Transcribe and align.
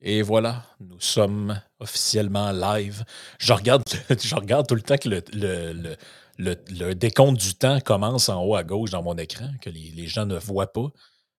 Et 0.00 0.22
voilà, 0.22 0.64
nous 0.80 1.00
sommes 1.00 1.60
officiellement 1.80 2.52
live. 2.52 3.04
Je 3.38 3.52
regarde, 3.52 3.82
tout 4.68 4.74
le 4.74 4.82
temps 4.82 4.98
que 4.98 5.08
le, 6.38 6.94
décompte 6.94 7.40
du 7.40 7.54
temps 7.54 7.80
commence 7.80 8.28
en 8.28 8.42
haut 8.44 8.56
à 8.56 8.64
gauche 8.64 8.90
dans 8.90 9.02
mon 9.02 9.16
écran, 9.16 9.50
que 9.60 9.70
les, 9.70 10.06
gens 10.06 10.26
ne 10.26 10.38
voient 10.38 10.72
pas. 10.72 10.88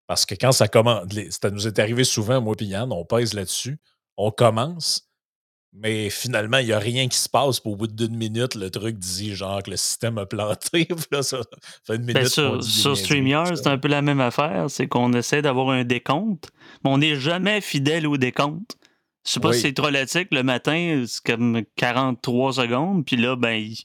Parce 0.07 0.25
que 0.25 0.35
quand 0.35 0.51
ça 0.51 0.67
commence, 0.67 1.05
ça 1.29 1.51
nous 1.51 1.67
est 1.67 1.79
arrivé 1.79 2.03
souvent, 2.03 2.41
moi 2.41 2.55
et 2.59 2.65
Yann, 2.65 2.91
on 2.91 3.05
pèse 3.05 3.33
là-dessus, 3.33 3.79
on 4.15 4.31
commence, 4.31 5.06
mais 5.79 6.09
finalement, 6.09 6.57
il 6.57 6.65
n'y 6.67 6.71
a 6.73 6.79
rien 6.79 7.07
qui 7.07 7.17
se 7.17 7.29
passe. 7.29 7.59
Puis 7.59 7.71
au 7.71 7.75
bout 7.75 7.87
d'une 7.87 8.15
minute, 8.15 8.55
le 8.55 8.69
truc 8.69 8.97
dit 8.97 9.35
genre 9.35 9.61
que 9.63 9.71
le 9.71 9.77
système 9.77 10.17
a 10.17 10.25
planté. 10.25 10.87
Là, 11.11 11.23
ça 11.23 11.39
fait 11.85 11.95
une 11.95 12.05
Ben, 12.05 12.17
minute 12.17 12.27
sur, 12.63 12.97
StreamYard, 12.97 13.55
c'est 13.55 13.67
un 13.67 13.77
peu 13.77 13.87
la 13.87 14.01
même 14.01 14.19
affaire. 14.21 14.65
C'est 14.69 14.87
qu'on 14.87 15.13
essaie 15.13 15.41
d'avoir 15.41 15.69
un 15.69 15.83
décompte, 15.83 16.49
mais 16.83 16.89
on 16.89 16.97
n'est 16.97 17.15
jamais 17.15 17.61
fidèle 17.61 18.07
au 18.07 18.17
décompte. 18.17 18.77
Je 19.25 19.33
sais 19.33 19.39
pas 19.41 19.49
Oui. 19.49 19.55
si 19.55 19.61
c'est 19.63 19.73
trollotique. 19.73 20.29
Le 20.31 20.41
matin, 20.41 21.03
c'est 21.05 21.21
comme 21.23 21.61
43 21.75 22.53
secondes. 22.53 23.05
Puis 23.05 23.17
là, 23.17 23.35
ben, 23.35 23.55
il, 23.55 23.77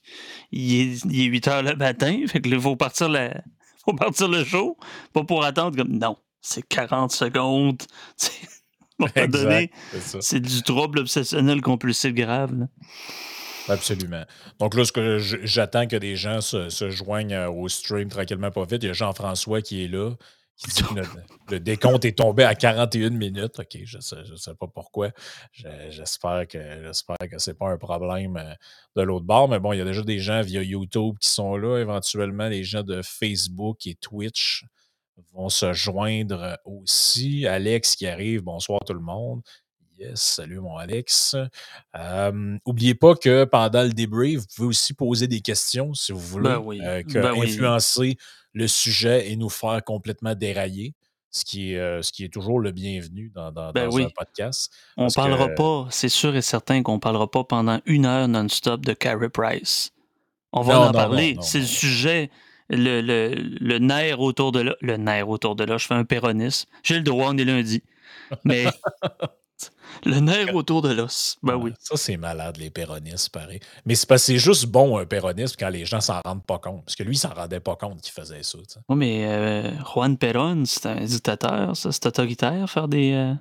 il 0.52 0.80
est, 0.80 1.04
il 1.10 1.20
est 1.22 1.24
8 1.24 1.48
heures 1.48 1.62
le 1.64 1.74
matin. 1.74 2.20
Fait 2.28 2.40
que 2.40 2.48
là, 2.48 2.56
il 2.56 2.62
faut 2.62 2.76
partir, 2.76 3.08
la- 3.08 3.42
faut 3.84 3.92
partir 3.94 4.28
le 4.28 4.44
show. 4.44 4.76
Pas 5.12 5.24
pour 5.24 5.44
attendre 5.44 5.76
comme 5.76 5.98
non, 5.98 6.16
c'est 6.40 6.62
40 6.62 7.10
secondes. 7.10 7.82
Moment 9.16 9.28
donné, 9.28 9.70
c'est 10.20 10.40
du 10.40 10.62
trouble 10.62 11.00
obsessionnel 11.00 11.60
compulsif 11.60 12.12
grave. 12.14 12.54
là. 12.58 12.66
Absolument. 13.68 14.24
Donc 14.58 14.74
là, 14.74 14.82
j'attends 15.44 15.86
que 15.86 15.96
des 15.96 16.16
gens 16.16 16.40
se, 16.40 16.68
se 16.68 16.90
joignent 16.90 17.32
euh, 17.34 17.48
au 17.50 17.68
stream 17.68 18.08
tranquillement 18.08 18.50
pas 18.50 18.64
vite. 18.64 18.82
Il 18.82 18.86
y 18.86 18.90
a 18.90 18.92
Jean-François 18.92 19.62
qui 19.62 19.84
est 19.84 19.88
là, 19.88 20.10
qui 20.56 20.70
dit 20.70 20.82
que 20.82 20.94
le, 20.94 21.02
le 21.52 21.60
décompte 21.60 22.04
est 22.04 22.18
tombé 22.18 22.42
à 22.42 22.56
41 22.56 23.10
minutes. 23.10 23.60
OK, 23.60 23.78
je 23.84 23.98
ne 23.98 24.36
sais, 24.36 24.54
pas 24.58 24.66
pourquoi. 24.66 25.10
Je- 25.52 25.68
J'espère 25.90 26.48
que 26.48 26.58
j'espère 26.82 27.16
que 27.30 27.38
ce 27.38 27.50
n'est 27.50 27.54
pas 27.54 27.68
un 27.68 27.78
problème 27.78 28.36
euh, 28.36 28.52
de 28.96 29.02
l'autre 29.02 29.26
bord. 29.26 29.48
Mais 29.48 29.60
bon, 29.60 29.72
il 29.72 29.78
y 29.78 29.80
a 29.80 29.84
déjà 29.84 30.02
des 30.02 30.18
gens 30.18 30.40
via 30.42 30.60
YouTube 30.62 31.14
qui 31.20 31.28
sont 31.28 31.56
là. 31.56 31.78
Éventuellement, 31.78 32.48
les 32.48 32.64
gens 32.64 32.82
de 32.82 33.00
Facebook 33.04 33.86
et 33.86 33.94
Twitch 33.94 34.64
vont 35.32 35.48
se 35.48 35.72
joindre 35.72 36.58
aussi. 36.64 37.46
Alex 37.46 37.96
qui 37.96 38.06
arrive. 38.06 38.42
Bonsoir 38.42 38.80
tout 38.86 38.94
le 38.94 39.00
monde. 39.00 39.42
Yes, 39.98 40.20
salut 40.20 40.58
mon 40.60 40.76
Alex. 40.76 41.36
Euh, 41.96 42.58
oubliez 42.64 42.94
pas 42.94 43.14
que 43.14 43.44
pendant 43.44 43.82
le 43.82 43.90
débrief, 43.92 44.40
vous 44.40 44.46
pouvez 44.56 44.68
aussi 44.68 44.94
poser 44.94 45.28
des 45.28 45.40
questions 45.40 45.94
si 45.94 46.12
vous 46.12 46.18
voulez, 46.18 46.48
Ben 46.50 46.58
oui, 46.58 46.80
euh, 46.82 47.02
que 47.02 47.20
ben 47.20 47.32
oui. 47.36 47.46
influencer 47.50 48.16
le 48.52 48.66
sujet 48.66 49.30
et 49.30 49.36
nous 49.36 49.48
faire 49.50 49.82
complètement 49.84 50.34
dérailler, 50.34 50.94
ce 51.30 51.44
qui 51.44 51.72
est, 51.74 51.78
euh, 51.78 52.02
ce 52.02 52.10
qui 52.10 52.24
est 52.24 52.32
toujours 52.32 52.58
le 52.58 52.72
bienvenu 52.72 53.30
dans, 53.34 53.52
dans- 53.52 53.70
Ben 53.72 53.88
dans 53.88 53.94
oui. 53.94 54.04
un 54.04 54.08
podcast. 54.10 54.72
On 54.96 55.02
Parce 55.04 55.14
parlera 55.14 55.48
que- 55.48 55.54
pas, 55.54 55.86
c'est 55.90 56.08
sûr 56.08 56.34
et 56.34 56.42
certain 56.42 56.82
qu'on 56.82 56.98
parlera 56.98 57.30
pas 57.30 57.44
pendant 57.44 57.80
une 57.86 58.04
heure 58.06 58.26
non-stop 58.28 58.84
de 58.84 58.94
Carey 58.94 59.28
Price. 59.28 59.92
On 60.52 60.62
va 60.62 60.74
Non, 60.74 60.80
en 60.80 60.86
non, 60.86 60.92
parler. 60.92 61.36
C'est 61.42 61.60
le 61.60 61.64
sujet, 61.66 62.30
le, 62.70 63.00
le, 63.00 63.34
le 63.34 63.78
nerf 63.78 64.20
autour 64.20 64.52
de 64.52 64.60
là. 64.60 64.74
Le 64.80 64.96
nerf 64.96 65.28
autour 65.28 65.56
de 65.56 65.64
là, 65.64 65.78
je 65.78 65.86
fais 65.86 65.94
un 65.94 66.04
péronisme. 66.04 66.68
J'ai 66.82 66.96
le 66.96 67.02
droit, 67.02 67.28
on 67.30 67.36
est 67.38 67.44
lundi. 67.44 67.82
Mais 68.44 68.64
le 70.04 70.18
nerf 70.20 70.54
autour 70.54 70.82
de 70.82 70.92
l'os, 70.92 71.36
ben 71.42 71.54
oui. 71.56 71.72
Ça, 71.78 71.96
c'est 71.96 72.16
malade, 72.16 72.56
les 72.56 72.70
péronistes, 72.70 73.28
pareil. 73.30 73.60
Mais 73.84 73.94
c'est 73.94 74.08
parce 74.08 74.22
que 74.22 74.26
c'est 74.32 74.38
juste 74.38 74.66
bon, 74.66 74.98
un 74.98 75.04
péroniste, 75.04 75.56
quand 75.58 75.68
les 75.68 75.84
gens 75.84 76.00
s'en 76.00 76.20
rendent 76.24 76.44
pas 76.44 76.58
compte. 76.58 76.84
Parce 76.84 76.96
que 76.96 77.02
lui, 77.02 77.14
il 77.14 77.18
s'en 77.18 77.32
rendait 77.34 77.60
pas 77.60 77.76
compte 77.76 78.00
qu'il 78.00 78.12
faisait 78.12 78.42
ça. 78.42 78.58
tu 78.58 78.64
sais. 78.68 78.80
Oui, 78.88 78.96
mais 78.96 79.24
euh, 79.26 79.70
Juan 79.94 80.16
Perón, 80.16 80.64
c'est 80.66 80.86
un 80.86 81.04
dictateur, 81.04 81.76
ça, 81.76 81.92
c'est 81.92 82.06
autoritaire, 82.06 82.68
faire 82.68 82.88
des. 82.88 83.12
euh, 83.12 83.34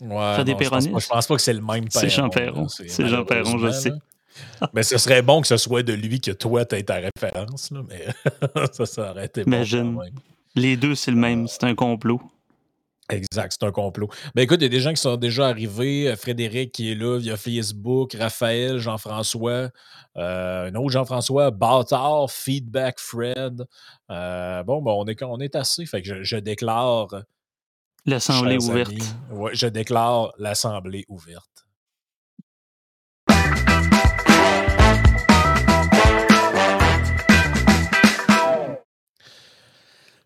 Ouais, 0.00 0.34
Faire 0.34 0.44
des 0.44 0.52
non, 0.54 0.58
je 0.58 0.68
pense, 0.68 0.70
pas, 0.70 0.80
péronistes? 0.80 1.00
je 1.06 1.08
pense 1.14 1.26
pas 1.28 1.36
que 1.36 1.42
c'est 1.42 1.52
le 1.52 1.60
même 1.60 1.84
C'est 1.88 2.08
Jean 2.08 2.28
Perron, 2.28 2.52
Perron. 2.54 2.68
C'est 2.68 3.06
Jean 3.06 3.24
Perron, 3.24 3.58
je 3.58 3.70
sais. 3.70 3.90
là. 3.90 3.96
Mais 4.72 4.82
ce 4.82 4.98
serait 4.98 5.22
bon 5.22 5.40
que 5.40 5.46
ce 5.46 5.56
soit 5.56 5.82
de 5.82 5.92
lui 5.92 6.20
que 6.20 6.30
toi, 6.30 6.64
tu 6.64 6.82
ta 6.84 6.96
référence. 6.96 7.70
Là, 7.70 7.82
mais 7.88 8.06
ça, 8.72 8.86
ça 8.86 9.10
aurait 9.10 9.26
été 9.26 9.44
bon 9.44 9.52
Imagine. 9.52 9.96
même. 9.96 10.14
Les 10.54 10.76
deux, 10.76 10.94
c'est 10.94 11.10
le 11.10 11.16
même, 11.16 11.48
c'est 11.48 11.64
un 11.64 11.74
complot. 11.74 12.20
Exact, 13.08 13.54
c'est 13.58 13.66
un 13.66 13.72
complot. 13.72 14.08
Ben 14.34 14.42
écoute, 14.42 14.58
il 14.60 14.64
y 14.64 14.66
a 14.66 14.70
des 14.70 14.80
gens 14.80 14.90
qui 14.90 15.00
sont 15.00 15.16
déjà 15.16 15.48
arrivés. 15.48 16.08
Euh, 16.08 16.16
Frédéric 16.16 16.72
qui 16.72 16.92
est 16.92 16.94
là 16.94 17.18
via 17.18 17.36
Facebook, 17.36 18.14
Raphaël, 18.18 18.78
Jean-François, 18.78 19.70
euh, 20.16 20.70
un 20.70 20.74
autre 20.76 20.90
Jean-François, 20.90 21.50
Bâtard, 21.50 22.30
Feedback 22.30 22.98
Fred. 22.98 23.66
Euh, 24.10 24.62
bon, 24.62 24.80
ben, 24.82 24.92
on, 24.92 25.06
est, 25.06 25.22
on 25.22 25.40
est 25.40 25.56
assez. 25.56 25.84
Fait 25.84 26.00
que 26.00 26.08
je, 26.08 26.22
je 26.22 26.36
déclare. 26.36 27.08
L'Assemblée 28.06 28.56
ouverte. 28.56 28.90
amis, 28.90 29.02
ouais, 29.30 29.54
je 29.54 29.66
déclare 29.66 30.32
l'Assemblée 30.38 31.04
ouverte. 31.08 31.61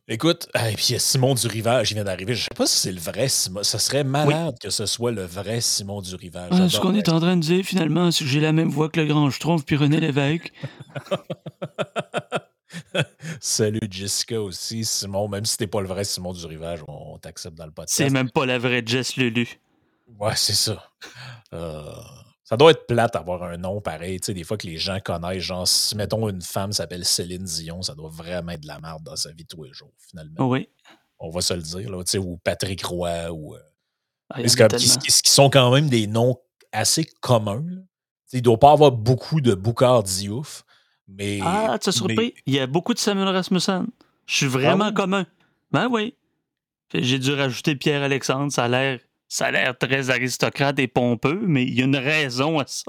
Écoute, 0.09 0.49
et 0.55 0.75
puis 0.75 0.87
il 0.91 0.93
y 0.93 0.95
a 0.95 1.01
Simon 1.01 1.35
Durivage 1.35 1.89
qui 1.89 1.95
vient 1.95 2.05
d'arriver. 2.05 2.35
Je 2.35 2.41
ne 2.41 2.45
sais 2.45 2.55
pas 2.55 2.67
si 2.67 2.77
c'est 2.79 2.93
le 2.93 3.01
vrai 3.01 3.27
Simon. 3.29 3.65
Ce 3.65 3.77
serait 3.79 4.05
malade 4.05 4.57
que 4.61 4.71
ce 4.71 4.87
soit 4.87 5.11
le 5.11 5.25
vrai 5.25 5.61
Simon 5.61 6.01
Durivage. 6.01 6.51
Ah, 6.53 6.69
ce 6.69 6.79
qu'on 6.79 6.95
est 6.95 7.09
en 7.09 7.19
train 7.19 7.37
de 7.37 7.43
dire 7.43 7.65
finalement, 7.65 8.13
c'est 8.13 8.23
que 8.23 8.31
j'ai 8.31 8.39
la 8.41 8.53
même 8.53 8.69
voix 8.69 8.89
que 8.89 9.01
le 9.01 9.07
grand 9.07 9.29
Schtroumpf 9.31 9.65
puis 9.65 9.75
René 9.75 9.99
Lévesque. 9.99 10.53
Salut 13.41 13.81
Jessica 13.91 14.41
aussi, 14.41 14.85
Simon. 14.85 15.29
Même 15.29 15.45
si 15.45 15.57
t'es 15.57 15.67
pas 15.67 15.81
le 15.81 15.89
vrai 15.89 16.05
Simon 16.05 16.33
Durivage, 16.33 16.85
on, 16.87 17.15
on 17.15 17.19
t'accepte 17.19 17.57
dans 17.57 17.67
le 17.67 17.73
podcast. 17.73 17.97
C'est 17.97 18.11
même 18.11 18.31
pas 18.31 18.47
la 18.47 18.59
vraie 18.59 18.85
Jess 18.87 19.17
Lulu. 19.17 19.59
Ouais, 20.21 20.37
c'est 20.37 20.55
ça. 20.55 20.85
Euh, 21.53 21.93
ça 22.49 22.57
doit 22.57 22.71
être 22.71 22.87
plate 22.87 23.13
d'avoir 23.15 23.43
un 23.43 23.57
nom 23.57 23.81
pareil. 23.81 24.21
Tu 24.21 24.27
sais, 24.27 24.35
des 24.35 24.45
fois 24.45 24.57
que 24.57 24.67
les 24.69 24.79
gens 24.79 25.01
connaissent, 25.05 25.43
genre, 25.43 25.67
si 25.67 25.97
mettons 25.97 26.29
une 26.29 26.41
femme 26.41 26.71
s'appelle 26.73 27.05
Céline 27.05 27.43
Dion, 27.43 27.83
ça 27.83 27.95
doit 27.97 28.09
vraiment 28.09 28.53
être 28.53 28.61
de 28.63 28.69
la 28.69 28.79
merde 28.79 29.03
dans 29.03 29.17
sa 29.17 29.33
vie 29.33 29.45
tous 29.45 29.65
les 29.65 29.73
jours, 29.73 29.93
finalement. 29.99 30.49
Oui. 30.49 30.69
On 31.19 31.29
va 31.29 31.41
se 31.41 31.55
le 31.55 31.63
dire, 31.63 31.91
là, 31.91 32.05
tu 32.05 32.13
sais, 32.13 32.19
ou 32.19 32.37
Patrick 32.45 32.85
Roy, 32.87 33.31
ou. 33.33 33.55
euh, 33.57 33.59
Ah, 34.31 34.41
comme- 34.57 34.69
qui, 34.69 35.11
sont 35.25 35.51
quand 35.51 35.73
même 35.73 35.89
des 35.89 36.07
noms 36.07 36.37
assez 36.73 37.05
communs. 37.21 37.65
là. 37.67 37.81
Tu 37.81 37.83
sais, 38.27 38.37
Il 38.37 38.41
ne 38.41 38.45
doit 38.45 38.59
pas 38.61 38.73
avoir 38.73 38.93
beaucoup 38.93 39.41
de 39.41 39.55
Boucard 39.55 40.05
Diouf, 40.05 40.65
mais. 41.09 41.41
Ah, 41.43 41.79
tu 41.83 41.89
mais- 41.89 41.93
surpris? 41.93 42.35
Il 42.47 42.55
y 42.55 42.61
a 42.61 42.67
beaucoup 42.69 42.95
de 42.95 42.99
Samuel 43.01 43.29
Rasmussen. 43.29 43.87
Je 44.27 44.35
suis 44.37 44.47
vraiment 44.47 44.85
Ah 44.87 44.89
oui? 44.89 44.95
commun. 44.95 45.27
Ben 45.73 45.89
oui. 45.91 46.15
J'ai 46.95 47.19
dû 47.19 47.33
rajouter 47.33 47.75
Pierre-Alexandre. 47.77 48.53
Ça 48.53 48.65
a 48.65 48.69
l'air. 48.69 49.01
Ça 49.29 49.47
a 49.47 49.51
l'air 49.51 49.77
très 49.77 50.11
aristocrate 50.11 50.79
et 50.79 50.87
pompeux, 50.87 51.41
mais 51.47 51.65
il 51.65 51.75
y 51.75 51.83
a 51.83 51.85
une 51.85 51.97
raison 51.97 52.59
à 52.61 52.65
ça. 52.67 52.85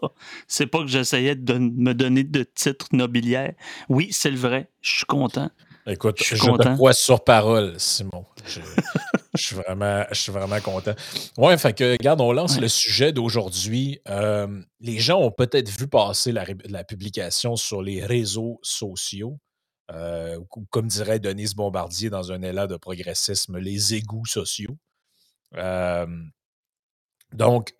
C'est 0.47 0.67
pas 0.67 0.79
que 0.81 0.87
j'essayais 0.87 1.35
de 1.35 1.53
me 1.57 1.93
donner 1.93 2.23
de 2.23 2.43
titres 2.43 2.87
nobiliaires. 2.91 3.53
Oui, 3.89 4.09
c'est 4.11 4.29
le 4.31 4.37
vrai. 4.37 4.69
Je 4.81 4.97
suis 4.97 5.05
content. 5.05 5.49
Écoute, 5.87 6.17
Je 6.19 6.35
suis 6.35 6.37
te 6.37 6.73
crois 6.75 6.93
sur 6.93 7.23
parole, 7.23 7.73
Simon. 7.79 8.25
Je, 8.45 8.59
je 9.35 9.41
suis 9.41 9.55
vraiment, 9.55 10.03
je 10.11 10.19
suis 10.19 10.31
vraiment 10.33 10.59
content. 10.59 10.93
Ouais, 11.37 11.57
fait 11.57 11.73
que, 11.73 11.93
regarde, 11.93 12.19
on 12.21 12.33
lance 12.33 12.55
Ouais. 12.55 12.61
le 12.61 12.67
sujet 12.67 13.13
d'aujourd'hui. 13.13 13.99
Euh, 14.09 14.47
les 14.81 14.99
gens 14.99 15.19
ont 15.21 15.31
peut-être 15.31 15.69
vu 15.69 15.87
passer 15.87 16.33
la, 16.33 16.83
publication 16.83 17.55
sur 17.55 17.81
les 17.81 18.05
réseaux 18.05 18.59
sociaux. 18.63 19.39
euh, 19.91 20.37
ou 20.57 20.65
comme 20.69 20.87
dirait 20.87 21.19
Denise 21.19 21.55
Bombardier 21.55 22.09
dans 22.09 22.33
un 22.33 22.41
élan 22.41 22.67
de 22.67 22.75
progressisme, 22.75 23.57
les 23.57 23.93
égouts 23.95 24.25
sociaux. 24.25 24.77
Donc, 27.33 27.73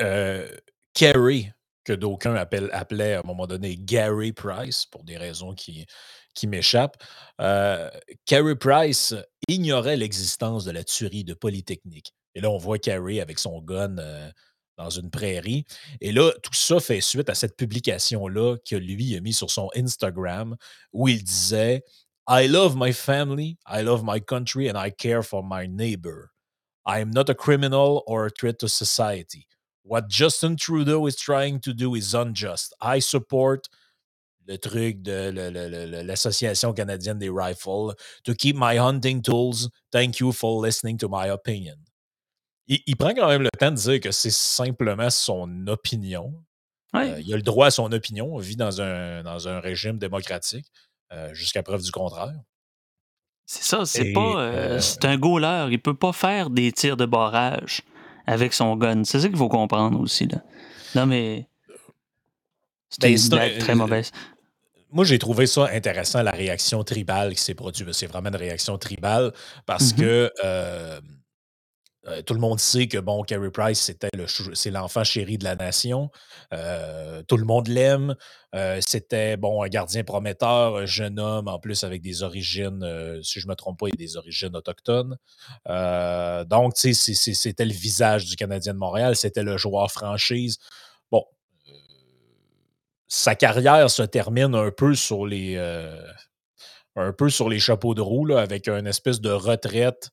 Kerry, 0.94 1.52
que 1.84 1.94
d'aucuns 1.94 2.36
appelaient 2.36 3.14
à 3.14 3.20
un 3.20 3.24
moment 3.24 3.48
donné 3.48 3.78
Gary 3.78 4.34
Price, 4.34 4.86
pour 4.86 5.04
des 5.04 5.18
raisons 5.18 5.54
qui, 5.54 5.86
m'échappent, 6.46 7.02
Carey 7.38 8.56
Price 8.56 9.16
ignorait 9.48 9.96
l'existence 9.96 10.66
de 10.66 10.72
la 10.72 10.84
tuerie 10.84 11.24
de 11.24 11.34
Polytechnique. 11.34 12.14
Et 12.36 12.42
là, 12.42 12.52
on 12.52 12.58
voit 12.58 12.78
Carey 12.78 13.22
avec 13.22 13.40
son 13.40 13.62
gun 13.62 13.96
dans 14.78 14.90
une 14.92 15.10
prairie. 15.10 15.66
Et 16.02 16.12
là, 16.12 16.32
tout 16.44 16.54
ça 16.54 16.80
fait 16.80 17.02
suite 17.02 17.30
à 17.30 17.36
cette 17.36 17.58
publication-là 17.58 18.58
que 18.70 18.76
lui 18.76 19.16
a 19.16 19.22
mis 19.22 19.34
sur 19.34 19.50
son 19.50 19.70
Instagram 19.76 20.56
où 20.94 21.08
il 21.08 21.24
disait 21.24 21.84
I 22.30 22.48
love 22.48 22.76
my 22.78 22.94
family, 22.94 23.58
I 23.68 23.82
love 23.82 24.04
my 24.04 24.22
country, 24.22 24.70
and 24.70 24.76
I 24.78 24.92
care 24.92 25.24
for 25.24 25.42
my 25.44 25.68
neighbor. 25.68 26.32
I 26.88 27.00
am 27.00 27.12
not 27.12 27.30
a 27.30 27.36
criminal 27.36 28.04
or 28.08 28.26
a 28.26 28.30
threat 28.30 28.60
to 28.60 28.70
society. 28.70 29.46
What 29.84 30.10
Justin 30.10 30.56
Trudeau 30.56 31.06
is 31.06 31.18
trying 31.18 31.60
to 31.62 31.74
do 31.74 31.96
is 31.96 32.14
unjust. 32.14 32.74
I 32.82 33.00
support 33.00 33.68
le 34.48 34.58
truc 34.58 35.02
de 35.02 35.32
l'Association 36.04 36.74
canadienne 36.74 37.20
des 37.20 37.30
rifles 37.30 37.94
to 38.24 38.34
keep 38.34 38.56
my 38.56 38.78
hunting 38.78 39.22
tools. 39.22 39.70
Thank 39.92 40.20
you 40.20 40.32
for 40.32 40.62
listening 40.62 40.98
to 41.00 41.10
my 41.10 41.30
opinion. 41.30 41.76
Il, 42.68 42.80
il 42.86 42.96
prend 42.96 43.14
quand 43.14 43.28
même 43.28 43.44
le 43.44 43.50
temps 43.58 43.72
de 43.72 43.76
dire 43.76 44.00
que 44.00 44.12
c'est 44.12 44.32
simplement 44.32 45.10
son 45.10 45.68
opinion. 45.68 46.34
Ouais. 46.94 47.12
Euh, 47.12 47.20
il 47.20 47.34
a 47.34 47.36
le 47.36 47.42
droit 47.42 47.68
à 47.68 47.72
son 47.72 47.92
opinion. 47.92 48.34
On 48.34 48.40
vit 48.40 48.56
dans 48.56 48.82
un, 48.82 49.24
dans 49.24 49.48
un 49.48 49.60
régime 49.60 49.98
démocratique, 49.98 50.68
euh, 51.12 51.34
jusqu'à 51.34 51.64
preuve 51.64 51.82
du 51.82 51.92
contraire. 51.92 52.34
C'est 53.50 53.64
ça, 53.64 53.86
c'est 53.86 54.12
pas. 54.12 54.20
euh, 54.42 54.52
euh, 54.76 54.80
c'est 54.82 55.06
un 55.06 55.18
goaler. 55.18 55.68
Il 55.72 55.80
peut 55.82 55.94
pas 55.94 56.12
faire 56.12 56.50
des 56.50 56.72
tirs 56.74 56.98
de 56.98 57.06
barrage 57.06 57.82
avec 58.28 58.54
son 58.54 58.76
gun. 58.76 59.04
C'est 59.06 59.22
ça 59.22 59.28
qu'il 59.30 59.38
faut 59.38 59.48
comprendre 59.48 60.00
aussi. 60.02 60.28
Là. 60.28 60.40
Non, 60.96 61.06
mais. 61.06 61.48
C'est 62.90 63.02
Ben, 63.02 63.12
une 63.18 63.34
un- 63.34 63.60
très 63.60 63.72
euh, 63.72 63.76
mauvaise. 63.76 64.12
Moi, 64.92 65.06
j'ai 65.06 65.18
trouvé 65.20 65.48
ça 65.48 65.70
intéressant, 65.74 66.22
la 66.24 66.32
réaction 66.32 66.84
tribale 66.84 67.36
qui 67.36 67.42
s'est 67.42 67.54
produite. 67.54 67.92
C'est 67.94 68.08
vraiment 68.08 68.30
une 68.30 68.36
réaction 68.36 68.78
tribale 68.78 69.34
parce 69.66 69.94
Mhm. 69.94 70.00
que 70.00 70.32
euh, 70.44 71.00
euh, 72.08 72.22
tout 72.22 72.34
le 72.34 72.40
monde 72.40 72.60
sait 72.60 72.88
que, 72.88 72.98
bon, 72.98 73.24
Carey 73.24 73.52
Price, 73.52 73.82
c'était 73.82 74.10
c'est 74.54 74.72
l'enfant 74.72 75.04
chéri 75.04 75.38
de 75.38 75.44
la 75.44 75.56
nation. 75.56 76.10
Euh, 76.54 77.22
tout 77.24 77.38
le 77.38 77.44
monde 77.44 77.68
l'aime. 77.68 78.16
Euh, 78.56 78.80
c'était, 78.86 79.36
bon, 79.36 79.62
un 79.62 79.68
gardien 79.68 80.04
prometteur, 80.04 80.78
un 80.78 80.86
jeune 80.86 81.20
homme, 81.20 81.48
en 81.50 81.60
plus, 81.60 81.84
avec 81.84 82.02
des 82.02 82.24
origines, 82.24 82.82
si 83.24 83.40
je 83.42 83.46
ne 83.46 83.52
me 83.52 83.56
trompe 83.56 83.80
pas, 83.80 83.90
des 83.90 84.16
origines 84.16 84.56
autochtones. 84.56 85.18
Donc, 85.66 86.76
tu 86.76 86.94
sais, 86.94 87.14
c'était 87.34 87.66
le 87.66 87.74
visage 87.74 88.26
du 88.26 88.36
Canadien 88.36 88.74
de 88.74 88.80
Montréal. 88.80 89.16
C'était 89.16 89.44
le 89.44 89.58
joueur 89.58 89.92
franchise. 89.92 90.60
Bon, 91.12 91.26
sa 93.08 93.36
carrière 93.36 93.90
se 93.90 94.04
termine 94.04 94.56
un 94.56 94.72
peu 94.72 94.96
sur 94.96 95.26
les, 95.26 95.58
un 96.96 97.12
peu 97.12 97.30
sur 97.30 97.50
les 97.50 97.60
chapeaux 97.60 97.94
de 97.94 98.02
roue, 98.02 98.32
avec 98.32 98.70
une 98.70 98.88
espèce 98.88 99.20
de 99.20 99.32
retraite. 99.32 100.12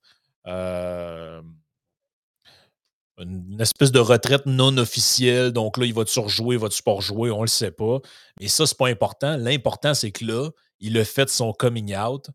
Une 3.18 3.60
espèce 3.60 3.92
de 3.92 4.00
retraite 4.00 4.46
non 4.46 4.76
officielle. 4.76 5.52
Donc 5.52 5.78
là, 5.78 5.86
il 5.86 5.94
va-tu 5.94 6.18
rejouer, 6.18 6.56
va-tu 6.56 6.82
pas 6.82 6.92
rejouer, 6.92 7.30
on 7.30 7.42
le 7.42 7.48
sait 7.48 7.70
pas. 7.70 8.00
Mais 8.40 8.48
ça, 8.48 8.66
c'est 8.66 8.76
pas 8.76 8.88
important. 8.88 9.36
L'important, 9.36 9.94
c'est 9.94 10.10
que 10.10 10.24
là, 10.24 10.50
il 10.80 10.98
a 10.98 11.04
fait 11.04 11.28
son 11.28 11.52
coming 11.52 11.96
out 11.96 12.28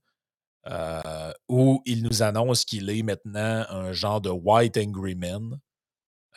euh, 0.67 1.31
où 1.47 1.81
il 1.85 2.03
nous 2.03 2.21
annonce 2.21 2.65
qu'il 2.65 2.89
est 2.89 3.03
maintenant 3.03 3.65
un 3.69 3.91
genre 3.91 4.21
de 4.21 4.29
white 4.29 4.77
angry 4.77 5.15
man, 5.15 5.59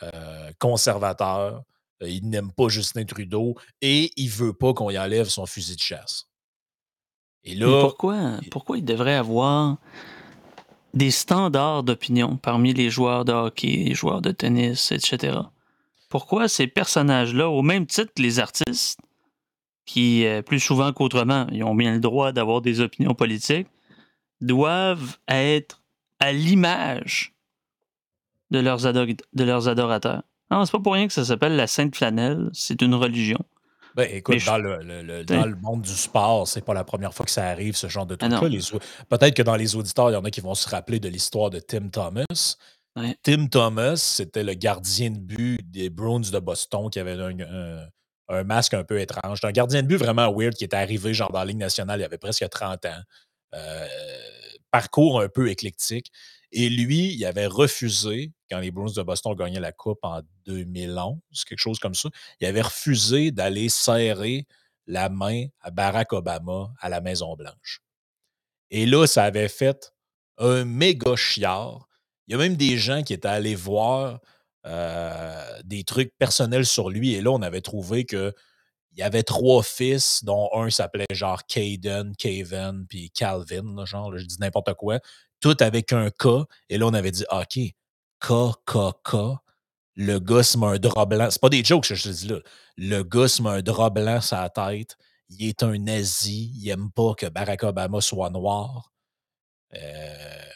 euh, 0.01 0.51
conservateur. 0.59 1.63
Euh, 2.01 2.09
Il 2.09 2.29
n'aime 2.29 2.51
pas 2.51 2.67
Justin 2.67 3.05
Trudeau 3.05 3.55
et 3.81 4.11
il 4.15 4.29
veut 4.29 4.53
pas 4.53 4.73
qu'on 4.73 4.89
y 4.89 4.97
enlève 4.97 5.27
son 5.27 5.45
fusil 5.45 5.75
de 5.75 5.81
chasse. 5.81 6.29
Et 7.43 7.55
Mais 7.55 7.65
là, 7.65 7.81
pourquoi, 7.81 8.39
pourquoi 8.51 8.77
il 8.77 8.85
devrait 8.85 9.15
avoir 9.15 9.77
des 10.93 11.11
standards 11.11 11.83
d'opinion 11.83 12.37
parmi 12.37 12.73
les 12.73 12.89
joueurs 12.89 13.25
de 13.25 13.33
hockey, 13.33 13.83
les 13.87 13.95
joueurs 13.95 14.21
de 14.21 14.31
tennis, 14.31 14.91
etc. 14.91 15.39
Pourquoi 16.09 16.47
ces 16.47 16.67
personnages-là, 16.67 17.49
au 17.49 17.61
même 17.61 17.87
titre 17.87 18.11
que 18.15 18.21
les 18.21 18.39
artistes, 18.39 18.99
qui, 19.85 20.25
euh, 20.25 20.41
plus 20.41 20.59
souvent 20.59 20.93
qu'autrement, 20.93 21.47
ils 21.51 21.63
ont 21.63 21.75
bien 21.75 21.93
le 21.93 21.99
droit 21.99 22.31
d'avoir 22.31 22.61
des 22.61 22.79
opinions 22.79 23.15
politiques, 23.15 23.67
doivent 24.39 25.17
être 25.27 25.81
à 26.19 26.31
l'image 26.31 27.33
de 28.51 28.59
leurs, 28.59 28.81
de 28.81 29.43
leurs 29.43 29.67
adorateurs? 29.67 30.23
Non, 30.51 30.65
c'est 30.65 30.71
pas 30.71 30.79
pour 30.79 30.93
rien 30.93 31.07
que 31.07 31.13
ça 31.13 31.25
s'appelle 31.25 31.55
la 31.55 31.67
Sainte 31.67 31.95
Flanelle, 31.95 32.49
c'est 32.53 32.81
une 32.81 32.93
religion. 32.93 33.39
Ben, 33.95 34.07
écoute, 34.11 34.39
je- 34.39 34.45
dans, 34.45 34.57
le, 34.57 34.77
le- 34.83 35.01
le- 35.03 35.25
T'sais. 35.25 35.35
dans 35.37 35.45
le 35.45 35.55
monde 35.55 35.81
du 35.81 35.91
sport, 35.93 36.47
c'est 36.47 36.61
pas 36.65 36.73
la 36.73 36.83
première 36.83 37.13
fois 37.13 37.25
que 37.25 37.31
ça 37.31 37.47
arrive, 37.47 37.75
ce 37.75 37.87
genre 37.87 38.05
de 38.05 38.15
Ah 38.19 38.29
truc-là. 38.29 38.49
Les 38.49 38.79
Peut-être 39.09 39.35
que 39.35 39.43
dans 39.43 39.55
les 39.55 39.75
auditeurs, 39.75 40.09
il 40.09 40.13
y 40.13 40.15
en 40.15 40.23
a 40.25 40.31
qui 40.31 40.41
vont 40.41 40.55
se 40.55 40.67
rappeler 40.69 40.99
de 40.99 41.09
l'histoire 41.09 41.49
de 41.49 41.59
Tim 41.59 41.89
Thomas. 41.89 42.55
Ouais. 42.95 43.15
Tim 43.23 43.47
Thomas, 43.47 43.95
c'était 43.97 44.43
le 44.43 44.53
gardien 44.53 45.09
de 45.11 45.17
but 45.19 45.59
des 45.71 45.89
Bruins 45.89 46.19
de 46.21 46.39
Boston 46.39 46.89
qui 46.89 46.99
avait 46.99 47.13
un, 47.13 47.39
un- 47.39 47.87
un 48.29 48.43
masque 48.43 48.73
un 48.73 48.83
peu 48.83 48.99
étrange. 48.99 49.39
Un 49.43 49.51
gardien 49.51 49.81
de 49.83 49.87
but 49.87 49.97
vraiment 49.97 50.31
weird 50.33 50.53
qui 50.55 50.63
était 50.63 50.77
arrivé 50.77 51.13
genre 51.13 51.31
dans 51.31 51.39
la 51.39 51.45
Ligue 51.45 51.57
nationale, 51.57 51.99
il 51.99 52.03
avait 52.03 52.17
presque 52.17 52.47
30 52.49 52.85
ans. 52.85 53.01
Euh, 53.55 53.87
parcours 54.71 55.21
un 55.21 55.29
peu 55.29 55.49
éclectique. 55.49 56.11
Et 56.55 56.69
lui, 56.69 57.13
il 57.15 57.25
avait 57.25 57.47
refusé, 57.47 58.31
quand 58.49 58.59
les 58.59 58.69
Bruins 58.69 58.93
de 58.95 59.01
Boston 59.01 59.33
gagnaient 59.33 59.59
la 59.59 59.71
Coupe 59.71 59.99
en 60.03 60.21
2011, 60.45 61.17
quelque 61.47 61.59
chose 61.59 61.79
comme 61.79 61.95
ça, 61.95 62.09
il 62.39 62.45
avait 62.45 62.61
refusé 62.61 63.31
d'aller 63.31 63.69
serrer 63.69 64.45
la 64.85 65.09
main 65.09 65.47
à 65.61 65.71
Barack 65.71 66.13
Obama 66.13 66.71
à 66.79 66.89
la 66.89 67.01
Maison-Blanche. 67.01 67.81
Et 68.69 68.85
là, 68.85 69.07
ça 69.07 69.23
avait 69.23 69.49
fait 69.49 69.93
un 70.37 70.63
méga 70.63 71.15
chiard. 71.15 71.87
Il 72.27 72.33
y 72.33 72.35
a 72.35 72.37
même 72.37 72.55
des 72.55 72.77
gens 72.77 73.01
qui 73.01 73.13
étaient 73.13 73.27
allés 73.27 73.55
voir 73.55 74.19
euh, 74.67 75.59
des 75.63 75.83
trucs 75.83 76.15
personnels 76.19 76.67
sur 76.67 76.91
lui. 76.91 77.13
Et 77.13 77.21
là, 77.21 77.31
on 77.31 77.41
avait 77.41 77.61
trouvé 77.61 78.05
que 78.05 78.31
il 78.95 78.99
y 78.99 79.03
avait 79.03 79.23
trois 79.23 79.63
fils, 79.63 80.23
dont 80.23 80.49
un 80.53 80.69
s'appelait 80.69 81.07
genre 81.11 81.45
Caden, 81.47 82.15
Caven, 82.15 82.85
puis 82.87 83.09
Calvin, 83.09 83.85
genre, 83.85 84.15
je 84.15 84.23
dis 84.23 84.37
n'importe 84.39 84.75
quoi, 84.75 84.99
tout 85.43 85.57
avec 85.59 85.91
un 85.91 86.09
K. 86.09 86.47
Et 86.69 86.77
là, 86.77 86.87
on 86.87 86.93
avait 86.93 87.11
dit, 87.11 87.25
OK, 87.29 87.59
K, 88.19 88.27
K, 88.65 88.77
K. 89.03 89.15
Le 89.95 90.17
gars 90.17 90.41
se 90.41 90.57
met 90.57 90.65
un 90.65 90.79
drap 90.79 91.05
blanc. 91.05 91.27
C'est 91.29 91.41
pas 91.41 91.49
des 91.49 91.63
jokes 91.63 91.93
je 91.93 92.01
te 92.01 92.09
dis 92.09 92.27
là. 92.27 92.39
Le 92.77 93.03
gars 93.03 93.27
se 93.27 93.43
un 93.43 93.61
drap 93.61 93.91
blanc 93.91 94.21
sur 94.21 94.37
la 94.37 94.49
tête. 94.49 94.97
Il 95.29 95.45
est 95.45 95.61
un 95.61 95.77
nazi. 95.77 96.51
Il 96.55 96.69
aime 96.69 96.89
pas 96.91 97.13
que 97.15 97.27
Barack 97.27 97.61
Obama 97.63 97.99
soit 97.99 98.29
noir. 98.29 98.91
Euh, 99.75 100.49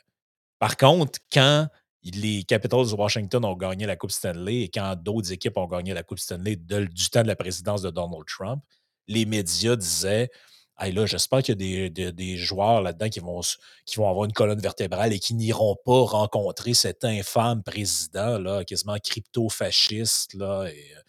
par 0.57 0.77
contre, 0.77 1.19
quand 1.31 1.67
les 2.03 2.43
Capitals 2.45 2.89
de 2.89 2.95
Washington 2.95 3.43
ont 3.43 3.55
gagné 3.55 3.85
la 3.85 3.97
Coupe 3.97 4.11
Stanley 4.11 4.61
et 4.61 4.69
quand 4.69 4.95
d'autres 4.95 5.33
équipes 5.33 5.57
ont 5.57 5.67
gagné 5.67 5.93
la 5.93 6.03
Coupe 6.03 6.19
Stanley 6.19 6.55
du 6.55 7.09
temps 7.09 7.23
de 7.23 7.27
la 7.27 7.35
présidence 7.35 7.81
de 7.81 7.89
Donald 7.89 8.23
Trump, 8.25 8.63
les 9.07 9.25
médias 9.25 9.75
disaient 9.75 10.29
Hey 10.79 10.91
là, 10.93 11.05
j'espère 11.07 11.41
qu'il 11.41 11.53
y 11.61 11.83
a 11.83 11.89
des, 11.89 11.89
des- 11.89 12.11
des 12.11 12.37
joueurs 12.37 12.81
là-dedans 12.81 13.09
qui 13.09 13.19
vont, 13.19 13.41
qui 13.85 13.95
vont 13.97 14.09
avoir 14.09 14.25
une 14.25 14.33
colonne 14.33 14.59
vertébrale 14.59 15.11
et 15.13 15.19
qui 15.19 15.33
n'iront 15.33 15.75
pas 15.83 16.01
rencontrer 16.03 16.73
cet 16.75 17.03
infâme 17.03 17.63
président, 17.63 18.37
là, 18.37 18.63
quasiment 18.63 18.97
crypto-fasciste. 19.03 20.33
Là, 20.35 20.65
et, 20.67 20.85
euh, 20.95 21.01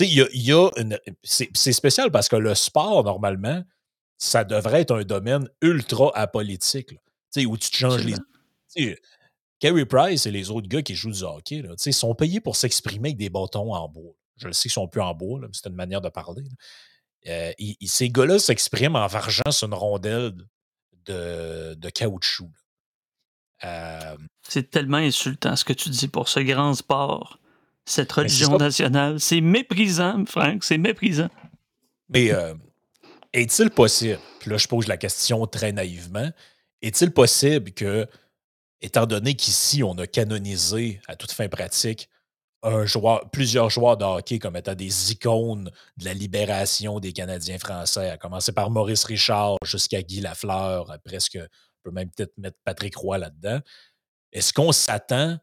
il 0.00 0.14
y 0.14 0.22
a, 0.22 0.26
y. 0.32 0.98
C'est 1.22 1.50
c'est 1.54 1.72
spécial 1.72 2.10
parce 2.10 2.28
que 2.28 2.36
le 2.36 2.54
sport, 2.54 3.04
normalement, 3.04 3.62
ça 4.16 4.44
devrait 4.44 4.82
être 4.82 4.94
un 4.96 5.02
domaine 5.04 5.48
ultra 5.60 6.10
apolitique. 6.16 6.92
là. 6.92 7.42
Où 7.46 7.56
tu 7.58 7.70
te 7.70 7.76
changes 7.76 8.04
les. 8.04 8.14
Carey 9.60 9.86
Price 9.86 10.24
et 10.26 10.30
les 10.30 10.50
autres 10.50 10.68
gars 10.68 10.82
qui 10.82 10.94
jouent 10.94 11.10
du 11.10 11.22
hockey, 11.24 11.62
là, 11.62 11.74
sont 11.76 12.14
payés 12.14 12.40
pour 12.40 12.54
s'exprimer 12.56 13.08
avec 13.10 13.18
des 13.18 13.28
bâtons 13.28 13.74
en 13.74 13.88
bois. 13.88 14.12
Je 14.36 14.46
le 14.46 14.52
sais 14.52 14.62
qu'ils 14.62 14.70
sont 14.70 14.86
plus 14.86 15.00
en 15.00 15.14
bois, 15.14 15.40
mais 15.40 15.48
c'est 15.52 15.68
une 15.68 15.74
manière 15.74 16.00
de 16.00 16.08
parler. 16.08 16.42
là. 16.42 16.50
Euh, 17.28 17.52
ces 17.84 18.10
gars-là 18.10 18.38
s'expriment 18.38 18.96
en 18.96 19.06
vargeant 19.06 19.50
sur 19.50 19.68
une 19.68 19.74
rondelle 19.74 20.32
de, 21.04 21.74
de 21.74 21.90
caoutchouc. 21.90 22.50
Euh, 23.64 24.16
C'est 24.48 24.70
tellement 24.70 24.98
insultant 24.98 25.56
ce 25.56 25.64
que 25.64 25.72
tu 25.72 25.90
dis 25.90 26.08
pour 26.08 26.28
ce 26.28 26.40
grand 26.40 26.74
sport, 26.74 27.38
cette 27.84 28.10
Ben, 28.10 28.22
religion 28.22 28.56
nationale. 28.56 29.20
C'est 29.20 29.40
méprisant, 29.40 30.24
Frank, 30.26 30.64
c'est 30.64 30.78
méprisant. 30.78 31.30
Mais 32.08 32.32
euh, 32.32 32.54
est-il 33.32 33.70
possible, 33.70 34.20
puis 34.40 34.50
là 34.50 34.56
je 34.56 34.66
pose 34.66 34.86
la 34.86 34.96
question 34.96 35.46
très 35.46 35.72
naïvement, 35.72 36.30
est-il 36.80 37.10
possible 37.10 37.72
que, 37.72 38.06
étant 38.80 39.06
donné 39.06 39.34
qu'ici 39.34 39.82
on 39.82 39.98
a 39.98 40.06
canonisé 40.06 41.00
à 41.08 41.16
toute 41.16 41.32
fin 41.32 41.48
pratique 41.48 42.08
un 42.62 42.86
joueur, 42.86 43.30
plusieurs 43.30 43.70
joueurs 43.70 43.96
de 43.96 44.04
hockey 44.04 44.38
comme 44.38 44.56
étant 44.56 44.74
des 44.74 45.12
icônes 45.12 45.70
de 45.96 46.04
la 46.04 46.14
libération 46.14 46.98
des 47.00 47.12
Canadiens 47.12 47.58
français, 47.58 48.10
à 48.10 48.16
commencer 48.16 48.52
par 48.52 48.70
Maurice 48.70 49.04
Richard 49.04 49.56
jusqu'à 49.64 50.02
Guy 50.02 50.20
Lafleur, 50.20 50.98
presque, 51.04 51.38
on 51.40 51.90
peut 51.90 51.94
même 51.94 52.10
peut-être 52.10 52.36
mettre 52.36 52.58
Patrick 52.64 52.96
Roy 52.96 53.18
là-dedans. 53.18 53.60
Est-ce 54.32 54.52
qu'on 54.52 54.72
s'attend 54.72 55.38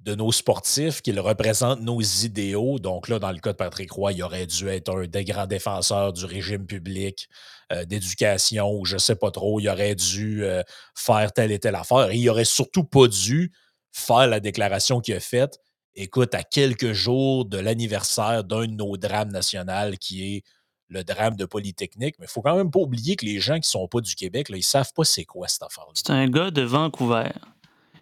de 0.00 0.14
nos 0.14 0.30
sportifs 0.32 1.00
qu'ils 1.00 1.20
représentent 1.20 1.80
nos 1.80 2.00
idéaux? 2.00 2.78
Donc 2.78 3.08
là, 3.08 3.18
dans 3.18 3.32
le 3.32 3.38
cas 3.38 3.52
de 3.52 3.56
Patrick 3.56 3.90
Roy, 3.92 4.12
il 4.12 4.22
aurait 4.22 4.46
dû 4.46 4.68
être 4.68 4.90
un 4.90 5.06
des 5.06 5.24
grands 5.24 5.46
défenseurs 5.46 6.12
du 6.12 6.24
régime 6.24 6.66
public, 6.66 7.28
euh, 7.72 7.84
d'éducation, 7.84 8.72
ou 8.72 8.84
je 8.84 8.94
ne 8.94 9.00
sais 9.00 9.16
pas 9.16 9.30
trop. 9.30 9.60
Il 9.60 9.68
aurait 9.68 9.94
dû 9.94 10.44
euh, 10.44 10.62
faire 10.94 11.32
telle 11.32 11.52
et 11.52 11.58
telle 11.58 11.76
affaire. 11.76 12.10
Et 12.10 12.16
il 12.16 12.28
aurait 12.28 12.44
surtout 12.44 12.84
pas 12.84 13.06
dû 13.06 13.52
faire 13.92 14.26
la 14.26 14.40
déclaration 14.40 15.00
qu'il 15.00 15.14
a 15.14 15.20
faite. 15.20 15.58
Écoute, 16.00 16.32
à 16.36 16.44
quelques 16.44 16.92
jours 16.92 17.44
de 17.44 17.58
l'anniversaire 17.58 18.44
d'un 18.44 18.66
de 18.66 18.72
nos 18.72 18.96
drames 18.96 19.32
nationaux 19.32 19.96
qui 20.00 20.36
est 20.36 20.44
le 20.88 21.02
drame 21.02 21.34
de 21.34 21.44
Polytechnique, 21.44 22.14
mais 22.20 22.26
il 22.26 22.30
faut 22.30 22.40
quand 22.40 22.54
même 22.54 22.70
pas 22.70 22.78
oublier 22.78 23.16
que 23.16 23.26
les 23.26 23.40
gens 23.40 23.58
qui 23.58 23.68
sont 23.68 23.88
pas 23.88 24.00
du 24.00 24.14
Québec, 24.14 24.48
là, 24.48 24.56
ils 24.56 24.62
savent 24.62 24.92
pas 24.94 25.02
c'est 25.02 25.24
quoi 25.24 25.48
cette 25.48 25.64
affaire-là. 25.64 25.90
C'est 25.94 26.10
un 26.10 26.28
gars 26.28 26.52
de 26.52 26.62
Vancouver. 26.62 27.32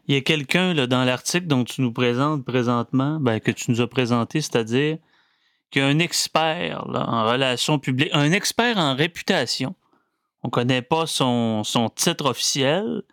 Il 0.08 0.14
y 0.14 0.18
a 0.18 0.20
quelqu'un 0.20 0.74
dans 0.74 1.04
l'article 1.04 1.46
dont 1.46 1.64
tu 1.64 1.80
nous 1.80 1.90
présentes 1.90 2.44
présentement, 2.44 3.18
ben, 3.18 3.40
que 3.40 3.50
tu 3.50 3.70
nous 3.70 3.80
as 3.80 3.88
présenté, 3.88 4.42
c'est-à-dire 4.42 4.98
qu'un 5.70 5.98
expert 5.98 6.86
en 6.94 7.24
relations 7.24 7.78
publiques, 7.78 8.10
un 8.12 8.30
expert 8.30 8.76
en 8.76 8.94
réputation, 8.94 9.74
on 10.42 10.48
ne 10.48 10.52
connaît 10.52 10.82
pas 10.82 11.06
son, 11.06 11.64
son 11.64 11.88
titre 11.88 12.26
officiel, 12.26 13.04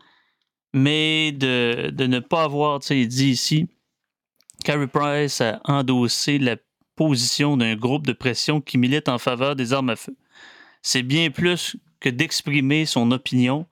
mais 0.74 1.32
de, 1.32 1.90
de 1.90 2.06
ne 2.06 2.20
pas 2.20 2.44
avoir, 2.44 2.82
tu 2.82 2.88
sais, 2.88 3.00
il 3.00 3.08
dit 3.08 3.30
ici, 3.30 3.70
Carey 4.64 4.88
Price 4.88 5.42
a 5.42 5.62
endossé 5.66 6.40
la 6.40 6.56
position 6.96 7.58
d'un 7.58 7.76
groupe 7.76 8.08
de 8.08 8.14
pression 8.14 8.62
qui 8.62 8.78
milite 8.78 9.10
en 9.10 9.18
faveur 9.18 9.56
des 9.56 9.74
armes 9.74 9.90
à 9.90 9.96
feu. 9.96 10.16
C'est 10.82 11.04
bien 11.04 11.30
plus 11.32 11.76
que 12.00 12.10
d'exprimer 12.10 12.86
son 12.86 13.12
opinion. 13.12 13.68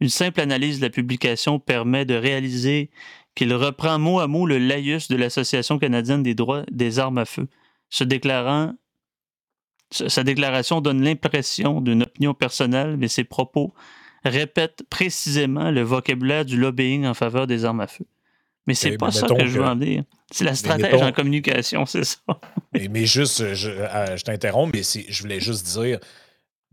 Une 0.00 0.08
simple 0.08 0.40
analyse 0.40 0.78
de 0.80 0.84
la 0.84 0.90
publication 0.90 1.58
permet 1.58 2.04
de 2.04 2.14
réaliser 2.14 2.90
qu'il 3.34 3.52
reprend 3.54 3.98
mot 3.98 4.20
à 4.20 4.26
mot 4.26 4.46
le 4.46 4.58
laïus 4.58 5.08
de 5.08 5.16
l'Association 5.16 5.78
canadienne 5.78 6.22
des 6.22 6.34
droits 6.34 6.64
des 6.70 6.98
armes 6.98 7.18
à 7.18 7.24
feu, 7.24 7.48
sa 7.88 8.04
déclaration 8.04 8.76
donne 10.80 11.02
l'impression 11.02 11.80
d'une 11.80 12.02
opinion 12.02 12.34
personnelle, 12.34 12.96
mais 12.96 13.08
ses 13.08 13.24
propos 13.24 13.74
répètent 14.24 14.84
précisément 14.88 15.70
le 15.70 15.82
vocabulaire 15.82 16.44
du 16.44 16.56
lobbying 16.56 17.06
en 17.06 17.14
faveur 17.14 17.46
des 17.46 17.64
armes 17.64 17.80
à 17.80 17.86
feu. 17.86 18.04
Mais 18.66 18.74
c'est 18.74 18.96
pas 18.96 19.10
ça 19.10 19.26
que 19.26 19.46
je 19.46 19.58
veux 19.58 19.64
en 19.64 19.76
dire. 19.76 20.04
C'est 20.30 20.44
la 20.44 20.54
stratège 20.54 21.02
en 21.02 21.12
communication, 21.12 21.84
c'est 21.86 22.04
ça. 22.04 22.18
mais, 22.72 23.06
juste, 23.06 23.54
je, 23.54 23.70
euh, 23.70 24.16
je 24.16 24.24
t'interromps, 24.24 24.72
mais 24.72 24.82
je 24.82 25.22
voulais 25.22 25.40
juste 25.40 25.66
dire, 25.66 25.98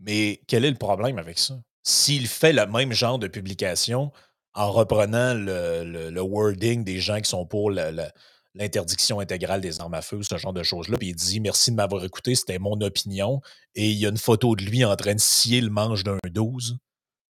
mais 0.00 0.40
quel 0.48 0.64
est 0.64 0.70
le 0.70 0.78
problème 0.78 1.18
avec 1.18 1.38
ça? 1.38 1.54
S'il 1.82 2.28
fait 2.28 2.52
le 2.52 2.66
même 2.66 2.92
genre 2.92 3.18
de 3.18 3.28
publication 3.28 4.12
en 4.54 4.70
reprenant 4.70 5.34
le, 5.34 6.20
wording 6.20 6.84
des 6.84 7.00
gens 7.00 7.20
qui 7.20 7.30
sont 7.30 7.46
pour 7.46 7.70
l'interdiction 7.70 9.20
intégrale 9.20 9.60
des 9.60 9.80
armes 9.80 9.94
à 9.94 10.02
feu, 10.02 10.22
ce 10.22 10.36
genre 10.36 10.52
de 10.52 10.62
choses-là, 10.62 10.98
puis 10.98 11.08
il 11.08 11.14
dit 11.14 11.40
merci 11.40 11.70
de 11.70 11.76
m'avoir 11.76 12.04
écouté, 12.04 12.34
c'était 12.34 12.58
mon 12.58 12.80
opinion, 12.80 13.40
et 13.74 13.90
il 13.90 13.96
y 13.96 14.06
a 14.06 14.10
une 14.10 14.18
photo 14.18 14.54
de 14.54 14.62
lui 14.64 14.84
en 14.84 14.94
train 14.96 15.14
de 15.14 15.20
scier 15.20 15.60
le 15.60 15.70
manche 15.70 16.04
d'un 16.04 16.18
12. 16.30 16.78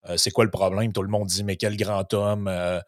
Euh, 0.09 0.17
c'est 0.17 0.31
quoi 0.31 0.43
le 0.43 0.51
problème? 0.51 0.91
Tout 0.91 1.03
le 1.03 1.09
monde 1.09 1.27
dit 1.27 1.43
mais 1.43 1.55
quel 1.55 1.77
grand 1.77 2.11
homme, 2.13 2.47
euh, 2.47 2.79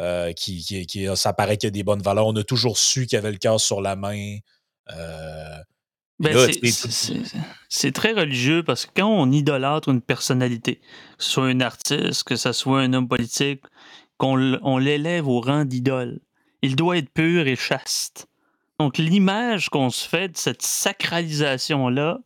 euh, 0.00 0.32
qui, 0.32 0.64
qui, 0.86 1.08
ça 1.14 1.32
paraît 1.32 1.56
qu'il 1.56 1.68
a 1.68 1.70
des 1.70 1.82
bonnes 1.82 2.02
valeurs. 2.02 2.26
On 2.26 2.36
a 2.36 2.42
toujours 2.42 2.78
su 2.78 3.06
qu'il 3.06 3.18
avait 3.18 3.32
le 3.32 3.38
cœur 3.38 3.60
sur 3.60 3.80
la 3.80 3.96
main. 3.96 4.38
Euh, 4.96 5.58
ben, 6.18 6.36
c'est 7.68 7.92
très 7.92 8.12
religieux 8.12 8.62
parce 8.62 8.86
que 8.86 8.90
quand 8.96 9.08
on 9.08 9.30
idolâtre 9.30 9.88
une 9.88 10.02
personnalité, 10.02 10.76
que 10.76 11.24
ce 11.24 11.30
soit 11.30 11.46
un 11.46 11.60
artiste, 11.60 12.24
que 12.24 12.36
ce 12.36 12.52
soit 12.52 12.80
un 12.80 12.92
homme 12.92 13.08
politique, 13.08 13.62
qu'on 14.18 14.78
l'élève 14.78 15.28
au 15.28 15.40
rang 15.40 15.64
d'idole, 15.64 16.20
il 16.62 16.76
doit 16.76 16.98
être 16.98 17.08
pur 17.10 17.46
et 17.46 17.56
chaste. 17.56 18.26
Donc 18.78 18.98
l'image 18.98 19.70
qu'on 19.70 19.90
se 19.90 20.06
fait 20.06 20.28
de 20.28 20.36
cette 20.36 20.62
sacralisation-là 20.62 22.20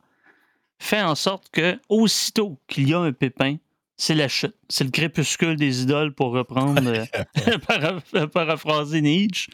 fait 0.78 1.02
en 1.02 1.14
sorte 1.14 1.48
que 1.50 1.78
aussitôt 1.88 2.58
qu'il 2.68 2.88
y 2.88 2.94
a 2.94 2.98
un 2.98 3.12
pépin, 3.12 3.56
c'est 3.96 4.14
la 4.14 4.28
chute. 4.28 4.56
C'est 4.68 4.84
le 4.84 4.90
crépuscule 4.90 5.56
des 5.56 5.82
idoles 5.82 6.14
pour 6.14 6.32
reprendre, 6.32 6.82
euh, 6.86 8.26
paraphraser 8.32 9.00
Nietzsche. 9.00 9.50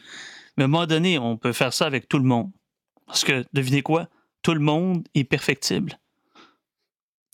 Mais 0.57 0.63
à 0.63 0.65
un 0.65 0.67
moment 0.67 0.85
donné, 0.85 1.17
on 1.19 1.37
peut 1.37 1.53
faire 1.53 1.73
ça 1.73 1.85
avec 1.85 2.07
tout 2.07 2.17
le 2.17 2.25
monde. 2.25 2.51
Parce 3.05 3.23
que, 3.23 3.45
devinez 3.53 3.81
quoi? 3.81 4.07
Tout 4.41 4.53
le 4.53 4.59
monde 4.59 5.07
est 5.13 5.23
perfectible. 5.23 5.99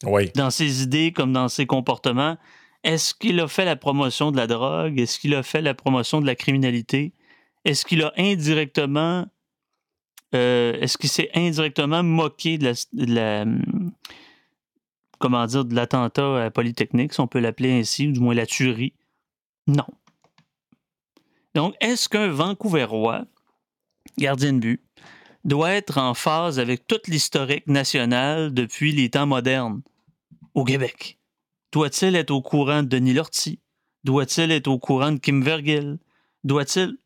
Oui. 0.04 0.32
Dans 0.36 0.52
ses 0.52 0.84
idées 0.84 1.12
comme 1.12 1.34
dans 1.34 1.48
ses 1.48 1.66
comportements. 1.66 2.38
Est-ce 2.84 3.14
qu'il 3.14 3.40
a 3.40 3.48
fait 3.48 3.66
la 3.66 3.76
promotion 3.76 4.32
de 4.32 4.38
la 4.38 4.48
drogue? 4.48 5.00
Est-ce 5.00 5.20
qu'il 5.20 5.34
a 5.34 5.44
fait 5.44 5.62
la 5.62 5.74
promotion 5.74 6.22
de 6.22 6.26
la 6.26 6.36
criminalité? 6.36 7.14
Est-ce 7.66 7.86
qu'il 7.86 8.04
a 8.04 8.14
indirectement. 8.18 9.26
Euh, 10.36 10.74
est-ce 10.80 10.98
qu'il 10.98 11.10
s'est 11.10 11.30
indirectement 11.34 12.04
moqué 12.04 12.58
de 12.58 12.74
la 12.94 13.42
hum, 13.44 13.92
comment 15.20 15.46
dire, 15.46 15.66
de 15.66 15.76
l'attentat 15.76 16.46
à 16.46 16.52
Polytechnique, 16.52 17.14
si 17.14 17.20
on 17.20 17.28
peut 17.28 17.40
l'appeler 17.40 17.80
ainsi, 17.80 18.08
ou 18.08 18.12
du 18.12 18.20
moins 18.20 18.36
la 18.36 18.46
tuerie. 18.46 18.94
Non. 19.68 19.86
Donc, 21.56 21.76
est-ce 21.82 22.08
qu'un 22.08 22.28
Vancouverois, 22.28 23.26
gardien 24.18 24.54
de 24.54 24.60
but, 24.60 24.84
doit 25.44 25.72
être 25.72 25.98
en 25.98 26.14
phase 26.14 26.60
avec 26.60 26.88
toute 26.88 27.08
l'historique 27.08 27.68
national 27.68 28.54
depuis 28.54 28.92
les 28.92 29.10
temps 29.10 29.26
modernes? 29.26 29.82
Au 30.54 30.64
Québec? 30.64 31.18
Doit-il 31.72 32.16
être 32.16 32.32
au 32.32 32.42
courant 32.42 32.84
de 32.84 32.88
Denis 32.88 33.14
Lortie? 33.14 33.60
Doit-il 34.04 34.52
être 34.52 34.68
au 34.68 34.80
courant 34.80 35.12
de 35.12 35.18
Kim 35.18 35.44
Vergil? 35.44 36.00
Doit-il. 36.44 36.98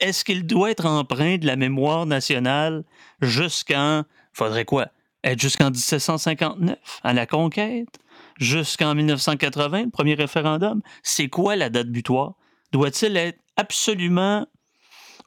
Est-ce 0.00 0.24
qu'il 0.24 0.46
doit 0.46 0.70
être 0.70 0.86
empreint 0.86 1.36
de 1.38 1.46
la 1.46 1.56
mémoire 1.56 2.06
nationale 2.06 2.84
jusqu'en. 3.20 4.04
Faudrait 4.32 4.64
quoi? 4.64 4.88
Être 5.26 5.40
jusqu'en 5.40 5.70
1759, 5.70 6.78
à 7.02 7.12
la 7.12 7.26
conquête, 7.26 7.98
jusqu'en 8.38 8.94
1980, 8.94 9.84
le 9.84 9.90
premier 9.90 10.14
référendum. 10.14 10.80
C'est 11.02 11.28
quoi 11.28 11.56
la 11.56 11.68
date 11.68 11.88
butoir? 11.88 12.34
Doit-il 12.72 13.16
être 13.16 13.40
absolument 13.56 14.46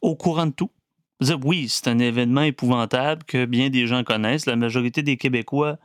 au 0.02 0.16
courant 0.16 0.48
de 0.48 0.52
tout? 0.52 0.72
oui, 1.44 1.68
c'est 1.68 1.90
un 1.90 2.00
événement 2.00 2.44
épouvantable 2.44 3.26
que 3.26 3.44
bien 3.44 3.70
des 3.70 3.88
gens 3.88 4.06
connaissent. 4.06 4.46
La 4.46 4.56
majorité 4.56 5.04
des 5.04 5.18
Québécois, 5.18 5.78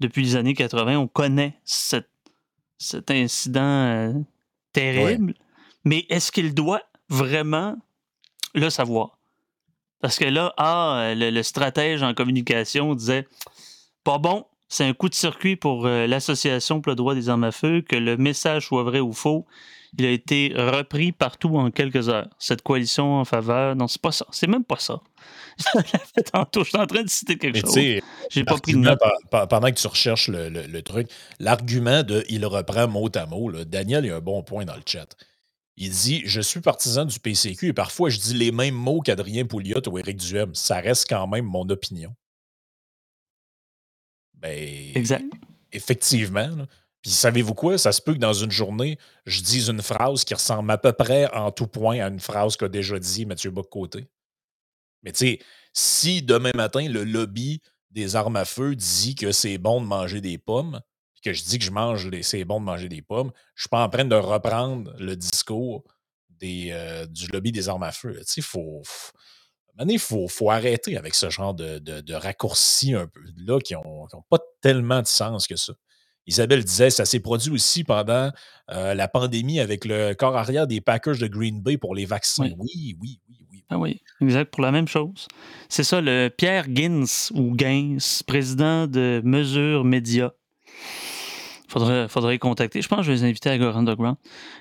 depuis 0.00 0.24
les 0.24 0.34
années 0.34 0.54
80, 0.54 0.98
on 0.98 1.06
connaît 1.06 1.60
cet 1.64 2.08
incident 3.08 3.60
euh, 3.60 4.12
terrible. 4.72 5.34
Mais 5.84 6.06
est-ce 6.08 6.32
qu'il 6.32 6.54
doit 6.54 6.82
vraiment 7.08 7.76
le 8.52 8.68
savoir? 8.68 9.19
Parce 10.00 10.18
que 10.18 10.24
là, 10.24 10.54
ah, 10.56 11.12
le, 11.14 11.42
stratège 11.42 12.02
en 12.02 12.14
communication 12.14 12.94
disait 12.94 13.26
pas 14.04 14.18
bon, 14.18 14.46
c'est 14.68 14.84
un 14.84 14.94
coup 14.94 15.08
de 15.08 15.14
circuit 15.14 15.56
pour 15.56 15.86
euh, 15.86 16.06
l'association 16.06 16.80
pour 16.80 16.90
le 16.90 16.96
droit 16.96 17.14
des 17.14 17.28
armes 17.28 17.44
à 17.44 17.52
feu, 17.52 17.82
que 17.86 17.96
le 17.96 18.16
message 18.16 18.66
soit 18.66 18.84
vrai 18.84 19.00
ou 19.00 19.12
faux. 19.12 19.46
Il 19.98 20.06
a 20.06 20.10
été 20.10 20.52
repris 20.54 21.10
partout 21.10 21.56
en 21.56 21.70
quelques 21.72 22.08
heures. 22.08 22.28
Cette 22.38 22.62
coalition 22.62 23.18
en 23.18 23.24
faveur, 23.24 23.74
non, 23.74 23.88
c'est 23.88 24.00
pas 24.00 24.12
ça. 24.12 24.24
C'est 24.30 24.46
même 24.46 24.64
pas 24.64 24.78
ça. 24.78 25.00
Tantôt, 26.32 26.62
je 26.62 26.68
suis 26.70 26.78
en 26.78 26.86
train 26.86 27.02
de 27.02 27.08
citer 27.08 27.36
quelque 27.36 27.60
chose. 27.60 27.74
J'ai 28.30 28.44
pas 28.44 28.56
pris 28.56 28.72
de 28.72 28.78
note. 28.78 29.00
Pendant 29.30 29.68
que 29.68 29.80
tu 29.80 29.86
recherches 29.88 30.28
le, 30.28 30.80
truc, 30.82 31.08
l'argument 31.40 32.04
de 32.04 32.24
il 32.28 32.46
reprend 32.46 32.86
mot 32.86 33.08
à 33.14 33.26
mot, 33.26 33.50
Daniel, 33.64 34.04
il 34.04 34.12
a 34.12 34.16
un 34.16 34.20
bon 34.20 34.42
point 34.42 34.64
dans 34.64 34.76
le 34.76 34.82
chat. 34.86 35.08
Il 35.80 35.90
dit 35.90 36.22
Je 36.26 36.42
suis 36.42 36.60
partisan 36.60 37.06
du 37.06 37.18
PCQ 37.18 37.68
et 37.68 37.72
parfois 37.72 38.10
je 38.10 38.18
dis 38.18 38.34
les 38.34 38.52
mêmes 38.52 38.74
mots 38.74 39.00
qu'Adrien 39.00 39.46
Pouliot 39.46 39.80
ou 39.88 39.98
Éric 39.98 40.18
Duhem. 40.18 40.54
Ça 40.54 40.78
reste 40.78 41.08
quand 41.08 41.26
même 41.26 41.46
mon 41.46 41.66
opinion. 41.70 42.14
Ben, 44.34 44.92
exact. 44.94 45.24
Effectivement. 45.72 46.50
Puis 47.00 47.10
savez-vous 47.10 47.54
quoi? 47.54 47.78
Ça 47.78 47.92
se 47.92 48.02
peut 48.02 48.12
que 48.12 48.18
dans 48.18 48.34
une 48.34 48.50
journée, 48.50 48.98
je 49.24 49.40
dise 49.40 49.68
une 49.68 49.80
phrase 49.80 50.24
qui 50.24 50.34
ressemble 50.34 50.70
à 50.70 50.76
peu 50.76 50.92
près 50.92 51.32
en 51.32 51.50
tout 51.50 51.66
point 51.66 51.98
à 52.00 52.08
une 52.08 52.20
phrase 52.20 52.58
qu'a 52.58 52.68
déjà 52.68 52.98
dit 52.98 53.24
Mathieu 53.24 53.50
Bock-Côté. 53.50 54.06
Mais 55.02 55.12
tu 55.12 55.18
sais, 55.18 55.38
si 55.72 56.20
demain 56.20 56.50
matin, 56.54 56.86
le 56.90 57.04
lobby 57.04 57.62
des 57.90 58.16
armes 58.16 58.36
à 58.36 58.44
feu 58.44 58.76
dit 58.76 59.14
que 59.14 59.32
c'est 59.32 59.56
bon 59.56 59.80
de 59.80 59.86
manger 59.86 60.20
des 60.20 60.36
pommes, 60.36 60.82
que 61.22 61.32
je 61.32 61.44
dis 61.44 61.58
que 61.58 61.64
je 61.64 61.70
mange 61.70 62.06
les, 62.06 62.22
c'est 62.22 62.44
bon 62.44 62.60
de 62.60 62.64
manger 62.64 62.88
des 62.88 63.02
pommes, 63.02 63.32
je 63.54 63.62
suis 63.62 63.68
pas 63.68 63.84
en 63.84 63.88
train 63.88 64.04
de 64.04 64.14
reprendre 64.14 64.92
le 64.98 65.16
discours 65.16 65.84
des, 66.28 66.70
euh, 66.72 67.06
du 67.06 67.26
lobby 67.28 67.52
des 67.52 67.68
armes 67.68 67.82
à 67.82 67.92
feu. 67.92 68.14
Tu 68.18 68.24
sais, 68.24 68.40
il 68.40 68.44
faut, 68.44 68.82
il 69.78 69.98
faut, 69.98 70.28
faut, 70.28 70.50
arrêter 70.50 70.96
avec 70.96 71.14
ce 71.14 71.30
genre 71.30 71.54
de, 71.54 71.78
de, 71.78 72.14
raccourcis 72.14 72.94
un 72.94 73.06
peu 73.06 73.20
là 73.36 73.58
qui 73.60 73.74
n'ont 73.74 74.08
pas 74.28 74.38
tellement 74.60 75.02
de 75.02 75.06
sens 75.06 75.46
que 75.46 75.56
ça. 75.56 75.74
Isabelle 76.26 76.64
disait, 76.64 76.90
ça 76.90 77.04
s'est 77.04 77.20
produit 77.20 77.50
aussi 77.50 77.82
pendant 77.82 78.30
euh, 78.70 78.94
la 78.94 79.08
pandémie 79.08 79.58
avec 79.58 79.84
le 79.84 80.14
corps 80.14 80.36
arrière 80.36 80.66
des 80.66 80.80
Packers 80.80 81.18
de 81.18 81.26
Green 81.26 81.60
Bay 81.60 81.76
pour 81.76 81.94
les 81.94 82.04
vaccins. 82.04 82.44
Oui, 82.58 82.96
oui, 83.00 83.20
oui, 83.28 83.46
oui. 83.50 83.64
Ah 83.68 83.78
oui, 83.78 84.00
exact, 84.20 84.52
pour 84.52 84.62
la 84.62 84.72
même 84.72 84.88
chose. 84.88 85.28
C'est 85.68 85.84
ça, 85.84 86.00
le 86.00 86.28
Pierre 86.28 86.66
Gins 86.68 87.30
ou 87.34 87.54
Gains, 87.54 87.98
président 88.26 88.86
de 88.86 89.22
Mesure 89.24 89.84
Média, 89.84 90.32
Faudrait, 91.70 92.08
faudrait 92.08 92.38
contacter. 92.40 92.82
Je 92.82 92.88
pense 92.88 92.98
que 92.98 93.04
je 93.04 93.12
vais 93.12 93.18
les 93.18 93.24
inviter 93.24 93.48
à 93.48 93.56
Gore 93.56 93.76
Underground. 93.76 94.16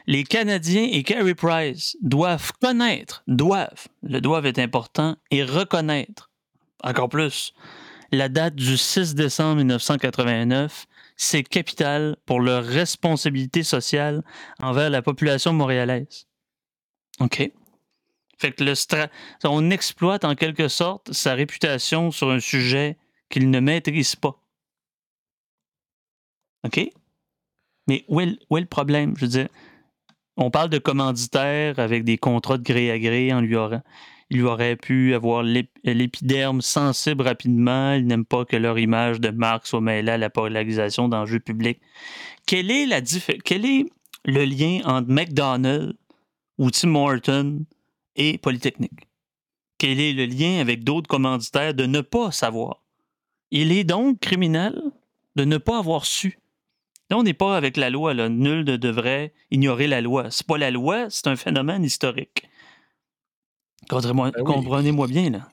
Les 0.05 0.23
Canadiens 0.23 0.87
et 0.91 1.01
Carey 1.01 1.33
Price 1.33 1.97
doivent 2.03 2.51
connaître, 2.61 3.23
doivent, 3.27 3.87
le 4.03 4.21
doivent 4.21 4.45
est 4.45 4.59
important, 4.59 5.15
et 5.31 5.43
reconnaître, 5.43 6.29
encore 6.83 7.09
plus, 7.09 7.55
la 8.11 8.29
date 8.29 8.53
du 8.53 8.77
6 8.77 9.15
décembre 9.15 9.55
1989, 9.55 10.85
c'est 11.17 11.41
capital 11.41 12.15
pour 12.27 12.41
leur 12.41 12.63
responsabilité 12.63 13.63
sociale 13.63 14.23
envers 14.61 14.91
la 14.91 15.01
population 15.01 15.51
montréalaise. 15.51 16.27
OK? 17.19 17.51
Fait 18.37 18.51
que 18.51 18.63
le 18.63 18.73
on 19.45 19.71
exploite 19.71 20.25
en 20.25 20.35
quelque 20.35 20.67
sorte 20.67 21.11
sa 21.11 21.33
réputation 21.33 22.11
sur 22.11 22.29
un 22.29 22.39
sujet 22.39 22.97
qu'il 23.29 23.49
ne 23.49 23.59
maîtrise 23.59 24.15
pas. 24.15 24.39
OK? 26.65 26.91
Mais 27.89 28.05
où 28.07 28.21
est, 28.21 28.37
le 28.51 28.65
problème? 28.65 29.15
Je 29.17 29.25
veux 29.25 29.47
on 30.37 30.51
parle 30.51 30.69
de 30.69 30.77
commanditaire 30.77 31.79
avec 31.79 32.05
des 32.05 32.17
contrats 32.17 32.57
de 32.57 32.63
gré 32.63 32.91
à 32.91 32.99
gré. 32.99 33.33
En 33.33 33.41
lui 33.41 33.57
aurait, 33.57 33.81
il 34.29 34.45
aurait 34.45 34.77
pu 34.77 35.13
avoir 35.13 35.43
l'épiderme 35.43 36.61
sensible 36.61 37.23
rapidement. 37.23 37.93
Il 37.93 38.05
n'aime 38.05 38.25
pas 38.25 38.45
que 38.45 38.55
leur 38.55 38.79
image 38.79 39.19
de 39.19 39.31
marque 39.31 39.67
soit 39.67 39.81
mêlée 39.81 40.11
à 40.11 40.17
la 40.17 40.29
polarisation 40.29 41.09
d'enjeux 41.09 41.41
publics. 41.41 41.81
Quel 42.45 42.71
est, 42.71 42.85
la 42.85 43.01
quel 43.43 43.65
est 43.65 43.85
le 44.23 44.45
lien 44.45 44.79
entre 44.85 45.09
McDonald's 45.09 45.93
ou 46.57 46.71
Tim 46.71 46.95
Horton 46.95 47.65
et 48.15 48.37
Polytechnique? 48.37 49.09
Quel 49.77 49.99
est 49.99 50.13
le 50.13 50.25
lien 50.25 50.61
avec 50.61 50.85
d'autres 50.85 51.09
commanditaires 51.09 51.73
de 51.73 51.85
ne 51.85 51.99
pas 51.99 52.31
savoir? 52.31 52.81
Il 53.51 53.73
est 53.73 53.83
donc 53.83 54.19
criminel 54.19 54.79
de 55.35 55.43
ne 55.43 55.57
pas 55.57 55.79
avoir 55.79 56.05
su 56.05 56.38
Là, 57.09 57.17
on 57.17 57.23
n'est 57.23 57.33
pas 57.33 57.57
avec 57.57 57.77
la 57.77 57.89
loi. 57.89 58.13
Là. 58.13 58.29
Nul 58.29 58.63
ne 58.63 58.77
devrait 58.77 59.33
ignorer 59.51 59.87
la 59.87 60.01
loi. 60.01 60.29
C'est 60.29 60.45
pas 60.45 60.57
la 60.57 60.71
loi, 60.71 61.07
c'est 61.09 61.27
un 61.27 61.35
phénomène 61.35 61.83
historique. 61.83 62.49
Ben 63.89 64.31
comprenez-moi 64.45 65.07
bien, 65.07 65.29
là. 65.31 65.49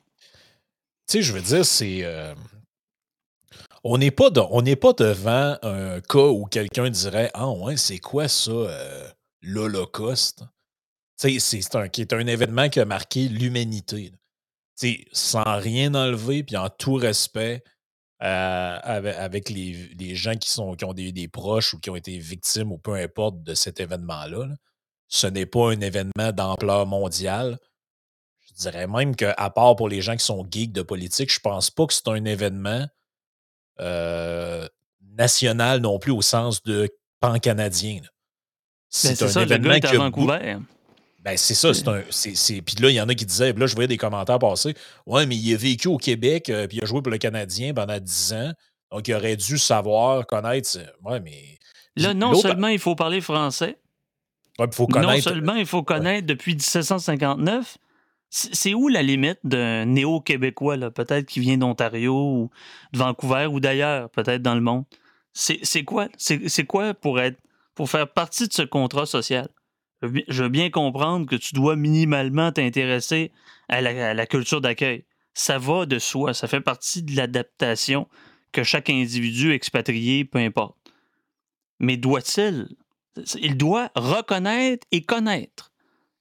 Tu 1.09 1.19
sais, 1.19 1.23
je 1.23 1.33
veux 1.33 1.41
dire, 1.41 1.65
c'est. 1.65 2.01
Euh, 2.03 2.35
on 3.85 3.99
n'est 3.99 4.11
pas, 4.11 4.31
pas 4.31 4.93
devant 4.93 5.57
un 5.63 6.01
cas 6.01 6.27
où 6.27 6.45
quelqu'un 6.47 6.91
dirait 6.91 7.31
Ah, 7.35 7.49
ouais, 7.49 7.77
c'est 7.77 7.99
quoi 7.99 8.29
ça, 8.29 8.51
euh, 8.51 9.09
l'Holocauste? 9.41 10.43
Tu 11.19 11.39
sais, 11.41 11.63
c'est 11.63 11.77
un, 11.77 11.89
qui 11.89 12.03
est 12.03 12.13
un 12.13 12.27
événement 12.27 12.69
qui 12.69 12.81
a 12.81 12.85
marqué 12.85 13.29
l'humanité. 13.29 14.11
Tu 14.79 14.89
sais, 14.89 15.05
sans 15.13 15.59
rien 15.59 15.95
enlever, 15.95 16.43
puis 16.43 16.57
en 16.57 16.69
tout 16.69 16.95
respect 16.95 17.63
euh, 18.23 18.79
avec, 18.83 19.51
les, 19.51 20.15
gens 20.15 20.37
qui, 20.37 20.51
sont, 20.51 20.75
qui 20.75 20.85
ont 20.85 20.95
des, 20.95 21.13
des, 21.13 21.29
proches 21.29 21.75
ou 21.75 21.79
qui 21.79 21.91
ont 21.91 21.97
été 21.97 22.19
victimes 22.19 22.73
ou 22.73 22.79
peu 22.79 22.95
importe 22.95 23.43
de 23.43 23.55
cet 23.55 23.79
événement-là. 23.79 24.49
Ce 25.09 25.27
n'est 25.27 25.47
pas 25.47 25.73
un 25.73 25.81
événement 25.81 26.33
d'ampleur 26.33 26.87
mondiale. 26.87 27.59
Je 28.49 28.55
dirais 28.55 28.87
même 28.87 29.15
qu'à 29.15 29.51
part 29.51 29.77
pour 29.77 29.89
les 29.89 30.01
gens 30.01 30.17
qui 30.17 30.25
sont 30.25 30.47
geeks 30.51 30.73
de 30.73 30.83
politique, 30.83 31.33
je 31.33 31.41
pense 31.41 31.71
pas 31.71 31.87
que 31.87 31.93
c'est 31.93 32.09
un 32.09 32.25
événement 32.25 32.87
euh, 33.81 34.67
national 35.03 35.81
non 35.81 35.99
plus 35.99 36.13
au 36.13 36.23
sens 36.23 36.63
de 36.63 36.89
pan-canadien. 37.21 38.01
Ben, 38.01 38.09
c'est 38.89 39.23
un 39.23 39.29
ça, 39.29 39.43
événement 39.43 39.75
le 39.75 39.79
gars 39.79 39.91
à 39.91 39.97
Vancouver. 39.97 40.57
Ben, 41.27 41.37
c'est 41.37 41.55
ça, 41.55 41.75
c'est 41.75 41.89
un. 41.89 42.03
Puis 42.03 42.77
là, 42.81 42.89
il 42.89 42.95
y 42.95 43.01
en 43.01 43.09
a 43.09 43.15
qui 43.17 43.27
disaient, 43.27 43.53
là, 43.53 43.67
je 43.67 43.75
voyais 43.75 43.89
des 43.89 43.97
commentaires 43.97 44.39
passer. 44.39 44.75
Ouais, 45.07 45.27
mais 45.27 45.35
il 45.35 45.55
a 45.55 45.57
vécu 45.57 45.89
au 45.89 45.97
Québec, 45.97 46.49
euh, 46.51 46.69
puis 46.69 46.79
il 46.79 46.85
a 46.85 46.87
joué 46.87 47.03
pour 47.03 47.11
le 47.11 47.19
Canadien 47.19 47.75
pendant 47.75 47.99
10 47.99 48.33
ans. 48.35 48.53
Donc, 48.93 49.09
il 49.09 49.15
aurait 49.15 49.35
dû 49.35 49.59
savoir, 49.59 50.25
connaître. 50.29 50.79
Ouais, 51.03 51.19
mais. 51.19 51.59
Là, 51.97 52.15
non 52.15 52.33
seulement 52.33 52.69
il 52.69 52.79
faut 52.79 52.95
parler 52.95 53.21
français. 53.21 53.77
Ouais, 54.61 54.69
faut 54.73 54.87
connaître. 54.87 55.15
Non 55.15 55.21
seulement 55.21 55.55
il 55.55 55.67
faut 55.67 55.83
connaître 55.83 56.29
depuis 56.29 56.55
1759, 56.55 57.77
c'est 58.31 58.75
où 58.75 58.87
la 58.87 59.03
limite 59.03 59.41
d'un 59.43 59.85
néo-québécois, 59.85 60.77
peut-être 60.93 61.27
qui 61.27 61.41
vient 61.41 61.59
d'Ontario 61.59 62.15
ou 62.15 62.51
de 62.93 62.99
Vancouver 62.99 63.47
ou 63.47 63.59
d'ailleurs, 63.59 64.11
peut-être 64.11 64.43
dans 64.43 64.55
le 64.55 64.61
monde? 64.61 64.85
C'est 65.33 65.83
quoi? 65.83 66.07
C'est 66.19 66.67
quoi 66.67 66.95
pour 66.95 67.19
être 67.19 67.41
pour 67.75 67.91
faire 67.91 68.09
partie 68.09 68.47
de 68.47 68.53
ce 68.53 68.63
contrat 68.63 69.07
social? 69.07 69.49
Je 70.29 70.43
veux 70.43 70.49
bien 70.49 70.71
comprendre 70.71 71.27
que 71.27 71.37
tu 71.37 71.55
dois 71.55 71.77
minimalement 71.77 72.53
t'intéresser 72.53 73.33
à 73.69 73.81
la, 73.81 74.27
culture 74.27 74.61
d'accueil. 74.61 75.05
Ça 75.35 75.59
va 75.59 75.87
de 75.87 75.99
soi, 75.99 76.35
ça 76.35 76.49
fait 76.49 76.61
partie 76.61 77.03
de 77.03 77.17
l'adaptation 77.17 78.09
que 78.53 78.63
chaque 78.63 78.89
individu 78.91 79.53
expatrié, 79.53 80.25
peu 80.25 80.39
importe. 80.39 80.77
Mais 81.79 81.97
doit-il? 81.97 82.69
Il 83.41 83.57
doit 83.57 83.91
reconnaître 83.95 84.87
et 84.93 85.03
connaître 85.03 85.73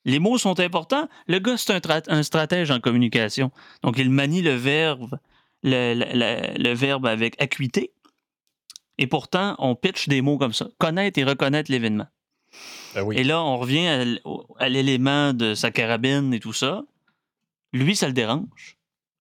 les 0.05 0.19
mots 0.19 0.37
sont 0.37 0.59
importants. 0.59 1.09
Le 1.27 1.39
gars, 1.39 1.57
c'est 1.57 1.73
un, 2.09 2.23
stratège 2.23 2.71
en 2.71 2.79
communication. 2.79 3.51
Donc, 3.81 3.97
il 3.97 4.11
manie 4.11 4.43
le 4.43 4.53
verbe, 4.53 5.17
le, 5.63 6.73
verbe 6.73 7.07
avec 7.07 7.41
acuité. 7.41 7.91
Et 8.97 9.07
pourtant, 9.07 9.55
on 9.57 9.75
pitch 9.75 10.07
des 10.07 10.21
mots 10.21 10.37
comme 10.37 10.53
ça. 10.53 10.69
Connaître 10.77 11.19
et 11.19 11.23
reconnaître 11.23 11.71
l'événement. 11.71 12.07
Ben 12.95 13.11
et 13.11 13.23
là, 13.23 13.43
on 13.43 13.57
revient 13.57 13.87
à, 14.57 14.69
l'élément 14.69 15.33
de 15.33 15.53
sa 15.53 15.69
carabine 15.69 16.33
et 16.33 16.39
tout 16.39 16.53
ça. 16.53 16.83
Lui, 17.73 17.95
ça 17.95 18.07
le 18.07 18.13
dérange. 18.13 18.77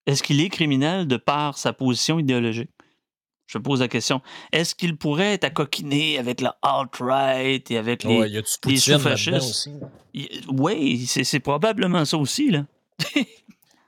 Est-ce 0.07 0.23
qu'il 0.23 0.41
est 0.41 0.49
criminel 0.49 1.09
de 1.09 1.17
par 1.17 1.59
sa 1.59 1.73
position 1.73 2.19
idéologique? 2.19 2.71
Je 3.47 3.59
pose 3.59 3.81
la 3.81 3.89
question. 3.89 4.23
Est-ce 4.53 4.75
qu'il 4.75 4.97
pourrait 4.97 5.35
être 5.35 5.53
coquiner 5.53 6.19
avec 6.19 6.41
la 6.41 6.57
alt-right 6.63 7.71
et 7.71 7.77
avec 7.77 8.05
les, 8.05 8.19
ouais, 8.19 8.29
les 8.29 8.77
sous-fascistes? 8.77 9.71
Oui, 10.49 11.07
c'est 11.07 11.41
probablement 11.41 12.05
ça 12.05 12.17
aussi. 12.17 12.51
Là. 12.51 12.65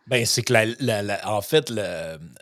ben, 0.09 0.25
c'est 0.25 0.43
que, 0.43 0.53
la, 0.53 1.29
en 1.29 1.41
fait, 1.41 1.73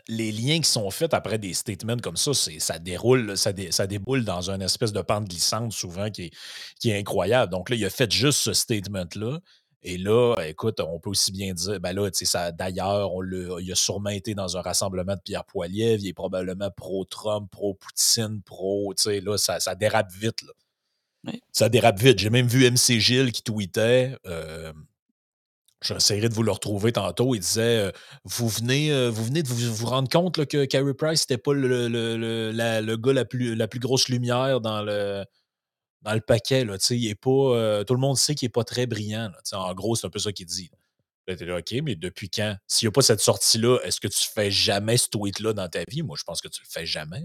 les 0.07 0.31
liens 0.31 0.59
qui 0.59 0.69
sont 0.69 0.89
faits 0.91 1.13
après 1.15 1.39
des 1.39 1.53
statements 1.53 1.97
comme 1.97 2.17
ça, 2.17 2.31
ça 2.33 2.79
déroule, 2.79 3.35
ça, 3.37 3.51
ça 3.71 3.87
déboule 3.87 4.23
dans 4.23 4.51
une 4.51 4.61
espèce 4.61 4.93
de 4.93 5.01
pente 5.01 5.27
glissante 5.27 5.71
souvent 5.71 6.11
qui 6.11 6.25
est, 6.25 6.31
qui 6.79 6.91
est 6.91 6.99
incroyable. 6.99 7.51
Donc 7.51 7.69
là, 7.71 7.75
il 7.75 7.83
a 7.83 7.89
fait 7.89 8.11
juste 8.11 8.39
ce 8.39 8.53
statement-là. 8.53 9.39
Et 9.87 9.97
là, 9.99 10.35
écoute, 10.47 10.79
on 10.79 10.99
peut 10.99 11.11
aussi 11.11 11.31
bien 11.31 11.53
dire, 11.53 11.79
ben 11.79 11.93
là, 11.93 12.09
tu 12.09 12.25
sais, 12.25 12.51
d'ailleurs, 12.53 13.11
il 13.59 13.71
a 13.71 13.75
sûrement 13.75 14.09
été 14.09 14.33
dans 14.33 14.57
un 14.57 14.61
rassemblement 14.61 15.13
de 15.13 15.21
Pierre 15.23 15.45
Poilievre, 15.45 16.01
il 16.03 16.07
est 16.07 16.13
probablement 16.13 16.71
pro-Trump, 16.71 17.49
pro-Poutine, 17.51 18.41
pro, 18.43 18.93
tu 18.95 19.03
sais, 19.03 19.21
là, 19.21 19.37
ça, 19.37 19.75
dérape 19.75 20.11
vite, 20.11 20.41
là. 20.41 21.33
Ça 21.51 21.69
dérape 21.69 21.99
vite. 21.99 22.19
J'ai 22.19 22.29
même 22.29 22.47
vu 22.47 22.69
MC 22.69 22.99
Gilles 22.99 23.31
qui 23.31 23.41
tweetait, 23.41 24.15
euh, 24.27 24.71
j'essaierai 25.85 26.29
de 26.29 26.33
vous 26.33 26.43
le 26.43 26.51
retrouver 26.51 26.91
tantôt, 26.91 27.35
il 27.35 27.39
disait, 27.39 27.79
euh, 27.79 27.91
vous, 28.23 28.49
venez, 28.49 28.91
euh, 28.91 29.09
vous 29.09 29.23
venez 29.23 29.43
de 29.43 29.47
vous, 29.47 29.85
rendre 29.85 30.09
compte 30.09 30.45
que 30.45 30.65
Carey 30.65 30.93
Price 30.93 31.21
n'était 31.21 31.41
pas 31.41 31.53
le, 31.53 31.87
le, 31.87 32.95
gars 32.97 33.13
la 33.13 33.25
plus, 33.25 33.55
la 33.55 33.67
plus 33.67 33.79
grosse 33.79 34.09
lumière 34.09 34.61
dans 34.61 34.81
le 34.81 35.25
dans 36.05 36.13
le 36.13 36.21
paquet. 36.21 36.63
Là, 36.63 36.77
il 36.91 37.07
est 37.07 37.15
pas, 37.15 37.29
euh, 37.29 37.83
tout 37.83 37.95
le 37.95 37.99
monde 37.99 38.17
sait 38.17 38.35
qu'il 38.35 38.45
n'est 38.45 38.51
pas 38.51 38.63
très 38.63 38.85
brillant. 38.85 39.31
en 39.53 39.73
gros, 39.73 39.95
c'est 39.95 40.07
un 40.07 40.09
peu 40.09 40.19
ça 40.19 40.31
qu'il 40.31 40.45
dit. 40.45 40.69
Là, 41.27 41.57
OK, 41.57 41.73
mais 41.83 41.95
depuis 41.95 42.29
quand? 42.29 42.55
S'il 42.67 42.85
n'y 42.85 42.89
a 42.89 42.91
pas 42.91 43.01
cette 43.01 43.19
sortie-là, 43.19 43.79
est-ce 43.83 43.99
que 43.99 44.07
tu 44.07 44.29
fais 44.31 44.51
jamais 44.51 44.97
ce 44.97 45.09
tweet-là 45.09 45.53
dans 45.53 45.67
ta 45.67 45.83
vie? 45.89 46.03
Moi, 46.03 46.15
je 46.19 46.23
pense 46.23 46.39
que 46.39 46.47
tu 46.47 46.61
le 46.61 46.67
fais 46.69 46.85
jamais. 46.85 47.23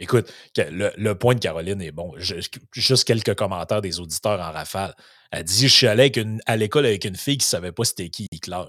Écoute, 0.00 0.32
le, 0.56 1.12
point 1.12 1.34
de 1.34 1.40
Caroline 1.40 1.80
est 1.82 1.92
bon. 1.92 2.14
juste 2.16 3.04
quelques 3.04 3.34
commentaires 3.34 3.82
des 3.82 4.00
auditeurs 4.00 4.40
en 4.40 4.50
rafale. 4.50 4.94
Elle 5.30 5.44
dit 5.44 5.68
Je 5.68 5.74
suis 5.74 5.86
allé 5.86 6.10
à 6.46 6.56
l'école 6.56 6.86
avec 6.86 7.04
une 7.04 7.16
fille 7.16 7.36
qui 7.36 7.44
ne 7.44 7.50
savait 7.50 7.70
pas 7.70 7.84
c'était 7.84 8.08
qui 8.08 8.26
Hitler. 8.32 8.64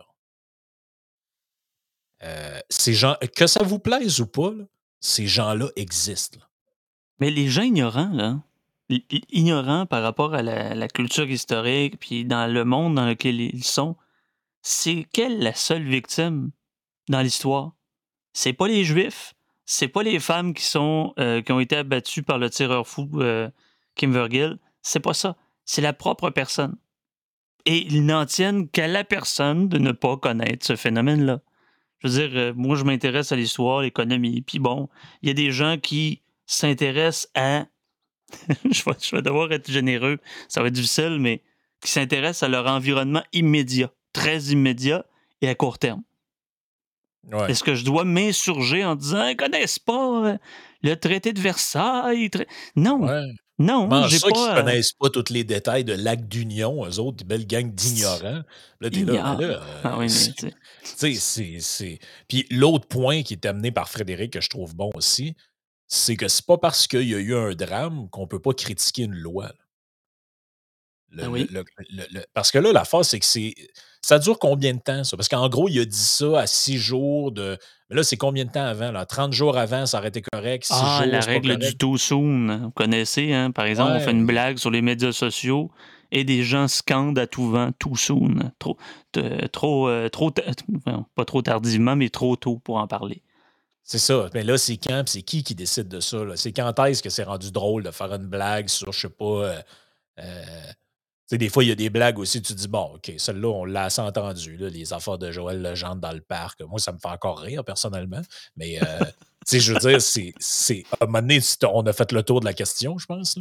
Euh, 2.24 2.60
ces 2.70 2.94
gens, 2.94 3.16
que 3.36 3.48
ça 3.48 3.64
vous 3.64 3.80
plaise 3.80 4.20
ou 4.20 4.28
pas, 4.28 4.52
ces 5.00 5.26
gens-là 5.26 5.70
existent. 5.78 6.40
Mais 7.20 7.32
les 7.32 7.48
gens 7.48 7.64
ignorants, 7.64 8.12
là, 8.12 8.42
ignorants 9.32 9.86
par 9.86 10.04
rapport 10.04 10.34
à 10.34 10.44
la, 10.44 10.88
culture 10.90 11.30
historique, 11.30 11.98
puis 11.98 12.26
dans 12.26 12.52
le 12.52 12.66
monde 12.66 12.96
dans 12.96 13.08
lequel 13.08 13.40
ils 13.40 13.64
sont, 13.64 13.96
c'est 14.62 15.08
quelle 15.14 15.40
la 15.40 15.54
seule 15.54 15.88
victime 15.88 16.52
dans 17.08 17.22
l'histoire? 17.22 17.72
C'est 18.34 18.54
pas 18.54 18.68
les 18.68 18.84
Juifs, 18.84 19.34
c'est 19.72 19.88
pas 19.88 20.04
les 20.04 20.20
femmes 20.20 20.54
qui 20.54 20.66
sont 20.66 21.14
euh, 21.18 21.42
qui 21.42 21.54
ont 21.54 21.62
été 21.62 21.78
abattues 21.78 22.24
par 22.24 22.38
le 22.38 22.50
tireur 22.50 22.86
fou 22.86 23.10
euh, 23.16 23.50
Kim 23.96 24.12
Vergil, 24.12 24.58
c'est 24.82 25.00
pas 25.00 25.14
ça. 25.14 25.38
C'est 25.64 25.82
la 25.82 25.94
propre 25.94 26.30
personne. 26.30 26.76
Et 27.66 27.78
ils 27.88 28.06
n'en 28.06 28.26
tiennent 28.26 28.68
qu'à 28.68 28.88
la 28.88 29.06
personne 29.06 29.70
de 29.70 29.78
ne 29.78 29.94
pas 29.94 30.18
connaître 30.18 30.66
ce 30.66 30.76
phénomène-là. 30.76 31.40
Je 32.00 32.08
veux 32.08 32.28
dire, 32.28 32.38
euh, 32.38 32.54
moi, 32.54 32.76
je 32.76 32.84
m'intéresse 32.84 33.32
à 33.32 33.38
l'histoire, 33.38 33.82
l'économie, 33.82 34.42
puis 34.42 34.60
bon, 34.60 34.90
il 35.22 35.30
y 35.30 35.32
a 35.32 35.36
des 35.36 35.52
gens 35.52 35.78
qui 35.78 36.22
s'intéressent 36.46 37.30
à 37.34 37.68
je, 38.70 39.16
vais, 39.16 39.22
devoir 39.22 39.54
être 39.54 39.72
généreux, 39.72 40.18
ça 40.50 40.62
va 40.62 40.68
être 40.68 40.74
difficile, 40.74 41.18
mais 41.18 41.44
qui 41.82 41.92
s'intéressent 41.92 42.44
à 42.44 42.50
leur 42.50 42.68
environnement 42.68 43.24
immédiat, 43.32 43.90
très 44.12 44.40
immédiat 44.46 45.06
et 45.42 45.48
à 45.48 45.56
court 45.56 45.80
terme. 45.80 46.04
Est-ce 47.48 47.64
que 47.64 47.76
je 47.76 47.86
dois 47.86 48.04
m'insurger 48.04 48.84
en 48.84 48.96
disant 48.96 49.28
ils 49.28 49.36
connaissent 49.36 49.80
pas 49.80 50.26
euh, 50.26 50.38
le 50.82 50.96
traité 50.96 51.34
de 51.34 51.40
Versailles? 51.40 52.30
Non. 52.76 53.00
Non, 53.60 54.08
j'ai 54.08 54.20
pas. 54.20 54.32
qui 54.32 54.42
ne 54.42 54.56
connaissent 54.56 54.94
pas 54.94 55.10
tous 55.10 55.32
les 55.32 55.44
détails 55.44 55.84
de 55.84 55.94
l'acte 55.94 56.26
d'union, 56.26 56.84
eux 56.86 57.00
autres, 57.00 57.18
des 57.18 57.24
belles 57.26 57.46
gangs 57.46 57.72
d'ignorants? 57.72 58.42
Là, 58.80 58.90
t'es 58.90 59.04
là, 59.04 59.38
là. 59.40 59.62
Ah 59.84 59.98
oui, 60.00 60.08
mais 60.08 61.14
c'est. 61.60 62.00
Puis 62.28 62.48
l'autre 62.50 62.88
point 62.88 63.22
qui 63.22 63.34
est 63.34 63.46
amené 63.46 63.72
par 63.72 63.88
Frédéric 63.88 64.34
que 64.34 64.42
je 64.42 64.50
trouve 64.50 64.76
bon 64.76 64.90
aussi, 64.96 65.36
c'est 65.88 66.16
que 66.16 66.28
c'est 66.28 66.46
pas 66.46 66.58
parce 66.58 66.88
qu'il 66.88 67.08
y 67.08 67.14
a 67.14 67.20
eu 67.20 67.36
un 67.36 67.54
drame 67.54 68.10
qu'on 68.10 68.26
peut 68.26 68.40
pas 68.40 68.54
critiquer 68.54 69.04
une 69.04 69.14
loi. 69.14 69.52
Ah 71.20 71.30
oui. 71.30 71.48
parce 72.34 72.52
que 72.52 72.60
là, 72.60 72.72
la 72.72 72.86
force, 72.86 73.10
c'est 73.10 73.20
que 73.20 73.26
c'est. 73.26 73.54
Ça 74.04 74.18
dure 74.18 74.40
combien 74.40 74.74
de 74.74 74.80
temps, 74.80 75.04
ça? 75.04 75.16
Parce 75.16 75.30
qu'en 75.30 75.48
gros, 75.48 75.70
il 75.70 75.80
a 75.80 75.86
dit 75.86 75.96
ça 75.96 76.40
à 76.40 76.48
six 76.48 76.78
jours 76.78 77.32
de. 77.32 77.58
Mais 77.90 77.98
là, 77.98 78.04
c'est 78.04 78.18
combien 78.18 78.46
de 78.46 78.52
temps 78.52 78.66
avant? 78.66 78.92
Là? 78.92 79.06
30 79.06 79.34
jours 79.34 79.58
avant, 79.58 79.86
ça 79.86 80.00
aurait 80.00 80.08
été 80.08 80.22
correct. 80.22 80.66
ah, 80.72 81.04
la 81.06 81.20
règle 81.20 81.58
du 81.58 81.78
too 81.78 81.98
soon. 81.98 82.58
Vous 82.64 82.72
connaissez, 82.72 83.34
hein? 83.34 83.52
Par 83.52 83.66
exemple, 83.66 83.92
on 83.96 84.00
fait 84.00 84.12
une 84.12 84.26
blague 84.26 84.58
sur 84.58 84.72
les 84.72 84.82
médias 84.82 85.12
sociaux 85.12 85.70
et 86.12 86.24
des 86.24 86.44
gens 86.44 86.68
scandent 86.68 87.20
à 87.20 87.28
tout 87.28 87.50
vent 87.50 87.72
too 87.80 87.96
soon. 87.96 88.52
Trop, 88.60 88.78
trop, 89.52 89.88
euh, 89.88 90.10
trop, 90.10 90.32
pas 90.32 91.26
trop 91.26 91.42
tardivement, 91.42 91.96
mais 91.96 92.10
trop 92.10 92.36
tôt 92.36 92.58
pour 92.58 92.78
en 92.78 92.88
parler. 92.88 93.22
C'est 93.84 93.98
ça. 93.98 94.30
Mais 94.34 94.44
là, 94.44 94.58
c'est 94.58 94.78
quand, 94.78 95.04
c'est 95.08 95.22
qui 95.22 95.44
qui 95.44 95.56
décide 95.56 95.88
de 95.88 96.00
ça? 96.00 96.20
C'est 96.36 96.54
quand 96.54 96.78
est-ce 96.86 97.02
que 97.02 97.10
c'est 97.10 97.24
rendu 97.24 97.52
drôle 97.52 97.84
de 97.84 97.92
faire 97.92 98.14
une 98.14 98.28
blague 98.28 98.70
sur, 98.70 98.92
je 98.92 99.02
sais 99.02 99.10
pas. 99.10 99.26
Euh, 99.26 99.62
euh, 100.20 100.72
des 101.38 101.50
fois, 101.50 101.64
il 101.64 101.70
y 101.70 101.72
a 101.72 101.76
des 101.76 101.90
blagues 101.90 102.20
aussi, 102.20 102.42
tu 102.42 102.54
dis, 102.54 102.68
bon, 102.68 102.96
OK, 102.96 103.14
celle-là, 103.18 103.48
on 103.48 103.66
l'a 103.66 103.86
assez 103.86 104.02
entendu, 104.02 104.58
les 104.58 104.94
affaires 104.94 105.18
de 105.18 105.32
Joël 105.32 105.62
Legendre 105.62 106.02
dans 106.02 106.12
le 106.12 106.22
parc. 106.22 106.62
Moi, 106.62 106.80
ça 106.80 106.92
me 106.92 106.98
fait 107.00 107.08
encore 107.08 107.40
rire, 107.40 107.64
personnellement. 107.64 108.22
Mais, 108.56 108.82
euh, 108.82 109.06
sais, 109.52 109.60
je 109.60 109.74
veux 109.74 109.80
dire, 109.80 110.02
c'est. 110.40 110.84
À 111.00 111.04
un 111.04 111.06
moment 111.06 111.22
donné, 111.22 111.40
on 111.72 111.86
a 111.86 111.94
fait 111.94 112.12
le 112.12 112.24
tour 112.24 112.40
de 112.40 112.46
la 112.46 112.54
question, 112.54 112.98
je 112.98 113.06
pense. 113.06 113.38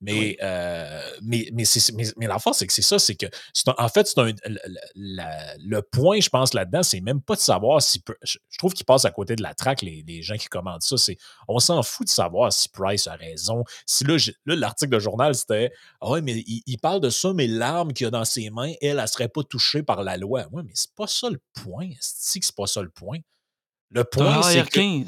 Mais, 0.00 0.36
euh, 0.42 1.02
mais, 1.22 1.48
mais, 1.52 1.64
mais, 1.94 2.04
mais 2.16 2.26
l'enfant, 2.26 2.52
c'est 2.52 2.66
que 2.66 2.72
c'est 2.72 2.82
ça, 2.82 2.98
c'est 2.98 3.14
que. 3.14 3.26
en 3.66 3.88
fait, 3.88 4.06
c'est 4.06 4.20
un, 4.20 4.32
le 4.94 5.80
point, 5.80 6.20
je 6.20 6.28
pense, 6.28 6.54
là-dedans, 6.54 6.82
c'est 6.82 7.00
même 7.00 7.20
pas 7.20 7.34
de 7.34 7.40
savoir 7.40 7.80
si. 7.82 8.02
Je, 8.22 8.38
trouve 8.58 8.74
qu'ils 8.74 8.86
passent 8.86 9.04
à 9.04 9.10
côté 9.10 9.34
de 9.34 9.42
la 9.42 9.54
traque, 9.54 9.82
les, 9.82 10.04
les 10.06 10.22
gens 10.22 10.36
qui 10.36 10.46
commandent 10.46 10.82
ça. 10.82 10.96
C'est, 10.96 11.16
on 11.48 11.58
s'en 11.58 11.82
fout 11.82 12.06
de 12.06 12.12
savoir 12.12 12.52
si 12.52 12.68
Price 12.68 13.06
a 13.06 13.14
raison. 13.14 13.64
Si 13.86 14.04
là, 14.04 14.16
l'article 14.46 14.92
de 14.92 14.98
journal, 14.98 15.34
c'était 15.34 15.72
Ah 16.00 16.10
ouais, 16.10 16.22
mais 16.22 16.44
il, 16.46 16.78
parle 16.78 17.00
de 17.00 17.10
ça, 17.10 17.32
mais 17.32 17.46
l'arme 17.46 17.92
qu'il 17.92 18.06
a 18.06 18.10
dans 18.10 18.24
ses 18.24 18.50
mains, 18.50 18.72
elle, 18.80 18.98
elle, 18.98 19.08
serait 19.08 19.28
pas 19.28 19.42
touchée 19.42 19.82
par 19.82 20.02
la 20.02 20.16
loi. 20.16 20.46
Ouais, 20.52 20.62
mais 20.64 20.72
c'est 20.74 20.94
pas 20.94 21.06
ça 21.06 21.30
le 21.30 21.40
point. 21.62 21.90
C'est 22.00 22.40
que 22.40 22.46
c'est 22.46 22.54
pas 22.54 22.66
ça 22.66 22.82
le 22.82 22.90
point? 22.90 23.18
Le 23.92 24.04
point, 24.04 24.42
c'est 24.42 24.68
que, 24.68 25.04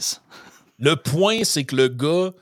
le 0.79 0.97
point, 0.97 1.45
c'est 1.45 1.65
que 1.65 1.75
le 1.75 1.89
gars, 1.89 2.33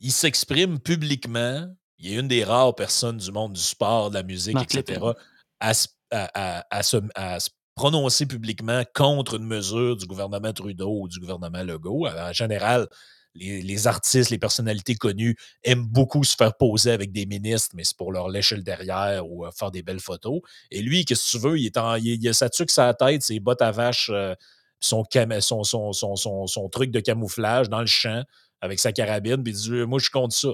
il 0.00 0.12
s'exprime 0.12 0.80
publiquement. 0.80 1.66
Il 1.98 2.12
est 2.12 2.16
une 2.16 2.28
des 2.28 2.42
rares 2.42 2.74
personnes 2.74 3.18
du 3.18 3.30
monde 3.30 3.52
du 3.52 3.60
sport, 3.60 4.10
de 4.10 4.14
la 4.14 4.24
musique, 4.24 4.60
etc., 4.60 5.00
à, 5.60 5.72
se, 5.74 6.98
prononcer 7.76 8.26
publiquement 8.26 8.82
contre 8.92 9.36
une 9.36 9.46
mesure 9.46 9.96
du 9.96 10.06
gouvernement 10.06 10.52
Trudeau 10.52 11.02
ou 11.02 11.08
du 11.08 11.20
gouvernement 11.20 11.62
Legault. 11.62 12.08
En 12.08 12.32
général, 12.32 12.88
les, 13.34 13.86
artistes, 13.86 14.30
les 14.30 14.38
personnalités 14.38 14.94
connues 14.94 15.36
aiment 15.62 15.86
beaucoup 15.86 16.24
se 16.24 16.36
faire 16.36 16.54
poser 16.56 16.90
avec 16.90 17.12
des 17.12 17.26
ministres, 17.26 17.74
mais 17.74 17.84
c'est 17.84 17.96
pour 17.96 18.12
leur 18.12 18.28
lécher 18.28 18.56
le 18.56 18.62
derrière 18.62 19.26
ou 19.28 19.46
euh, 19.46 19.50
faire 19.52 19.70
des 19.70 19.82
belles 19.82 20.00
photos. 20.00 20.40
Et 20.70 20.82
lui, 20.82 21.04
qu'est-ce 21.04 21.32
que 21.32 21.38
tu 21.38 21.38
veux? 21.38 21.58
Il, 21.58 21.66
est 21.66 21.76
en, 21.76 21.94
il, 21.94 22.28
a 22.28 22.32
sa 22.32 22.50
tuque 22.50 22.70
sa 22.70 22.92
tête, 22.94 23.22
ses 23.22 23.40
bottes 23.40 23.62
à 23.62 23.70
vache, 23.70 24.10
euh, 24.12 24.34
son, 24.82 25.04
son, 25.40 25.92
son, 25.92 26.46
son, 26.46 26.68
truc 26.68 26.90
de 26.90 27.00
camouflage 27.00 27.68
dans 27.68 27.80
le 27.80 27.86
champ 27.86 28.22
avec 28.60 28.78
sa 28.78 28.92
carabine, 28.92 29.42
puis 29.42 29.52
il 29.52 29.56
dit 29.56 29.70
Moi, 29.86 29.98
je 29.98 30.10
compte 30.10 30.32
ça. 30.32 30.50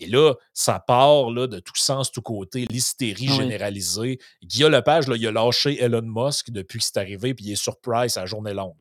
Et 0.00 0.06
là, 0.06 0.34
ça 0.54 0.80
part 0.80 1.30
là, 1.30 1.46
de 1.46 1.60
tout 1.60 1.76
sens, 1.76 2.10
tout 2.10 2.22
côté, 2.22 2.64
l'hystérie 2.70 3.28
ah 3.30 3.34
généralisée. 3.34 4.18
Guillaume 4.42 4.72
Lepage, 4.72 5.08
là, 5.08 5.16
il 5.16 5.26
a 5.26 5.30
lâché 5.30 5.80
Elon 5.80 6.02
Musk 6.02 6.50
depuis 6.50 6.78
que 6.78 6.84
c'est 6.86 6.96
arrivé, 6.96 7.34
puis 7.34 7.44
il 7.46 7.52
est 7.52 7.62
sur 7.62 7.78
Price 7.78 8.16
à 8.16 8.24
journée 8.24 8.54
longue. 8.54 8.76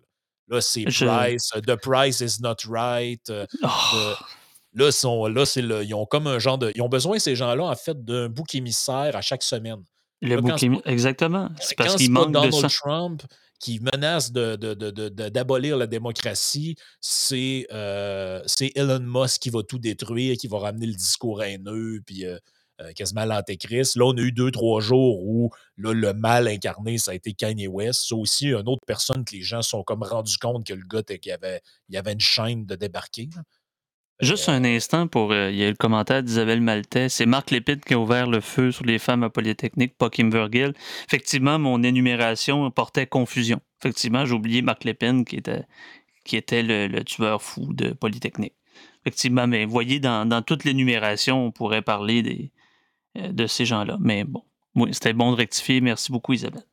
Là, 0.48 0.62
c'est 0.62 0.86
Price, 0.86 1.52
The 1.68 1.76
Price 1.76 2.22
is 2.22 2.42
not 2.42 2.56
right. 2.68 3.30
Euh, 3.30 3.46
oh. 3.64 4.14
là, 4.74 4.92
sont, 4.92 5.26
là 5.28 5.44
ils 5.84 5.94
ont 5.94 6.06
comme 6.06 6.28
un 6.28 6.40
genre 6.40 6.58
de. 6.58 6.72
Ils 6.74 6.82
ont 6.82 6.90
besoin, 6.90 7.20
ces 7.20 7.36
gens-là, 7.36 7.66
en 7.66 7.76
fait, 7.76 8.04
d'un 8.04 8.30
bouc 8.30 8.56
émissaire 8.56 9.16
à 9.16 9.22
chaque 9.22 9.44
semaine. 9.44 9.84
Le 10.22 10.40
bouc 10.40 10.64
émissaire, 10.64 10.88
exactement. 10.88 11.50
C'est 11.60 11.76
parce 11.78 11.96
qu'il 11.98 12.12
manque 12.12 12.32
Donald 12.32 12.54
de 12.54 12.68
Trump 12.68 13.24
qui 13.60 13.80
menace 13.80 14.32
d'abolir 14.32 15.78
la 15.78 15.88
démocratie, 15.88 16.76
euh, 17.34 18.42
c'est 18.46 18.72
Elon 18.76 19.00
Musk 19.02 19.42
qui 19.42 19.50
va 19.50 19.64
tout 19.64 19.80
détruire, 19.80 20.38
qui 20.38 20.48
va 20.48 20.60
ramener 20.60 20.88
le 20.88 20.94
discours 20.94 21.44
haineux, 21.44 22.02
puis 22.06 22.26
euh, 22.26 22.38
euh, 22.82 22.94
quasiment 22.94 23.26
l'antéchrist. 23.26 23.98
Là, 23.98 24.06
on 24.06 24.18
a 24.18 24.22
eu 24.22 24.32
deux, 24.32 24.52
trois 24.52 24.80
jours 24.80 25.22
où 25.26 25.52
là, 25.78 25.92
le 25.92 26.14
mal 26.14 26.48
incarné, 26.48 26.98
ça 26.98 27.12
a 27.12 27.14
été 27.14 27.34
Kanye 27.34 27.68
West. 27.68 28.06
C'est 28.08 28.16
aussi 28.16 28.48
une 28.48 28.70
autre 28.70 28.86
personne 28.88 29.26
que 29.26 29.36
les 29.36 29.42
gens 29.42 29.62
sont 29.62 29.84
comme 29.84 30.04
rendus 30.04 30.38
compte 30.38 30.66
que 30.66 30.74
le 30.74 30.86
gars, 30.90 31.04
qu'il 31.04 31.32
avait, 31.34 31.62
il 31.90 31.98
avait 31.98 32.14
une 32.14 32.22
chaîne 32.22 32.66
de 32.66 32.76
débarquer. 32.76 33.28
Juste 34.22 34.50
un 34.50 34.66
instant 34.66 35.08
pour. 35.08 35.34
il 35.34 35.56
y 35.56 35.64
a 35.64 35.68
eu 35.68 35.72
le 35.72 35.76
commentaire 35.78 36.22
d'Isabelle 36.22 36.60
Maltais. 36.60 37.08
C'est 37.08 37.26
Marc 37.26 37.52
Lépide 37.52 37.86
qui 37.86 37.94
a 37.94 38.00
ouvert 38.00 38.28
le 38.28 38.42
feu 38.42 38.72
sur 38.72 38.86
les 38.86 39.00
femmes 39.00 39.24
à 39.24 39.30
Polytechnique, 39.30 39.98
pas 39.98 40.10
Kim 40.10 40.30
Virgil. 40.30 40.74
Effectivement, 41.08 41.58
mon 41.58 41.84
énumération 41.84 42.70
portait 42.70 43.08
confusion. 43.08 43.62
Effectivement, 43.80 44.26
j'ai 44.26 44.34
oublié 44.34 44.62
Marc 44.62 44.84
Lépine 44.84 45.24
qui 45.24 45.38
était, 45.38 45.64
qui 46.26 46.36
était 46.36 46.64
le, 46.64 47.02
tueur 47.04 47.42
fou 47.42 47.74
de 47.74 47.92
Polytechnique. 47.92 48.56
Effectivement, 49.06 49.48
mais 49.48 49.66
voyez, 49.66 50.02
dans, 50.02 50.44
toute 50.46 50.66
l'énumération, 50.66 51.46
on 51.46 51.52
pourrait 51.52 51.82
parler 51.82 52.22
des, 52.22 52.52
euh, 53.18 53.32
de 53.32 53.48
ces 53.48 53.64
gens-là. 53.64 53.98
Mais 54.02 54.26
bon, 54.26 54.44
c'était 54.92 55.14
bon 55.14 55.32
de 55.32 55.38
rectifier. 55.38 55.80
Merci 55.80 56.12
beaucoup, 56.12 56.34
Isabelle. 56.34 56.66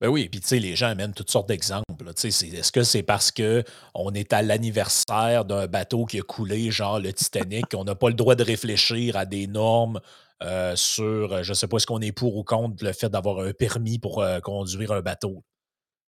Ben 0.00 0.08
oui, 0.08 0.28
puis 0.28 0.40
tu 0.40 0.46
sais, 0.46 0.58
les 0.60 0.76
gens 0.76 0.86
amènent 0.86 1.12
toutes 1.12 1.30
sortes 1.30 1.48
d'exemples. 1.48 1.84
Est-ce 2.22 2.70
que 2.70 2.84
c'est 2.84 3.02
parce 3.02 3.32
qu'on 3.32 4.12
est 4.14 4.32
à 4.32 4.42
l'anniversaire 4.42 5.44
d'un 5.44 5.66
bateau 5.66 6.06
qui 6.06 6.20
a 6.20 6.22
coulé, 6.22 6.70
genre 6.70 7.00
le 7.00 7.12
Titanic, 7.12 7.70
qu'on 7.70 7.82
n'a 7.84 7.96
pas 7.96 8.08
le 8.08 8.14
droit 8.14 8.36
de 8.36 8.44
réfléchir 8.44 9.16
à 9.16 9.26
des 9.26 9.48
normes 9.48 10.00
euh, 10.44 10.76
sur, 10.76 11.42
je 11.42 11.50
ne 11.50 11.54
sais 11.54 11.66
pas, 11.66 11.78
est-ce 11.78 11.86
qu'on 11.86 12.00
est 12.00 12.12
pour 12.12 12.36
ou 12.36 12.44
contre 12.44 12.84
le 12.84 12.92
fait 12.92 13.08
d'avoir 13.08 13.40
un 13.40 13.52
permis 13.52 13.98
pour 13.98 14.22
euh, 14.22 14.38
conduire 14.38 14.92
un 14.92 15.00
bateau? 15.00 15.42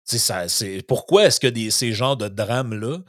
Ça, 0.04 0.46
pourquoi 0.88 1.26
est-ce 1.26 1.40
que 1.40 1.70
ces 1.70 1.94
genres 1.94 2.18
de 2.18 2.28
drames-là 2.28 3.00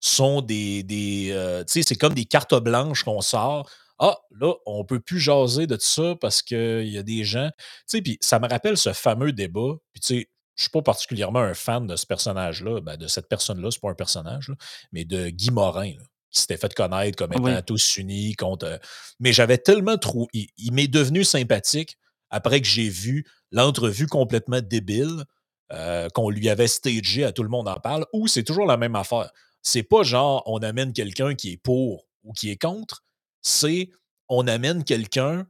sont 0.00 0.42
des. 0.42 0.82
des 0.82 1.64
c'est 1.66 1.94
comme 1.96 2.14
des 2.14 2.24
cartes 2.24 2.54
blanches 2.54 3.04
qu'on 3.04 3.20
sort 3.20 3.68
ah, 4.00 4.16
là, 4.30 4.54
on 4.64 4.78
ne 4.78 4.84
peut 4.84 4.98
plus 4.98 5.20
jaser 5.20 5.66
de 5.66 5.76
ça 5.78 6.14
parce 6.18 6.40
qu'il 6.40 6.88
y 6.88 6.96
a 6.96 7.02
des 7.02 7.22
gens. 7.22 7.50
Tu 7.58 7.64
sais, 7.86 8.02
puis 8.02 8.16
ça 8.22 8.38
me 8.38 8.48
rappelle 8.48 8.78
ce 8.78 8.94
fameux 8.94 9.32
débat. 9.32 9.74
Puis, 9.92 10.00
tu 10.00 10.06
sais, 10.06 10.30
je 10.56 10.62
ne 10.62 10.64
suis 10.64 10.70
pas 10.70 10.80
particulièrement 10.80 11.40
un 11.40 11.52
fan 11.52 11.86
de 11.86 11.96
ce 11.96 12.06
personnage-là, 12.06 12.80
ben, 12.80 12.96
de 12.96 13.06
cette 13.06 13.28
personne-là, 13.28 13.70
c'est 13.70 13.80
pas 13.80 13.90
un 13.90 13.94
personnage, 13.94 14.52
mais 14.92 15.04
de 15.04 15.28
Guy 15.28 15.50
Morin, 15.50 15.92
qui 16.30 16.40
s'était 16.40 16.56
fait 16.56 16.72
connaître 16.72 17.16
comme 17.16 17.32
étant 17.32 17.62
tous 17.62 17.98
unis 17.98 18.34
contre. 18.36 18.66
Euh, 18.66 18.78
mais 19.20 19.34
j'avais 19.34 19.58
tellement 19.58 19.98
trop. 19.98 20.28
Il, 20.32 20.72
m'est 20.72 20.88
devenu 20.88 21.22
sympathique 21.22 21.98
après 22.30 22.62
que 22.62 22.66
j'ai 22.66 22.88
vu 22.88 23.26
l'entrevue 23.50 24.06
complètement 24.06 24.60
débile 24.62 25.24
euh, 25.72 26.08
qu'on 26.08 26.30
lui 26.30 26.48
avait 26.48 26.68
stagé 26.68 27.24
à 27.24 27.32
tout 27.32 27.42
le 27.42 27.50
monde 27.50 27.68
en 27.68 27.80
parle, 27.80 28.06
ou 28.14 28.28
c'est 28.28 28.44
toujours 28.44 28.66
la 28.66 28.78
même 28.78 28.96
affaire. 28.96 29.30
C'est 29.60 29.82
pas 29.82 30.04
genre 30.04 30.42
on 30.46 30.58
amène 30.58 30.94
quelqu'un 30.94 31.34
qui 31.34 31.52
est 31.52 31.56
pour 31.58 32.06
ou 32.24 32.32
qui 32.32 32.50
est 32.50 32.60
contre, 32.60 33.02
c'est 33.42 33.90
on 34.28 34.46
amène 34.46 34.84
quelqu'un 34.84 35.46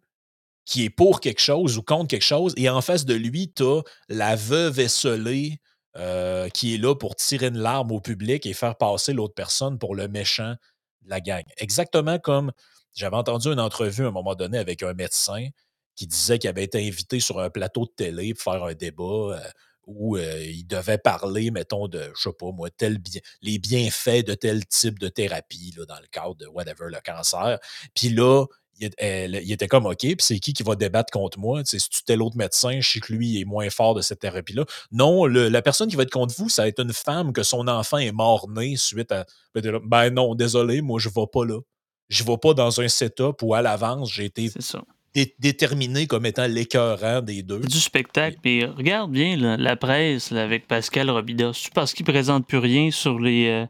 qui 0.65 0.85
est 0.85 0.91
pour 0.91 1.21
quelque 1.21 1.41
chose 1.41 1.79
ou 1.79 1.83
contre 1.83 2.09
quelque 2.09 2.23
chose, 2.23 2.55
et 2.57 2.69
en 2.69 2.81
face 2.81 3.05
de 3.05 3.15
lui, 3.15 3.53
tu 3.53 3.65
as 3.65 3.83
la 4.09 4.37
veuve 4.37 4.79
esselée 4.79 5.59
euh, 5.97 6.49
qui 6.49 6.75
est 6.75 6.79
là 6.79 6.95
pour 6.95 7.17
tirer 7.17 7.47
une 7.47 7.59
larme 7.59 7.91
au 7.91 8.01
public 8.01 8.47
et 8.47 8.53
faire 8.53 8.77
passer 8.77 9.13
l'autre 9.13 9.35
personne 9.35 9.79
pour 9.79 9.97
le 9.97 10.07
méchant 10.07 10.55
de 11.03 11.11
la 11.11 11.21
gang. 11.21 11.43
Exactement 11.57 12.19
comme 12.21 12.53
j'avais 12.95 13.17
entendu 13.17 13.49
une 13.49 13.61
entrevue 13.61 14.05
à 14.05 14.09
un 14.09 14.13
moment 14.13 14.37
donné 14.37 14.59
avec 14.59 14.83
un 14.83 14.95
médecin 14.95 15.49
qui 15.97 16.07
disait 16.07 16.39
qu'il 16.39 16.49
avait 16.49 16.65
été 16.65 16.87
invité 16.87 17.19
sur 17.19 17.41
un 17.41 17.51
plateau 17.51 17.87
de 17.87 17.91
télé 17.97 18.35
pour 18.35 18.45
faire 18.45 18.65
un 18.65 18.75
débat. 18.75 19.03
Euh, 19.05 19.41
où 19.97 20.17
euh, 20.17 20.43
il 20.43 20.67
devait 20.67 20.99
parler, 20.99 21.51
mettons, 21.51 21.89
de, 21.89 22.11
je 22.17 22.23
sais 22.23 22.33
pas 22.39 22.51
moi, 22.53 22.71
tel 22.71 22.99
bien, 22.99 23.21
les 23.43 23.59
bienfaits 23.59 24.27
de 24.27 24.35
tel 24.35 24.67
type 24.67 24.99
de 24.99 25.09
thérapie 25.09 25.75
dans 25.89 26.01
le 26.01 26.07
cadre 26.11 26.37
de 26.37 26.47
whatever, 26.47 26.87
le 26.89 27.01
cancer. 27.05 27.59
Puis 27.95 28.11
là, 28.11 28.47
il, 28.81 29.53
était 29.53 29.69
comme 29.69 29.87
OK, 29.87 29.99
puis 29.99 30.17
c'est 30.21 30.39
qui 30.39 30.53
qui 30.53 30.63
va 30.63 30.75
débattre 30.75 31.13
contre 31.13 31.39
moi? 31.39 31.61
C'est 31.65 31.79
tu 31.79 32.03
tel 32.05 32.23
autre 32.23 32.37
médecin, 32.37 32.81
je 32.81 32.93
sais 32.93 33.01
que 33.01 33.13
lui 33.13 33.41
est 33.41 33.45
moins 33.45 33.69
fort 33.69 33.95
de 33.95 34.01
cette 34.01 34.21
thérapie-là. 34.21 34.65
Non, 34.91 35.27
la 35.27 35.63
personne 35.63 35.89
qui 35.89 35.97
va 35.97 36.05
être 36.05 36.11
contre 36.11 36.35
vous, 36.37 36.49
ça 36.49 36.63
va 36.63 36.69
être 36.69 36.81
une 36.81 36.93
femme 36.93 37.33
que 37.33 37.43
son 37.43 37.69
enfant 37.69 37.99
est 37.99 38.13
mort-né 38.13 38.77
suite 38.77 39.13
à. 39.13 39.27
Ben, 39.55 39.81
ben 39.85 40.11
non, 40.11 40.35
désolé, 40.35 40.81
moi 40.81 40.99
je 40.99 41.09
ne 41.09 41.15
vais 41.15 41.27
pas 41.31 41.45
là. 41.45 41.61
Je 42.09 42.23
ne 42.23 42.29
vais 42.29 42.39
pas 42.39 42.55
dans 42.55 42.81
un 42.81 42.89
setup 42.89 43.43
où 43.43 43.55
à 43.55 43.63
l'avance, 43.63 44.11
j'ai 44.13 44.25
été 44.25 44.51
déterminé 45.15 46.07
comme 46.07 46.27
étant 46.27 46.47
l'écœurant 46.47 47.21
des 47.21 47.43
deux. 47.43 47.61
Du 47.61 47.81
spectacle. 47.81 48.39
Puis 48.41 48.65
regarde 48.65 49.11
bien 49.11 49.57
la 49.57 49.77
presse 49.77 50.33
avec 50.33 50.67
Pascal 50.67 51.11
Robida. 51.11 51.53
C'est 51.53 51.75
parce 51.75 51.93
qu'il 51.93 52.07
présente 52.07 52.47
plus 52.47 52.59
rien 52.59 52.91
sur 52.91 53.19
les 53.19 53.49
euh, 53.49 53.67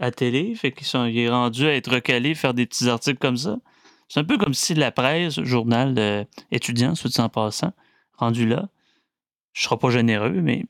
à 0.00 0.10
télé, 0.10 0.54
fait 0.54 0.72
qu'il 0.72 0.86
sont, 0.86 1.06
il 1.06 1.18
est 1.18 1.28
rendu 1.28 1.66
à 1.66 1.74
être 1.74 1.92
recalé, 1.92 2.34
faire 2.34 2.54
des 2.54 2.64
petits 2.66 2.88
articles 2.88 3.18
comme 3.18 3.36
ça. 3.36 3.58
C'est 4.08 4.20
un 4.20 4.24
peu 4.24 4.38
comme 4.38 4.54
si 4.54 4.74
la 4.74 4.92
presse, 4.92 5.40
journal 5.42 5.94
euh, 5.98 6.24
étudiant, 6.50 6.94
soit 6.94 7.18
en 7.20 7.28
passant, 7.28 7.72
rendu 8.18 8.46
là, 8.46 8.68
je 9.52 9.62
ne 9.62 9.64
serai 9.64 9.78
pas 9.78 9.90
généreux, 9.90 10.40
mais 10.42 10.64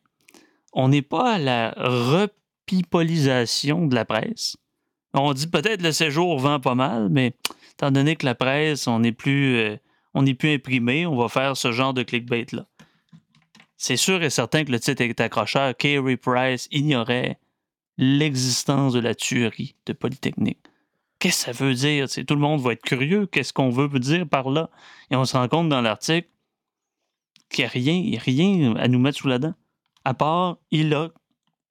on 0.73 0.89
n'est 0.89 1.03
pas 1.03 1.35
à 1.35 1.39
la 1.39 1.75
repipolisation 1.77 3.87
de 3.87 3.95
la 3.95 4.05
presse. 4.05 4.57
On 5.15 5.33
dit 5.35 5.47
peut-être 5.47 5.83
le 5.83 5.93
séjour 5.93 6.39
vend 6.39 6.61
pas 6.61 6.75
mal, 6.75 7.09
mais 7.11 7.35
étant 7.73 7.91
donné 7.91 8.17
que 8.17 8.25
la 8.25 8.35
presse, 8.35 8.87
on 8.87 9.01
n'est 9.01 9.13
plus 9.13 9.57
euh, 9.57 9.77
on 10.15 10.23
n'est 10.23 10.35
plus 10.35 10.55
imprimé, 10.55 11.07
on 11.07 11.17
va 11.17 11.29
faire 11.29 11.57
ce 11.57 11.73
genre 11.73 11.95
de 11.95 12.03
clickbait-là. 12.03 12.67
C'est 13.77 13.97
sûr 13.97 14.23
et 14.23 14.31
certain 14.31 14.65
que 14.65 14.71
le 14.71 14.79
titre 14.79 15.03
est 15.03 15.21
accrocheur. 15.21 15.77
Kerry 15.77 16.17
Price 16.17 16.69
ignorait 16.71 17.39
l'existence 17.99 18.93
de 18.93 19.01
la 19.01 19.15
tuerie 19.15 19.75
de 19.87 19.93
Polytechnique. 19.93 20.61
Qu'est-ce 21.19 21.47
que 21.47 21.57
ça 21.57 21.65
veut 21.65 21.75
dire? 21.75 22.07
tout 22.09 22.35
le 22.35 22.41
monde 22.41 22.61
va 22.61 22.73
être 22.73 22.83
curieux. 22.83 23.27
Qu'est-ce 23.27 23.53
qu'on 23.53 23.71
veut 23.71 23.89
dire 23.99 24.29
par 24.29 24.51
là? 24.51 24.71
Et 25.11 25.17
on 25.17 25.25
se 25.25 25.37
rend 25.37 25.49
compte 25.49 25.69
dans 25.69 25.81
l'article 25.81 26.29
qu'il 27.49 27.65
n'y 27.65 27.67
a 27.67 27.69
rien, 27.69 28.19
rien 28.19 28.77
à 28.77 28.89
nous 28.89 28.99
mettre 28.99 29.19
sous 29.19 29.29
la 29.29 29.39
dent. 29.39 29.55
À 30.05 30.15
part, 30.15 30.59
il 30.71 30.95
a, 30.95 31.11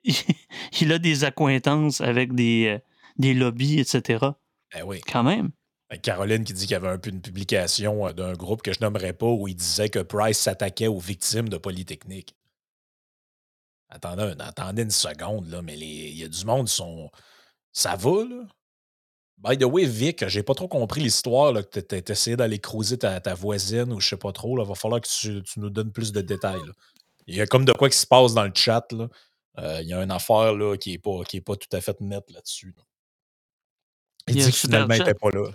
il 0.82 0.91
a 0.91 0.99
des 0.99 1.23
accointances 1.23 2.01
avec 2.01 2.34
des, 2.34 2.67
euh, 2.67 2.80
des 3.17 3.34
lobbies, 3.34 3.80
etc. 3.80 4.25
Ben 4.73 4.84
oui. 4.86 5.01
Quand 5.01 5.23
même. 5.23 5.51
Ben, 5.91 5.99
Caroline 5.99 6.45
qui 6.45 6.54
dit 6.54 6.62
qu'il 6.62 6.71
y 6.71 6.75
avait 6.75 6.88
un 6.88 6.97
peu 6.97 7.10
une 7.10 7.21
publication 7.21 8.08
euh, 8.08 8.13
d'un 8.13 8.34
groupe 8.34 8.62
que 8.62 8.71
je 8.71 8.80
nommerai 8.80 9.12
pas 9.12 9.27
où 9.27 9.47
il 9.49 9.56
disait 9.56 9.89
que 9.89 9.99
Price 9.99 10.39
s'attaquait 10.39 10.88
aux 10.88 10.99
victimes 10.99 11.49
de 11.49 11.58
Polytechnique. 11.58 12.34
Attendez, 13.89 14.84
une 14.84 14.89
seconde, 14.89 15.49
là, 15.49 15.62
mais 15.62 15.77
il 15.77 16.17
y 16.17 16.23
a 16.23 16.30
du 16.30 16.45
monde 16.45 16.69
sont. 16.69 17.12
Ça 17.73 17.97
va, 17.97 18.23
là? 18.23 18.47
By 19.38 19.58
the 19.58 19.65
way, 19.65 19.86
Vic, 19.86 20.25
j'ai 20.27 20.43
pas 20.43 20.54
trop 20.54 20.69
compris 20.69 21.01
l'histoire 21.01 21.54
que 21.69 21.80
tu 21.82 21.95
as 21.95 22.12
essayé 22.12 22.38
d'aller 22.38 22.60
creuser 22.60 22.97
ta, 22.97 23.34
voisine 23.34 23.91
ou 23.91 23.99
je 23.99 24.10
sais 24.10 24.17
pas 24.17 24.32
trop. 24.32 24.58
Il 24.58 24.65
va 24.65 24.75
falloir 24.75 25.01
que 25.01 25.08
tu, 25.10 25.41
nous 25.58 25.69
donnes 25.69 25.91
plus 25.91 26.13
de 26.13 26.21
détails. 26.21 26.62
Il 27.27 27.36
y 27.36 27.41
a 27.41 27.47
comme 27.47 27.65
de 27.65 27.73
quoi 27.73 27.89
qui 27.89 27.97
se 27.97 28.08
passe 28.08 28.34
dans 28.34 28.45
le 28.45 28.54
chat. 28.56 28.88
Euh, 29.58 29.82
il 29.82 29.89
y 29.89 29.93
a 29.93 30.01
une 30.01 30.12
affaire 30.12 30.54
là, 30.54 30.77
qui 30.77 30.91
n'est 30.91 30.99
pas, 30.99 31.23
qui 31.27 31.38
est 31.38 31.41
pas 31.41 31.58
tout 31.58 31.75
à 31.75 31.82
fait 31.82 31.99
nette 31.99 32.30
là-dessus. 32.30 32.75
Il, 34.28 34.36
dit 34.36 34.52
que 34.52 34.56
finalement, 34.56 34.94
il 34.94 35.00
n'était 35.00 35.14
pas 35.14 35.30
là. 35.30 35.50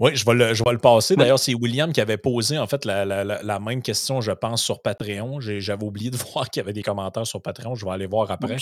Oui, 0.00 0.14
je 0.14 0.24
vais 0.24 0.34
le, 0.34 0.54
je 0.54 0.64
vais 0.64 0.72
le 0.72 0.78
passer. 0.78 1.16
D'ailleurs, 1.16 1.38
c'est 1.38 1.54
William 1.54 1.92
qui 1.92 2.00
avait 2.00 2.16
posé 2.16 2.58
en 2.58 2.66
fait 2.66 2.84
la, 2.84 3.58
même 3.60 3.82
question, 3.82 4.20
je 4.20 4.32
pense, 4.32 4.62
sur 4.62 4.82
Patreon. 4.82 5.40
J'avais 5.40 5.84
oublié 5.84 6.10
de 6.10 6.16
voir 6.32 6.50
qu'il 6.50 6.60
y 6.60 6.62
avait 6.62 6.72
des 6.72 6.82
commentaires 6.82 7.26
sur 7.26 7.42
Patreon. 7.42 7.74
Je 7.74 7.84
vais 7.84 7.92
aller 7.92 8.06
voir 8.06 8.30
après. 8.30 8.56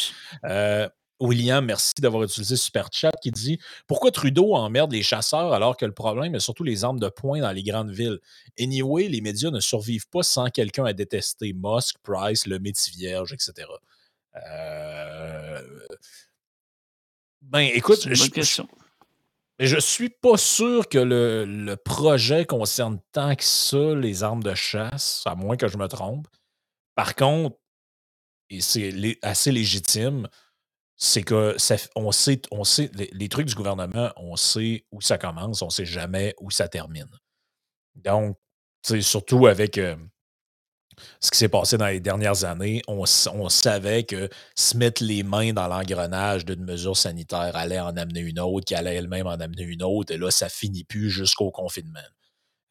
Euh, 0.44 0.88
William, 1.20 1.64
merci 1.64 1.92
d'avoir 2.00 2.24
utilisé 2.24 2.56
Super 2.56 2.88
Chat 2.90 3.12
qui 3.22 3.30
dit 3.30 3.58
Pourquoi 3.86 4.10
Trudeau 4.10 4.54
emmerde 4.54 4.92
les 4.92 5.02
chasseurs 5.02 5.52
alors 5.52 5.76
que 5.76 5.86
le 5.86 5.92
problème 5.92 6.34
est 6.34 6.40
surtout 6.40 6.64
les 6.64 6.82
armes 6.82 6.98
de 6.98 7.08
poing 7.08 7.40
dans 7.40 7.52
les 7.52 7.62
grandes 7.62 7.90
villes? 7.90 8.18
Anyway, 8.58 9.08
les 9.08 9.20
médias 9.20 9.50
ne 9.50 9.60
survivent 9.60 10.08
pas 10.08 10.22
sans 10.22 10.50
quelqu'un 10.50 10.84
à 10.84 10.92
détester 10.92 11.54
Musk, 11.54 11.96
Price, 12.02 12.46
le 12.46 12.58
Métis 12.58 12.90
Vierge, 12.90 13.32
etc. 13.32 13.68
Euh... 14.48 15.60
Ben, 17.42 17.70
écoute, 17.74 18.08
je, 18.10 18.30
question. 18.30 18.68
Je 19.64 19.78
suis 19.78 20.08
pas 20.08 20.36
sûr 20.36 20.88
que 20.88 20.98
le, 20.98 21.76
projet 21.76 22.46
concerne 22.46 22.98
tant 23.12 23.36
que 23.36 23.44
ça 23.44 23.94
les 23.94 24.24
armes 24.24 24.42
de 24.42 24.56
chasse, 24.56 25.22
à 25.24 25.36
moins 25.36 25.56
que 25.56 25.68
je 25.68 25.78
me 25.78 25.86
trompe. 25.86 26.26
Par 26.96 27.14
contre, 27.14 27.56
et 28.50 28.60
c'est 28.60 28.92
assez 29.22 29.52
légitime, 29.52 30.26
c'est 30.96 31.22
que 31.22 31.56
on 31.94 32.10
sait, 32.10 32.42
on 32.50 32.64
sait 32.64 32.90
les, 33.12 33.28
trucs 33.28 33.46
du 33.46 33.54
gouvernement, 33.54 34.10
on 34.16 34.34
sait 34.34 34.84
où 34.90 35.00
ça 35.00 35.16
commence, 35.16 35.62
on 35.62 35.70
sait 35.70 35.86
jamais 35.86 36.34
où 36.40 36.50
ça 36.50 36.66
termine. 36.66 37.10
Donc, 37.94 38.36
surtout 38.82 39.46
avec 39.46 39.78
euh, 39.78 39.94
ce 41.20 41.30
qui 41.30 41.38
s'est 41.38 41.48
passé 41.48 41.78
dans 41.78 41.86
les 41.86 42.00
dernières 42.00 42.44
années, 42.44 42.82
on, 42.88 43.04
savait 43.48 44.04
que 44.04 44.28
se 44.56 44.76
mettre 44.76 45.02
les 45.02 45.22
mains 45.22 45.52
dans 45.52 45.66
l'engrenage 45.68 46.44
d'une 46.44 46.64
mesure 46.64 46.96
sanitaire 46.96 47.54
allait 47.54 47.80
en 47.80 47.96
amener 47.96 48.20
une 48.20 48.40
autre, 48.40 48.64
qui 48.64 48.74
allait 48.74 48.94
elle-même 48.94 49.26
en 49.26 49.32
amener 49.32 49.62
une 49.62 49.82
autre, 49.82 50.12
et 50.12 50.18
là, 50.18 50.30
ça 50.30 50.48
finit 50.48 50.84
plus 50.84 51.10
jusqu'au 51.10 51.50
confinement. 51.50 52.00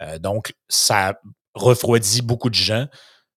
Euh, 0.01 0.19
donc, 0.19 0.53
ça 0.69 1.19
refroidit 1.53 2.21
beaucoup 2.21 2.49
de 2.49 2.55
gens 2.55 2.87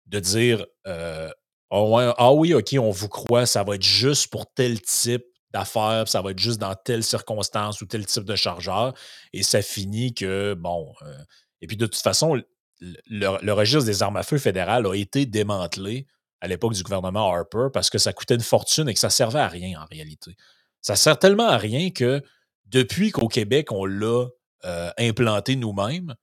de 0.06 0.20
dire 0.20 0.64
euh, 0.86 1.30
ah, 1.70 2.14
ah 2.18 2.32
oui, 2.32 2.54
OK, 2.54 2.74
on 2.78 2.90
vous 2.90 3.08
croit, 3.08 3.46
ça 3.46 3.64
va 3.64 3.74
être 3.74 3.82
juste 3.82 4.28
pour 4.28 4.46
tel 4.52 4.80
type 4.80 5.24
d'affaires, 5.50 6.08
ça 6.08 6.22
va 6.22 6.30
être 6.30 6.38
juste 6.38 6.60
dans 6.60 6.74
telle 6.74 7.02
circonstance 7.02 7.80
ou 7.80 7.86
tel 7.86 8.06
type 8.06 8.24
de 8.24 8.36
chargeur, 8.36 8.94
et 9.32 9.42
ça 9.42 9.62
finit 9.62 10.14
que, 10.14 10.54
bon, 10.54 10.92
euh, 11.02 11.16
et 11.60 11.66
puis 11.66 11.76
de 11.76 11.86
toute 11.86 12.02
façon, 12.02 12.40
le, 12.80 13.52
registre 13.52 13.86
des 13.86 14.02
armes 14.02 14.16
à 14.16 14.22
feu 14.22 14.38
fédérales 14.38 14.86
a 14.86 14.94
été 14.94 15.26
démantelé 15.26 16.06
à 16.40 16.48
l'époque 16.48 16.74
du 16.74 16.82
gouvernement 16.82 17.32
Harper 17.32 17.68
parce 17.72 17.90
que 17.90 17.98
ça 17.98 18.12
coûtait 18.12 18.34
une 18.34 18.40
fortune 18.40 18.88
et 18.88 18.94
que 18.94 19.00
ça 19.00 19.10
servait 19.10 19.40
à 19.40 19.48
rien 19.48 19.80
en 19.80 19.86
réalité. 19.86 20.36
Ça 20.80 20.96
sert 20.96 21.18
tellement 21.18 21.48
à 21.48 21.56
rien 21.56 21.90
que 21.90 22.22
depuis 22.66 23.10
qu'au 23.10 23.28
Québec, 23.28 23.72
on 23.72 23.86
l'a 23.86 24.26
euh, 24.64 24.90
implanté 24.98 25.56
nous-mêmes, 25.56 26.14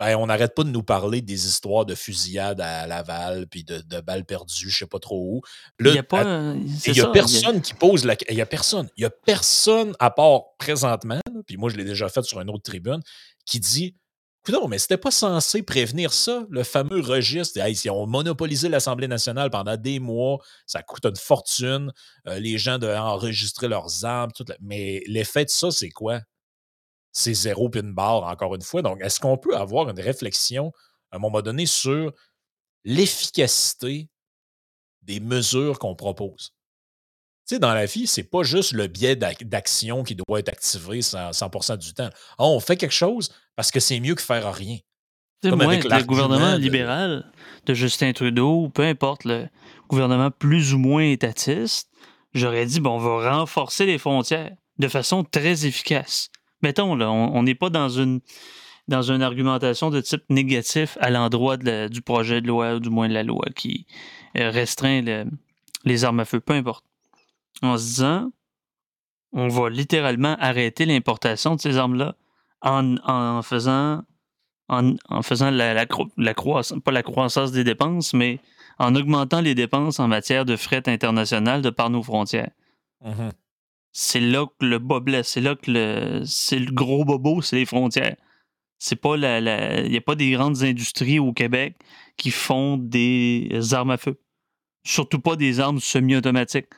ben, 0.00 0.16
on 0.16 0.26
n'arrête 0.26 0.54
pas 0.54 0.64
de 0.64 0.70
nous 0.70 0.82
parler 0.82 1.20
des 1.20 1.46
histoires 1.46 1.84
de 1.84 1.94
fusillades 1.94 2.62
à 2.62 2.86
Laval, 2.86 3.46
puis 3.46 3.64
de, 3.64 4.00
balles 4.00 4.24
perdues, 4.24 4.70
je 4.70 4.78
sais 4.78 4.86
pas 4.86 4.98
trop 4.98 5.20
où. 5.20 5.42
il 5.78 5.92
n'y 5.92 5.98
a 5.98 6.02
pas. 6.02 6.54
Il 6.86 6.96
y 6.96 7.00
a 7.02 7.06
personne 7.08 7.60
qui 7.60 7.74
pose 7.74 8.06
la 8.06 8.16
Il 8.30 8.36
y 8.36 8.40
a 8.40 8.46
personne. 8.46 8.88
Il 8.96 9.02
y 9.02 9.04
a 9.04 9.10
personne, 9.10 9.94
à 9.98 10.10
part 10.10 10.56
présentement, 10.58 11.20
puis 11.46 11.58
moi 11.58 11.68
je 11.68 11.76
l'ai 11.76 11.84
déjà 11.84 12.08
fait 12.08 12.22
sur 12.22 12.40
une 12.40 12.48
autre 12.48 12.62
tribune, 12.62 13.00
qui 13.44 13.60
dit 13.60 13.94
non, 14.48 14.68
mais 14.68 14.78
c'était 14.78 14.96
pas 14.96 15.10
censé 15.10 15.62
prévenir 15.62 16.12
ça, 16.14 16.46
le 16.48 16.62
fameux 16.64 17.00
registre. 17.00 17.60
Hey, 17.60 17.76
si 17.76 17.90
on 17.90 18.06
monopolisé 18.06 18.68
l'Assemblée 18.68 19.06
nationale 19.08 19.50
pendant 19.50 19.76
des 19.76 20.00
mois, 20.00 20.38
ça 20.66 20.82
coûte 20.82 21.04
une 21.04 21.16
fortune. 21.16 21.92
Euh, 22.26 22.38
les 22.38 22.56
gens 22.56 22.78
devaient 22.78 22.96
enregistrer 22.96 23.68
leurs 23.68 24.04
armes. 24.04 24.32
Tout 24.32 24.46
Mais 24.60 25.02
l'effet 25.06 25.44
de 25.44 25.50
ça, 25.50 25.70
c'est 25.70 25.90
quoi? 25.90 26.20
C'est 27.12 27.34
zéro 27.34 27.68
puis 27.68 27.80
une 27.80 27.92
barre, 27.92 28.24
encore 28.24 28.54
une 28.54 28.62
fois. 28.62 28.82
Donc, 28.82 29.00
est-ce 29.02 29.20
qu'on 29.20 29.36
peut 29.36 29.56
avoir 29.56 29.90
une 29.90 30.00
réflexion 30.00 30.72
à 31.10 31.16
un 31.16 31.18
moment 31.18 31.42
donné 31.42 31.66
sur 31.66 32.12
l'efficacité 32.84 34.08
des 35.02 35.20
mesures 35.20 35.78
qu'on 35.78 35.94
propose? 35.94 36.54
Tu 37.50 37.56
sais, 37.56 37.58
dans 37.58 37.74
la 37.74 37.84
vie, 37.84 38.06
c'est 38.06 38.22
pas 38.22 38.44
juste 38.44 38.70
le 38.74 38.86
biais 38.86 39.16
d'action 39.16 40.04
qui 40.04 40.14
doit 40.14 40.38
être 40.38 40.50
activé 40.50 41.00
100%, 41.00 41.78
du 41.78 41.94
temps. 41.94 42.08
Ah, 42.38 42.44
on 42.44 42.60
fait 42.60 42.76
quelque 42.76 42.94
chose 42.94 43.32
parce 43.56 43.72
que 43.72 43.80
c'est 43.80 43.98
mieux 43.98 44.14
que 44.14 44.22
faire 44.22 44.54
rien. 44.54 44.76
Comme 45.42 45.60
avec 45.62 45.82
le 45.82 46.04
gouvernement 46.04 46.54
libéral 46.54 47.28
de 47.66 47.74
Justin 47.74 48.12
Trudeau, 48.12 48.68
peu 48.68 48.84
importe 48.84 49.24
le 49.24 49.48
gouvernement 49.88 50.30
plus 50.30 50.74
ou 50.74 50.78
moins 50.78 51.02
étatiste, 51.02 51.90
j'aurais 52.34 52.66
dit 52.66 52.78
bon, 52.78 52.90
on 52.90 52.98
va 52.98 53.38
renforcer 53.38 53.84
les 53.84 53.98
frontières 53.98 54.52
de 54.78 54.86
façon 54.86 55.24
très 55.24 55.66
efficace. 55.66 56.28
Mettons, 56.62 56.94
là, 56.94 57.10
on 57.10 57.42
n'est 57.42 57.56
pas 57.56 57.68
dans 57.68 57.88
une, 57.88 58.20
dans 58.86 59.02
une 59.02 59.22
argumentation 59.22 59.90
de 59.90 60.00
type 60.00 60.22
négatif 60.28 60.96
à 61.00 61.10
l'endroit 61.10 61.56
du 61.56 62.00
projet 62.00 62.42
de 62.42 62.46
loi, 62.46 62.76
ou 62.76 62.78
du 62.78 62.90
moins 62.90 63.08
de 63.08 63.14
la 63.14 63.24
loi 63.24 63.46
qui 63.56 63.88
euh, 64.38 64.50
restreint 64.50 65.24
les 65.84 66.04
armes 66.04 66.20
à 66.20 66.24
feu, 66.24 66.38
peu 66.38 66.52
importe 66.52 66.84
en 67.62 67.76
se 67.76 67.84
disant 67.84 68.32
on 69.32 69.48
va 69.48 69.70
littéralement 69.70 70.36
arrêter 70.40 70.86
l'importation 70.86 71.54
de 71.54 71.60
ces 71.60 71.76
armes-là 71.76 72.16
en, 72.62 73.42
faisant 73.42 74.02
en, 74.68 75.22
faisant 75.22 75.50
la, 75.50 75.74
la, 75.74 76.34
croissance, 76.34 76.78
pas 76.80 76.92
la 76.92 77.02
croissance 77.02 77.52
des 77.52 77.64
dépenses, 77.64 78.12
mais 78.12 78.40
en 78.78 78.94
augmentant 78.94 79.40
les 79.40 79.54
dépenses 79.54 80.00
en 80.00 80.08
matière 80.08 80.44
de 80.44 80.56
fret 80.56 80.88
international 80.88 81.62
de 81.62 81.70
par 81.70 81.90
nos 81.90 82.02
frontières. 82.02 82.50
Mmh 83.02 83.30
c'est 83.92 84.20
là 84.20 84.46
que 84.46 84.66
le 84.66 84.78
bas 84.78 85.00
blesse, 85.00 85.28
c'est 85.28 85.40
là 85.40 85.56
que 85.56 85.70
le, 85.70 86.22
c'est 86.24 86.58
le 86.58 86.72
gros 86.72 87.04
bobo, 87.04 87.42
c'est 87.42 87.56
les 87.56 87.66
frontières. 87.66 88.16
C'est 88.78 88.96
pas 88.96 89.16
la, 89.16 89.80
il 89.80 89.90
n'y 89.90 89.96
a 89.96 90.00
pas 90.00 90.14
des 90.14 90.30
grandes 90.30 90.62
industries 90.62 91.18
au 91.18 91.32
Québec 91.32 91.76
qui 92.16 92.30
font 92.30 92.76
des 92.76 93.50
armes 93.72 93.90
à 93.90 93.98
feu. 93.98 94.18
Surtout 94.84 95.20
pas 95.20 95.36
des 95.36 95.60
armes 95.60 95.80
semi-automatiques. 95.80 96.68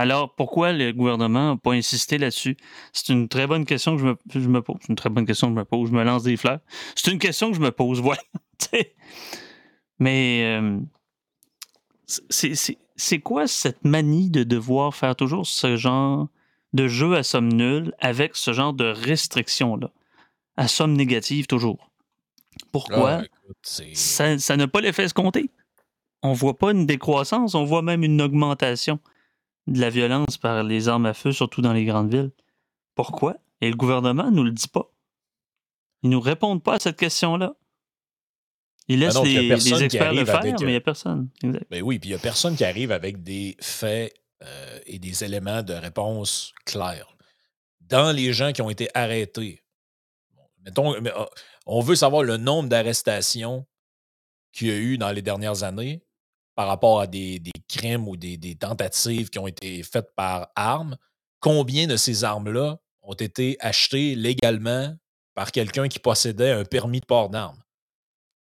Alors, 0.00 0.34
pourquoi 0.34 0.72
le 0.72 0.92
gouvernement 0.92 1.50
n'a 1.50 1.56
pas 1.58 1.72
insisté 1.72 2.16
là-dessus? 2.16 2.56
C'est 2.90 3.10
une 3.10 3.28
très 3.28 3.46
bonne 3.46 3.66
question 3.66 3.98
que 3.98 4.00
je 4.40 4.48
me, 4.48 4.62
pose. 4.62 4.76
C'est 4.80 4.88
une 4.88 4.96
très 4.96 5.10
bonne 5.10 5.26
question 5.26 5.48
que 5.48 5.52
je 5.52 5.58
me 5.58 5.64
pose. 5.66 5.90
Je 5.90 5.94
me 5.94 6.02
lance 6.02 6.22
des 6.22 6.38
fleurs. 6.38 6.60
C'est 6.96 7.12
une 7.12 7.18
question 7.18 7.50
que 7.50 7.56
je 7.58 7.60
me 7.60 7.70
pose, 7.70 8.00
voilà. 8.00 8.22
Mais 9.98 10.58
euh, 10.58 10.80
c'est 12.06 13.18
quoi 13.18 13.46
cette 13.46 13.84
manie 13.84 14.30
de 14.30 14.42
devoir 14.42 14.94
faire 14.94 15.14
toujours 15.14 15.46
ce 15.46 15.76
genre 15.76 16.28
de 16.72 16.88
jeu 16.88 17.14
à 17.14 17.22
somme 17.22 17.52
nulle 17.52 17.94
avec 17.98 18.36
ce 18.36 18.54
genre 18.54 18.72
de 18.72 18.86
restrictions-là? 18.86 19.90
À 20.56 20.66
somme 20.66 20.94
négative, 20.94 21.46
toujours. 21.46 21.90
Pourquoi? 22.72 23.24
Ah, 23.24 23.24
ça, 23.92 24.38
ça 24.38 24.56
n'a 24.56 24.66
pas 24.66 24.80
l'effet 24.80 25.04
escompté. 25.04 25.50
On 26.22 26.32
voit 26.32 26.56
pas 26.56 26.70
une 26.70 26.86
décroissance, 26.86 27.54
on 27.54 27.64
voit 27.64 27.82
même 27.82 28.02
une 28.02 28.22
augmentation 28.22 28.98
de 29.66 29.80
la 29.80 29.90
violence 29.90 30.38
par 30.38 30.62
les 30.62 30.88
armes 30.88 31.06
à 31.06 31.14
feu, 31.14 31.32
surtout 31.32 31.62
dans 31.62 31.72
les 31.72 31.84
grandes 31.84 32.12
villes. 32.12 32.32
Pourquoi? 32.94 33.36
Et 33.60 33.70
le 33.70 33.76
gouvernement 33.76 34.30
ne 34.30 34.36
nous 34.36 34.44
le 34.44 34.52
dit 34.52 34.68
pas. 34.68 34.90
Ils 36.02 36.10
ne 36.10 36.16
nous 36.16 36.20
répondent 36.20 36.62
pas 36.62 36.74
à 36.74 36.78
cette 36.78 36.96
question-là. 36.96 37.54
Ils 38.88 38.98
laissent 38.98 39.22
les, 39.22 39.82
experts 39.84 40.12
le 40.12 40.24
faire, 40.24 40.42
mais 40.42 40.50
il 40.58 40.66
n'y 40.66 40.72
a 40.74 40.76
euh, 40.78 40.80
personne. 40.80 41.28
Ben 41.42 41.82
oui, 41.82 41.98
puis 41.98 42.10
il 42.10 42.12
n'y 42.12 42.18
a 42.18 42.18
personne 42.18 42.56
qui 42.56 42.64
arrive 42.64 42.90
avec 42.90 43.22
des 43.22 43.56
faits 43.60 44.12
euh, 44.42 44.80
et 44.86 44.98
des 44.98 45.22
éléments 45.22 45.62
de 45.62 45.74
réponse 45.74 46.52
clairs. 46.64 47.16
Dans 47.80 48.10
les 48.10 48.32
gens 48.32 48.52
qui 48.52 48.62
ont 48.62 48.70
été 48.70 48.88
arrêtés, 48.94 49.62
mettons, 50.64 50.94
euh, 50.94 51.24
on 51.66 51.80
veut 51.80 51.94
savoir 51.94 52.24
le 52.24 52.36
nombre 52.36 52.68
d'arrestations 52.68 53.64
qu'il 54.52 54.68
y 54.68 54.70
a 54.72 54.76
eu 54.76 54.98
dans 54.98 55.12
les 55.12 55.22
dernières 55.22 55.62
années 55.62 56.02
par 56.60 56.68
rapport 56.68 57.00
à 57.00 57.06
des, 57.06 57.40
crimes 57.68 58.06
ou 58.06 58.18
des, 58.18 58.54
tentatives 58.54 59.30
qui 59.30 59.38
ont 59.38 59.46
été 59.46 59.82
faites 59.82 60.14
par 60.14 60.50
armes, 60.54 60.98
combien 61.40 61.86
de 61.86 61.96
ces 61.96 62.22
armes-là 62.22 62.78
ont 63.00 63.14
été 63.14 63.56
achetées 63.60 64.14
légalement 64.14 64.94
par 65.34 65.52
quelqu'un 65.52 65.88
qui 65.88 65.98
possédait 65.98 66.50
un 66.50 66.66
permis 66.66 67.00
de 67.00 67.06
port 67.06 67.30
d'armes? 67.30 67.62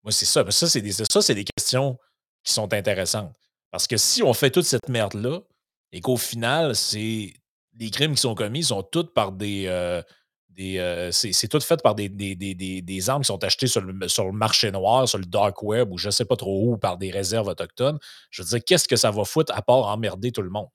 Moi, 0.03 0.13
c'est 0.13 0.23
ça. 0.25 0.49
Ça, 0.51 0.69
c'est 0.69 0.79
des, 0.79 0.93
ça, 0.93 1.33
des 1.33 1.43
questions 1.43 1.97
qui 2.45 2.53
sont 2.53 2.73
intéressantes. 2.73 3.35
Parce 3.71 3.87
que 3.87 3.97
si 3.97 4.23
on 4.23 4.33
fait 4.33 4.51
toute 4.51 4.63
cette 4.63 4.87
merde-là 4.87 5.41
et 5.91 5.99
qu'au 5.99 6.15
final, 6.15 6.77
c'est 6.77 7.33
les 7.77 7.89
crimes 7.91 8.15
qui 8.15 8.21
sont 8.21 8.35
commis 8.35 8.63
sont 8.63 8.83
tous 8.83 9.11
par 9.13 9.33
des, 9.33 9.65
euh, 9.67 10.01
des 10.57 11.09
c'est 11.11 11.47
tout 11.47 11.59
fait 11.59 11.81
par 11.81 11.95
des, 11.95 13.09
armes 13.09 13.21
qui 13.21 13.27
sont 13.27 13.43
achetées 13.43 13.67
sur 13.67 13.81
le, 13.81 14.31
marché 14.31 14.71
noir, 14.71 15.07
sur 15.07 15.19
le 15.19 15.25
dark 15.25 15.63
web 15.63 15.91
ou 15.91 15.97
je 15.97 16.09
sais 16.09 16.25
pas 16.25 16.35
trop 16.35 16.71
où, 16.71 16.77
par 16.77 16.97
des 16.97 17.11
réserves 17.11 17.47
autochtones. 17.47 17.99
Je 18.31 18.41
veux 18.41 18.49
dire, 18.49 18.63
qu'est-ce 18.65 18.87
que 18.87 18.95
ça 18.95 19.11
va 19.11 19.23
foutre 19.23 19.53
à 19.55 19.61
part 19.61 19.87
emmerder 19.87 20.31
tout 20.31 20.41
le 20.41 20.49
monde? 20.49 20.69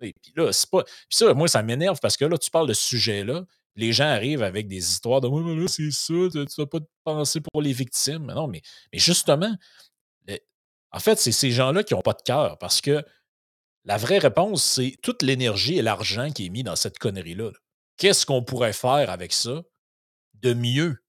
Et 0.00 0.14
puis 0.20 0.32
là, 0.36 0.52
c'est 0.52 0.68
pas. 0.68 0.82
Puis 0.82 0.94
ça, 1.10 1.32
moi, 1.34 1.46
ça 1.48 1.62
m'énerve 1.62 1.98
parce 2.00 2.16
que 2.16 2.24
là, 2.24 2.36
tu 2.38 2.50
parles 2.50 2.68
de 2.68 2.74
ce 2.74 2.82
sujet-là, 2.82 3.44
les 3.76 3.92
gens 3.92 4.06
arrivent 4.06 4.42
avec 4.42 4.68
des 4.68 4.78
histoires 4.78 5.20
de 5.20 5.28
Oui, 5.28 5.42
mais 5.44 5.60
là, 5.60 5.68
c'est 5.68 5.90
ça, 5.90 6.14
tu 6.32 6.44
vas 6.58 6.66
pas 6.66 6.78
penser 7.04 7.40
pour 7.40 7.62
les 7.62 7.72
victimes. 7.72 8.26
non, 8.26 8.48
mais, 8.48 8.62
mais 8.92 8.98
justement, 8.98 9.54
en 10.94 11.00
fait, 11.00 11.18
c'est 11.18 11.32
ces 11.32 11.50
gens-là 11.50 11.82
qui 11.82 11.92
n'ont 11.92 12.02
pas 12.02 12.12
de 12.12 12.22
cœur 12.22 12.56
parce 12.58 12.80
que 12.80 13.04
la 13.84 13.96
vraie 13.96 14.18
réponse, 14.18 14.62
c'est 14.62 14.96
toute 15.02 15.22
l'énergie 15.22 15.76
et 15.76 15.82
l'argent 15.82 16.30
qui 16.30 16.46
est 16.46 16.50
mis 16.50 16.62
dans 16.62 16.76
cette 16.76 16.98
connerie-là. 16.98 17.50
Qu'est-ce 17.96 18.26
qu'on 18.26 18.42
pourrait 18.42 18.72
faire 18.72 19.10
avec 19.10 19.32
ça 19.32 19.62
de 20.34 20.54
mieux 20.54 21.04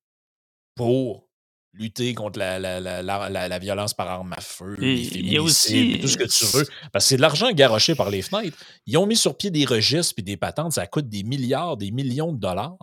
pour 0.76 1.30
lutter 1.74 2.14
contre 2.14 2.40
la, 2.40 2.60
la, 2.60 3.60
violence 3.60 3.94
par 3.94 4.08
arme 4.08 4.34
à 4.34 4.42
feu, 4.42 4.76
les 4.80 5.04
féminicides, 5.04 6.02
tout 6.02 6.08
ce 6.08 6.18
que 6.18 6.24
tu 6.24 6.46
veux? 6.46 6.66
Parce 6.92 7.06
que 7.06 7.10
c'est 7.10 7.18
de 7.18 7.22
l'argent 7.22 7.52
garoché 7.52 7.96
par 7.96 8.10
les 8.10 8.22
fenêtres. 8.22 8.58
Ils 8.86 8.98
ont 8.98 9.06
mis 9.06 9.18
sur 9.18 9.36
pied 9.36 9.52
des 9.52 9.66
registres 9.66 10.16
puis 10.16 10.24
des 10.24 10.38
patentes, 10.38 10.74
ça 10.74 10.88
coûte 10.88 11.10
des 11.10 11.24
milliards, 11.24 11.78
des 11.78 11.92
millions 11.92 12.32
de 12.32 12.40
dollars. 12.40 12.78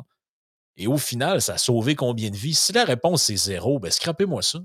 Et 0.77 0.87
au 0.87 0.99
final, 0.99 1.43
ça 1.43 1.55
a 1.55 1.59
sauvé 1.59 1.95
combien 1.95 2.31
de 2.31 2.37
vies? 2.37 2.55
Si 2.55 2.73
la 2.73 2.85
réponse 2.85 3.29
est 3.31 3.37
zéro, 3.37 3.79
ben 3.79 3.91
scrapez-moi 3.91 4.43
ça. 4.43 4.61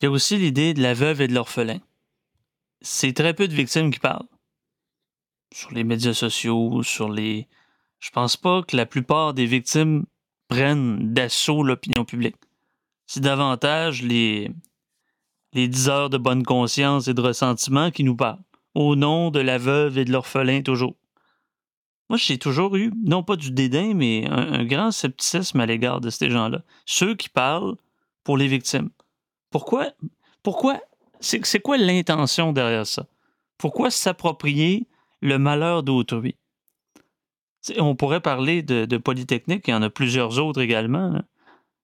Il 0.00 0.06
y 0.06 0.08
a 0.08 0.10
aussi 0.10 0.36
l'idée 0.36 0.74
de 0.74 0.82
la 0.82 0.94
veuve 0.94 1.20
et 1.20 1.28
de 1.28 1.34
l'orphelin. 1.34 1.80
C'est 2.80 3.12
très 3.12 3.34
peu 3.34 3.48
de 3.48 3.54
victimes 3.54 3.90
qui 3.90 4.00
parlent. 4.00 4.26
Sur 5.54 5.70
les 5.72 5.84
médias 5.84 6.14
sociaux, 6.14 6.82
sur 6.82 7.08
les. 7.08 7.48
Je 8.02 8.10
pense 8.10 8.36
pas 8.36 8.62
que 8.62 8.76
la 8.76 8.84
plupart 8.84 9.32
des 9.32 9.46
victimes 9.46 10.04
prennent 10.48 11.14
d'assaut 11.14 11.62
l'opinion 11.62 12.04
publique 12.04 12.36
c'est 13.12 13.20
davantage 13.20 14.02
les, 14.02 14.50
les 15.52 15.68
10 15.68 15.88
heures 15.90 16.08
de 16.08 16.16
bonne 16.16 16.44
conscience 16.44 17.08
et 17.08 17.14
de 17.14 17.20
ressentiment 17.20 17.90
qui 17.90 18.04
nous 18.04 18.16
parlent, 18.16 18.40
au 18.74 18.96
nom 18.96 19.30
de 19.30 19.38
la 19.38 19.58
veuve 19.58 19.98
et 19.98 20.06
de 20.06 20.12
l'orphelin 20.12 20.62
toujours. 20.62 20.96
Moi, 22.08 22.16
j'ai 22.16 22.38
toujours 22.38 22.74
eu, 22.76 22.90
non 23.04 23.22
pas 23.22 23.36
du 23.36 23.50
dédain, 23.50 23.92
mais 23.92 24.26
un, 24.30 24.64
grand 24.64 24.92
scepticisme 24.92 25.60
à 25.60 25.66
l'égard 25.66 26.00
de 26.00 26.08
ces 26.08 26.30
gens-là. 26.30 26.62
Ceux 26.86 27.14
qui 27.14 27.28
parlent 27.28 27.76
pour 28.24 28.38
les 28.38 28.48
victimes. 28.48 28.88
Pourquoi? 29.50 29.92
Pourquoi? 30.42 30.80
C'est 31.20 31.60
quoi 31.60 31.76
l'intention 31.76 32.54
derrière 32.54 32.86
ça? 32.86 33.06
Pourquoi 33.58 33.90
s'approprier 33.90 34.88
le 35.20 35.38
malheur 35.38 35.82
d'autrui? 35.82 36.36
On 37.78 37.94
pourrait 37.94 38.20
parler 38.20 38.62
de, 38.62 38.84
de, 38.84 38.96
Polytechnique, 38.96 39.68
il 39.68 39.70
y 39.70 39.74
en 39.74 39.82
a 39.82 39.90
plusieurs 39.90 40.38
autres 40.38 40.60
également. 40.60 41.08
Là 41.10 41.22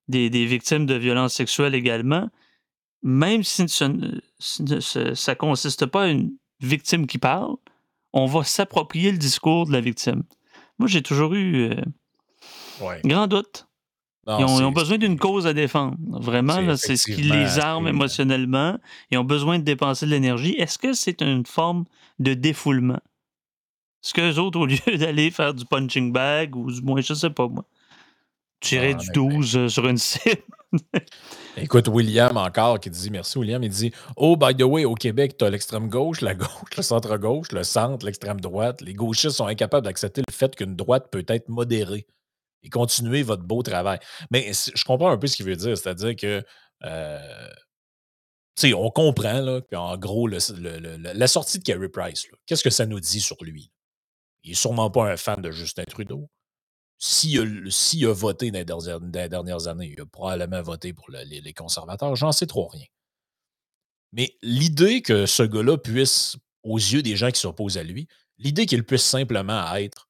des, 0.08 0.46
victimes 0.46 0.86
de 0.86 0.94
violences 0.94 1.34
sexuelles 1.34 1.74
également, 1.74 2.28
même 3.02 3.44
si 3.44 3.68
ça 3.68 3.88
ne 3.88 5.34
consiste 5.34 5.86
pas 5.86 6.04
à 6.04 6.08
une 6.08 6.32
victime 6.60 7.06
qui 7.06 7.18
parle, 7.18 7.54
on 8.12 8.26
va 8.26 8.42
s'approprier 8.42 9.12
le 9.12 9.18
discours 9.18 9.66
de 9.66 9.72
la 9.72 9.80
victime. 9.80 10.22
Moi, 10.78 10.88
j'ai 10.88 11.02
toujours 11.02 11.34
eu 11.34 11.70
euh, 11.70 11.74
grand 13.04 13.26
doute. 13.26 13.68
ils, 14.26 14.44
ont, 14.44 14.72
besoin 14.72 14.98
d'une 14.98 15.18
cause 15.18 15.46
à 15.46 15.52
défendre. 15.52 15.96
Vraiment, 16.20 16.76
c'est 16.76 16.96
ce 16.96 17.10
qui 17.10 17.22
les 17.22 17.58
arme 17.58 17.86
émotionnellement. 17.86 18.78
Ils 19.10 19.18
ont 19.18 19.24
besoin 19.24 19.58
de 19.58 19.64
dépenser 19.64 20.06
de 20.06 20.10
l'énergie. 20.10 20.54
Est-ce 20.58 20.78
que 20.78 20.92
c'est 20.92 21.20
une 21.22 21.46
forme 21.46 21.84
de 22.18 22.34
défoulement? 22.34 23.00
Est-ce 24.04 24.14
qu'eux 24.14 24.40
autres, 24.40 24.60
au 24.60 24.66
lieu 24.66 24.96
d'aller 24.96 25.30
faire 25.30 25.54
du 25.54 25.64
punching 25.64 26.12
bag, 26.12 26.54
ou 26.56 26.70
du 26.70 26.82
moins, 26.82 27.00
je 27.00 27.14
sais 27.14 27.30
pas 27.30 27.48
moi, 27.48 27.64
tirer 28.60 28.94
ah, 28.94 28.98
du 28.98 29.08
12 29.12 29.56
euh, 29.56 29.68
sur 29.68 29.86
une 29.88 29.98
cible. 29.98 30.42
Écoute, 31.56 31.88
William 31.88 32.36
encore 32.36 32.78
qui 32.78 32.90
dit 32.90 33.10
merci, 33.10 33.38
William. 33.38 33.62
Il 33.62 33.70
dit 33.70 33.92
Oh, 34.16 34.36
by 34.36 34.54
the 34.54 34.62
way, 34.62 34.84
au 34.84 34.94
Québec, 34.94 35.36
tu 35.38 35.44
as 35.44 35.50
l'extrême 35.50 35.88
gauche, 35.88 36.20
la 36.20 36.34
gauche, 36.36 36.76
le 36.76 36.82
centre-gauche, 36.82 37.52
le 37.52 37.64
centre, 37.64 38.04
l'extrême 38.04 38.40
droite. 38.40 38.80
Les 38.82 38.94
gauchistes 38.94 39.36
sont 39.36 39.46
incapables 39.46 39.84
d'accepter 39.84 40.22
le 40.26 40.32
fait 40.32 40.54
qu'une 40.54 40.76
droite 40.76 41.08
peut 41.10 41.24
être 41.26 41.48
modérée 41.48 42.06
et 42.62 42.68
continuer 42.68 43.22
votre 43.22 43.44
beau 43.44 43.62
travail. 43.62 43.98
Mais 44.30 44.52
je 44.52 44.84
comprends 44.84 45.10
un 45.10 45.16
peu 45.16 45.26
ce 45.26 45.36
qu'il 45.36 45.46
veut 45.46 45.56
dire, 45.56 45.76
c'est-à-dire 45.76 46.14
que. 46.16 46.44
Euh, 46.84 47.48
sais, 48.58 48.74
on 48.74 48.90
comprend 48.90 49.40
là, 49.40 49.60
qu'en 49.70 49.96
gros, 49.96 50.26
la 50.28 51.26
sortie 51.28 51.58
de 51.58 51.64
Kerry 51.64 51.88
Price, 51.88 52.26
qu'est-ce 52.46 52.64
que 52.64 52.70
ça 52.70 52.86
nous 52.86 53.00
dit 53.00 53.20
sur 53.20 53.36
lui? 53.42 53.70
Il 54.48 54.52
n'est 54.52 54.56
sûrement 54.56 54.90
pas 54.90 55.10
un 55.10 55.16
fan 55.16 55.40
de 55.42 55.50
Justin 55.50 55.84
Trudeau 55.84 56.28
s'il 56.98 58.06
a, 58.06 58.12
voté 58.12 58.50
dans 58.50 58.58
les, 58.58 59.28
dernières, 59.28 59.68
années, 59.68 59.92
il 59.96 60.00
a 60.00 60.06
probablement 60.06 60.62
voté 60.62 60.92
pour 60.92 61.08
les, 61.10 61.52
conservateurs, 61.52 62.16
j'en 62.16 62.32
sais 62.32 62.46
trop 62.46 62.66
rien. 62.66 62.86
Mais 64.12 64.36
l'idée 64.42 65.02
que 65.02 65.26
ce 65.26 65.42
gars-là 65.44 65.78
puisse, 65.78 66.36
aux 66.64 66.78
yeux 66.78 67.02
des 67.02 67.16
gens 67.16 67.30
qui 67.30 67.40
s'opposent 67.40 67.78
à 67.78 67.84
lui, 67.84 68.08
l'idée 68.38 68.66
qu'il 68.66 68.84
puisse 68.84 69.04
simplement 69.04 69.72
être, 69.76 70.08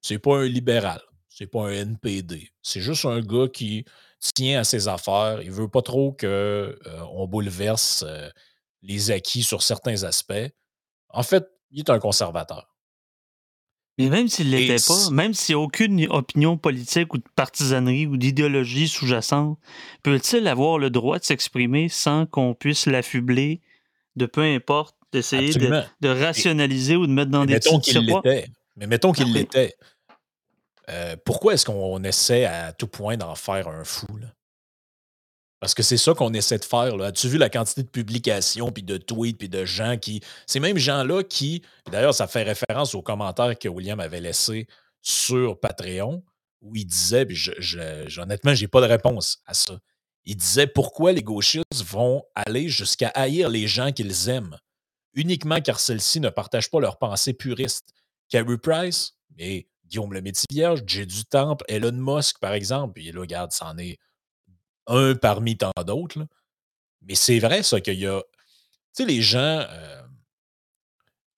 c'est 0.00 0.18
pas 0.18 0.38
un 0.38 0.46
libéral, 0.46 1.02
c'est 1.28 1.46
pas 1.46 1.68
un 1.68 1.72
NPD, 1.72 2.50
c'est 2.62 2.80
juste 2.80 3.04
un 3.04 3.20
gars 3.20 3.48
qui 3.48 3.84
tient 4.34 4.60
à 4.60 4.64
ses 4.64 4.88
affaires, 4.88 5.42
il 5.42 5.50
veut 5.50 5.68
pas 5.68 5.82
trop 5.82 6.12
qu'on 6.12 6.26
euh, 6.26 7.26
bouleverse 7.26 8.04
euh, 8.06 8.30
les 8.82 9.10
acquis 9.10 9.42
sur 9.42 9.62
certains 9.62 10.04
aspects. 10.04 10.48
En 11.08 11.22
fait, 11.22 11.44
il 11.70 11.80
est 11.80 11.90
un 11.90 11.98
conservateur. 11.98 12.71
Mais 14.02 14.16
même 14.16 14.28
s'il 14.28 14.50
ne 14.50 14.56
l'était 14.56 14.84
pas, 14.86 15.10
même 15.10 15.34
s'il 15.34 15.54
n'y 15.54 15.62
a 15.62 15.64
aucune 15.64 16.06
opinion 16.10 16.56
politique 16.56 17.14
ou 17.14 17.18
de 17.18 17.24
partisanerie 17.36 18.06
ou 18.06 18.16
d'idéologie 18.16 18.88
sous-jacente, 18.88 19.58
peut-il 20.02 20.48
avoir 20.48 20.78
le 20.78 20.90
droit 20.90 21.18
de 21.18 21.24
s'exprimer 21.24 21.88
sans 21.88 22.26
qu'on 22.26 22.54
puisse 22.54 22.86
l'affubler 22.86 23.60
de 24.16 24.26
peu 24.26 24.42
importe, 24.42 24.96
d'essayer 25.12 25.52
de, 25.54 26.08
rationaliser 26.08 26.96
ou 26.96 27.06
de 27.06 27.12
mettre 27.12 27.30
dans 27.30 27.44
des 27.44 27.54
mettons 27.54 27.80
qu'il 27.80 27.98
l'était. 27.98 28.48
Mais 28.76 28.86
mettons 28.86 29.12
qu'il 29.12 29.32
l'était. 29.32 29.74
Euh, 30.88 31.16
pourquoi 31.24 31.54
est-ce 31.54 31.64
qu'on 31.64 32.02
essaie 32.02 32.44
à 32.44 32.72
tout 32.72 32.88
point 32.88 33.16
d'en 33.16 33.34
faire 33.34 33.68
un 33.68 33.84
fou? 33.84 34.06
Là? 34.20 34.26
Parce 35.62 35.74
que 35.74 35.84
c'est 35.84 35.96
ça 35.96 36.12
qu'on 36.12 36.34
essaie 36.34 36.58
de 36.58 36.64
faire. 36.64 37.00
As-tu 37.00 37.28
vu 37.28 37.38
la 37.38 37.48
quantité 37.48 37.84
de 37.84 37.88
publications, 37.88 38.72
puis 38.72 38.82
de 38.82 38.96
tweets, 38.96 39.38
puis 39.38 39.48
de 39.48 39.64
gens 39.64 39.96
qui. 39.96 40.20
Ces 40.44 40.58
mêmes 40.58 40.76
gens-là 40.76 41.22
qui. 41.22 41.62
D'ailleurs, 41.88 42.14
ça 42.14 42.26
fait 42.26 42.42
référence 42.42 42.96
aux 42.96 43.00
commentaires 43.00 43.56
que 43.56 43.68
William 43.68 44.00
avait 44.00 44.20
laissés 44.20 44.66
sur 45.02 45.60
Patreon, 45.60 46.24
où 46.62 46.74
il 46.74 46.84
disait, 46.84 47.26
puis 47.26 47.36
je, 47.36 47.52
je, 47.58 48.20
honnêtement, 48.20 48.54
j'ai 48.54 48.66
pas 48.66 48.80
de 48.80 48.86
réponse 48.86 49.38
à 49.46 49.54
ça. 49.54 49.78
Il 50.24 50.34
disait 50.34 50.66
pourquoi 50.66 51.12
les 51.12 51.22
gauchistes 51.22 51.84
vont 51.86 52.24
aller 52.34 52.68
jusqu'à 52.68 53.10
haïr 53.14 53.48
les 53.48 53.68
gens 53.68 53.92
qu'ils 53.92 54.30
aiment, 54.30 54.58
uniquement 55.14 55.60
car 55.60 55.78
celles-ci 55.78 56.18
ne 56.18 56.30
partagent 56.30 56.72
pas 56.72 56.80
leurs 56.80 56.98
pensées 56.98 57.34
puristes. 57.34 57.92
Carrie 58.28 58.58
Price, 58.58 59.12
mais 59.38 59.68
Guillaume 59.86 60.12
le 60.12 60.22
Métis-Vierge, 60.22 60.82
Jay 60.88 61.06
du 61.06 61.24
Temple, 61.24 61.64
Elon 61.68 61.92
Musk, 61.92 62.40
par 62.40 62.52
exemple, 62.52 62.94
puis 62.94 63.12
là, 63.12 63.20
regarde, 63.20 63.52
c'en 63.52 63.78
est 63.78 64.00
un 64.86 65.14
parmi 65.14 65.56
tant 65.56 65.72
d'autres. 65.84 66.26
Mais 67.02 67.14
c'est 67.14 67.38
vrai, 67.38 67.62
ça, 67.62 67.80
qu'il 67.80 67.98
y 67.98 68.06
a. 68.06 68.20
Tu 68.20 69.02
sais, 69.02 69.04
les 69.04 69.22
gens. 69.22 69.38
Euh, 69.68 70.02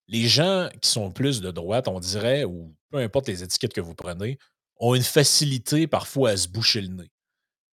les 0.06 0.28
gens 0.28 0.68
qui 0.82 0.90
sont 0.90 1.10
plus 1.10 1.40
de 1.40 1.50
droite, 1.50 1.88
on 1.88 1.98
dirait, 1.98 2.44
ou 2.44 2.74
peu 2.90 2.98
importe 2.98 3.26
les 3.28 3.42
étiquettes 3.42 3.72
que 3.72 3.80
vous 3.80 3.94
prenez, 3.94 4.38
ont 4.78 4.94
une 4.94 5.02
facilité 5.02 5.86
parfois 5.86 6.30
à 6.30 6.36
se 6.36 6.46
boucher 6.46 6.82
le 6.82 6.88
nez. 6.88 7.10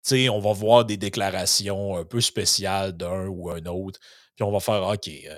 Tu 0.03 0.15
sais, 0.15 0.29
on 0.29 0.39
va 0.39 0.53
voir 0.53 0.85
des 0.85 0.95
déclarations 0.95 1.97
un 1.97 2.05
peu 2.05 2.21
spéciales 2.21 2.93
d'un 2.93 3.27
ou 3.27 3.51
un 3.51 3.65
autre, 3.65 3.99
puis 4.35 4.43
on 4.43 4.51
va 4.51 4.61
faire 4.61 4.81
OK, 4.87 5.09
euh, 5.09 5.37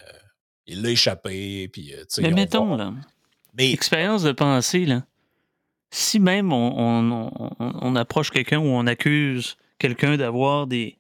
il 0.67 0.83
l'a 0.83 0.91
échappé, 0.91 1.67
puis 1.67 1.93
euh, 1.95 2.03
Mais 2.21 2.31
mettons, 2.31 2.75
là. 2.75 2.93
Mais... 3.55 3.71
Expérience 3.71 4.23
de 4.23 4.31
pensée, 4.31 4.85
là. 4.85 5.03
Si 5.89 6.19
même 6.19 6.53
on, 6.53 7.31
on 7.59 7.95
approche 7.95 8.31
quelqu'un 8.31 8.57
ou 8.57 8.65
on 8.65 8.87
accuse 8.87 9.57
quelqu'un 9.83 10.15
d'avoir 10.15 10.65
des, 10.65 10.97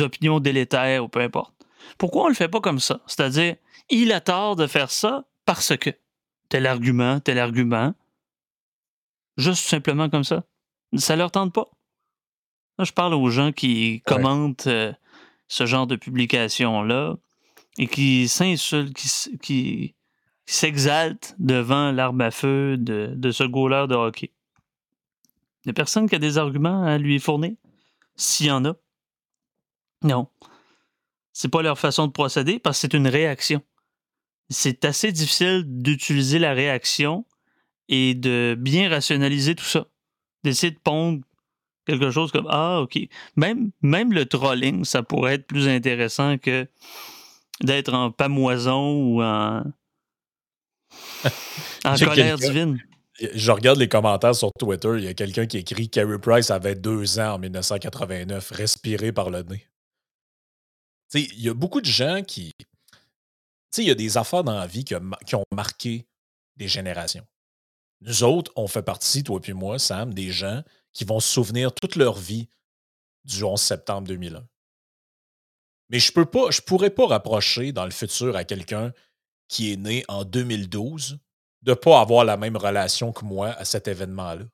opinions 0.00 0.40
délétères 0.40 1.04
ou 1.04 1.08
peu 1.08 1.20
importe. 1.20 1.52
Pourquoi 1.98 2.22
on 2.22 2.24
ne 2.26 2.30
le 2.30 2.34
fait 2.34 2.48
pas 2.48 2.60
comme 2.60 2.80
ça? 2.80 3.00
C'est-à-dire, 3.06 3.56
il 3.90 4.10
a 4.10 4.22
tort 4.22 4.56
de 4.56 4.66
faire 4.66 4.90
ça 4.90 5.26
parce 5.44 5.76
que 5.76 5.90
tel 6.48 6.66
argument, 6.66 7.20
tel 7.20 7.38
argument. 7.38 7.94
Juste 9.36 9.66
simplement 9.66 10.08
comme 10.08 10.24
ça. 10.24 10.44
Ça 10.96 11.14
leur 11.14 11.30
tente 11.30 11.52
pas. 11.52 11.68
Là, 12.78 12.84
je 12.84 12.92
parle 12.92 13.12
aux 13.12 13.28
gens 13.28 13.52
qui 13.52 14.00
commentent 14.06 14.66
euh, 14.66 14.92
ce 15.48 15.66
genre 15.66 15.86
de 15.86 15.96
publication-là 15.96 17.16
et 17.76 17.86
qui 17.86 18.28
s'insultent, 18.28 18.96
qui, 19.42 19.94
s'exaltent 20.46 21.34
devant 21.38 21.92
l'arme 21.92 22.20
à 22.22 22.30
feu 22.30 22.76
de, 22.78 23.12
de 23.14 23.30
ce 23.30 23.44
goaler 23.44 23.86
de 23.88 23.94
hockey. 23.94 24.30
Il 25.64 25.68
n'y 25.68 25.70
a 25.70 25.74
personne 25.74 26.08
qui 26.08 26.14
a 26.14 26.18
des 26.18 26.38
arguments 26.38 26.84
à 26.84 26.96
lui 26.98 27.18
fournir 27.20 27.52
s'il 28.22 28.46
y 28.46 28.50
en 28.50 28.64
a. 28.64 28.74
Non. 30.02 30.28
C'est 31.32 31.48
pas 31.48 31.62
leur 31.62 31.78
façon 31.78 32.06
de 32.06 32.12
procéder 32.12 32.58
parce 32.58 32.76
que 32.78 32.80
c'est 32.82 32.94
une 32.94 33.08
réaction. 33.08 33.62
C'est 34.50 34.84
assez 34.84 35.12
difficile 35.12 35.64
d'utiliser 35.66 36.38
la 36.38 36.52
réaction 36.52 37.24
et 37.88 38.14
de 38.14 38.56
bien 38.58 38.88
rationaliser 38.88 39.54
tout 39.54 39.64
ça. 39.64 39.86
d'essayer 40.44 40.72
de 40.72 40.78
pondre 40.78 41.20
quelque 41.86 42.10
chose 42.10 42.32
comme 42.32 42.46
Ah, 42.50 42.80
OK. 42.80 42.98
Même, 43.36 43.70
même 43.80 44.12
le 44.12 44.26
trolling, 44.26 44.84
ça 44.84 45.02
pourrait 45.02 45.34
être 45.34 45.46
plus 45.46 45.68
intéressant 45.68 46.38
que 46.38 46.68
d'être 47.62 47.94
en 47.94 48.10
pamoison 48.10 48.92
ou 48.92 49.22
en, 49.22 49.62
en 51.84 51.94
colère 52.04 52.38
divine. 52.38 52.78
Je 53.34 53.52
regarde 53.52 53.78
les 53.78 53.88
commentaires 53.88 54.34
sur 54.34 54.50
Twitter. 54.58 54.94
Il 54.98 55.04
y 55.04 55.08
a 55.08 55.14
quelqu'un 55.14 55.46
qui 55.46 55.58
écrit 55.58 55.88
Carey 55.88 56.18
Price 56.18 56.50
avait 56.50 56.74
deux 56.74 57.20
ans 57.20 57.34
en 57.34 57.38
1989, 57.38 58.50
respiré 58.50 59.12
par 59.12 59.30
le 59.30 59.42
nez. 59.42 59.66
il 61.14 61.40
y 61.40 61.48
a 61.48 61.54
beaucoup 61.54 61.80
de 61.80 61.86
gens 61.86 62.22
qui. 62.22 62.52
il 63.78 63.84
y 63.84 63.90
a 63.90 63.94
des 63.94 64.16
affaires 64.16 64.44
dans 64.44 64.58
la 64.58 64.66
vie 64.66 64.84
qui, 64.84 64.94
ont 65.34 65.44
marqué 65.52 66.06
des 66.56 66.68
générations. 66.68 67.26
Nous 68.00 68.24
autres, 68.24 68.50
on 68.56 68.66
fait 68.66 68.82
partie, 68.82 69.22
toi 69.22 69.40
et 69.46 69.52
moi, 69.52 69.78
Sam, 69.78 70.12
des 70.12 70.32
gens 70.32 70.62
qui 70.92 71.04
vont 71.04 71.20
se 71.20 71.32
souvenir 71.32 71.72
toute 71.72 71.94
leur 71.94 72.18
vie 72.18 72.48
du 73.24 73.44
11 73.44 73.60
septembre 73.60 74.08
2001. 74.08 74.44
Mais 75.90 76.00
je 76.00 76.12
peux 76.12 76.24
pourrais 76.66 76.90
pas 76.90 77.06
rapprocher 77.06 77.70
dans 77.70 77.84
le 77.84 77.92
futur 77.92 78.34
à 78.34 78.44
quelqu'un 78.44 78.92
qui 79.46 79.72
est 79.72 79.76
né 79.76 80.04
en 80.08 80.24
2012 80.24 81.20
de 81.62 81.70
ne 81.70 81.74
pas 81.74 82.00
avoir 82.00 82.24
la 82.24 82.36
même 82.36 82.56
relation 82.56 83.12
que 83.12 83.24
moi 83.24 83.50
à 83.50 83.64
cet 83.64 83.88
événement-là. 83.88 84.44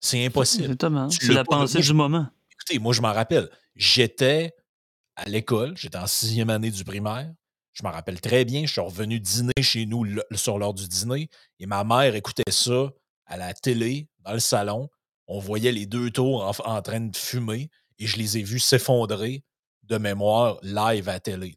C'est 0.00 0.24
impossible. 0.24 0.64
Exactement. 0.64 1.08
C'est 1.10 1.32
la 1.32 1.44
pensée 1.44 1.80
du 1.80 1.94
moment. 1.94 2.26
Écoutez, 2.52 2.78
moi, 2.78 2.92
je 2.92 3.00
m'en 3.00 3.12
rappelle. 3.12 3.50
J'étais 3.74 4.54
à 5.16 5.24
l'école, 5.24 5.76
j'étais 5.76 5.98
en 5.98 6.06
sixième 6.06 6.50
année 6.50 6.70
du 6.70 6.84
primaire. 6.84 7.32
Je 7.72 7.82
m'en 7.82 7.90
rappelle 7.90 8.20
très 8.20 8.44
bien. 8.44 8.66
Je 8.66 8.72
suis 8.72 8.80
revenu 8.80 9.18
dîner 9.18 9.52
chez 9.60 9.86
nous 9.86 10.06
sur 10.32 10.58
l'heure 10.58 10.74
du 10.74 10.86
dîner 10.86 11.28
et 11.58 11.66
ma 11.66 11.82
mère 11.84 12.14
écoutait 12.14 12.42
ça 12.50 12.90
à 13.26 13.36
la 13.36 13.52
télé, 13.52 14.08
dans 14.20 14.32
le 14.32 14.38
salon. 14.38 14.88
On 15.26 15.38
voyait 15.38 15.72
les 15.72 15.86
deux 15.86 16.10
tours 16.10 16.44
en, 16.64 16.82
train 16.82 17.00
de 17.00 17.16
fumer 17.16 17.70
et 17.98 18.06
je 18.06 18.16
les 18.16 18.38
ai 18.38 18.42
vus 18.42 18.60
s'effondrer 18.60 19.42
de 19.82 19.98
mémoire 19.98 20.58
live 20.62 21.08
à 21.08 21.14
la 21.14 21.20
télé. 21.20 21.56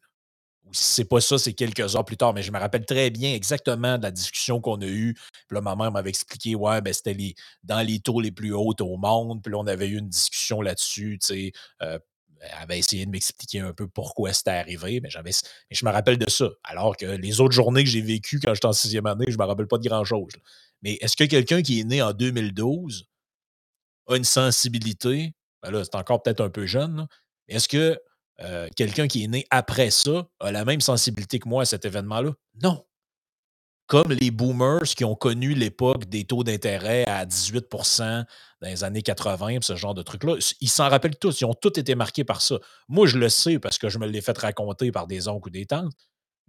Si 0.72 0.95
c'est 0.95 1.05
pas 1.05 1.22
ça, 1.22 1.38
c'est 1.38 1.53
quelques 1.53 1.95
heures 1.95 2.05
plus 2.05 2.18
tard, 2.18 2.34
mais 2.34 2.43
je 2.43 2.51
me 2.51 2.59
rappelle 2.59 2.86
très 2.86 3.09
bien 3.09 3.34
exactement 3.34 3.97
de 3.97 4.03
la 4.03 4.11
discussion 4.11 4.59
qu'on 4.59 4.82
a 4.82 4.86
eue. 4.86 5.13
Puis 5.13 5.55
là, 5.55 5.61
ma 5.61 5.76
mère 5.76 5.91
m'avait 5.91 6.09
expliqué, 6.09 6.55
ouais, 6.55 6.82
ben, 6.82 6.93
c'était 6.93 7.15
dans 7.63 7.86
les 7.86 7.99
tours 7.99 8.22
les 8.22 8.32
plus 8.32 8.53
hautes 8.53 8.82
au 8.82 8.97
monde. 8.97 9.41
Puis 9.41 9.51
là, 9.51 9.59
on 9.59 9.68
avait 9.68 9.88
eu 9.88 9.97
une 9.97 10.09
discussion 10.09 10.61
là-dessus, 10.61 11.20
tu 11.22 11.28
sais. 11.28 11.51
Euh, 11.82 11.99
elle 12.39 12.63
avait 12.63 12.80
essayé 12.80 13.05
de 13.05 13.11
m'expliquer 13.11 13.59
un 13.59 13.74
peu 13.74 13.88
pourquoi 13.88 14.34
c'était 14.34 14.51
arrivé, 14.51 14.99
mais, 15.01 15.09
j'avais, 15.09 15.32
je 15.72 15.86
me 15.86 15.91
rappelle 15.91 16.18
de 16.18 16.30
ça. 16.30 16.49
Alors 16.63 16.95
que 16.95 17.05
les 17.05 17.41
autres 17.41 17.53
journées 17.53 17.84
que 17.84 17.89
j'ai 17.89 18.01
vécues 18.01 18.39
quand 18.39 18.53
j'étais 18.53 18.68
en 18.68 18.74
sixième 18.74 19.05
année, 19.05 19.26
je 19.28 19.38
me 19.38 19.43
rappelle 19.43 19.68
pas 19.68 19.78
de 19.78 19.88
grand-chose. 19.88 20.34
Mais 20.82 20.97
est-ce 21.01 21.15
que 21.15 21.24
quelqu'un 21.24 21.61
qui 21.61 21.80
est 21.80 21.84
né 21.84 22.01
en 22.01 22.13
2012 22.13 23.07
a 24.07 24.15
une 24.15 24.24
sensibilité? 24.24 25.34
Ben 25.63 25.72
là, 25.72 25.84
c'est 25.84 25.95
encore 25.95 26.22
peut-être 26.22 26.41
un 26.41 26.49
peu 26.49 26.65
jeune, 26.65 27.07
mais 27.47 27.55
est-ce 27.55 27.68
que 27.68 27.99
euh, 28.41 28.69
quelqu'un 28.75 29.07
qui 29.07 29.23
est 29.23 29.27
né 29.27 29.45
après 29.49 29.89
ça 29.89 30.27
a 30.39 30.51
la 30.51 30.63
même 30.63 30.81
sensibilité 30.81 31.39
que 31.39 31.49
moi 31.49 31.63
à 31.63 31.65
cet 31.65 31.85
événement-là? 31.85 32.31
Non. 32.61 32.83
Comme 33.88 34.11
les 34.11 34.31
boomers 34.31 34.83
qui 34.83 35.05
ont 35.05 35.15
connu 35.15 35.53
l'époque 35.53 36.05
des 36.05 36.25
taux 36.25 36.43
d'intérêt 36.43 37.05
à 37.05 37.25
18% 37.25 38.25
dans 38.61 38.67
les 38.67 38.83
années 38.83 39.01
80, 39.01 39.59
ce 39.61 39.75
genre 39.75 39.93
de 39.93 40.01
trucs-là, 40.01 40.35
ils 40.59 40.69
s'en 40.69 40.89
rappellent 40.89 41.17
tous. 41.17 41.39
Ils 41.39 41.45
ont 41.45 41.53
tous 41.53 41.79
été 41.79 41.95
marqués 41.95 42.25
par 42.25 42.41
ça. 42.41 42.57
Moi, 42.89 43.07
je 43.07 43.17
le 43.17 43.29
sais 43.29 43.59
parce 43.59 43.77
que 43.77 43.88
je 43.88 43.97
me 43.97 44.05
l'ai 44.05 44.21
fait 44.21 44.38
raconter 44.38 44.91
par 44.91 45.07
des 45.07 45.29
oncles 45.29 45.47
ou 45.47 45.51
des 45.51 45.65
tantes, 45.65 45.93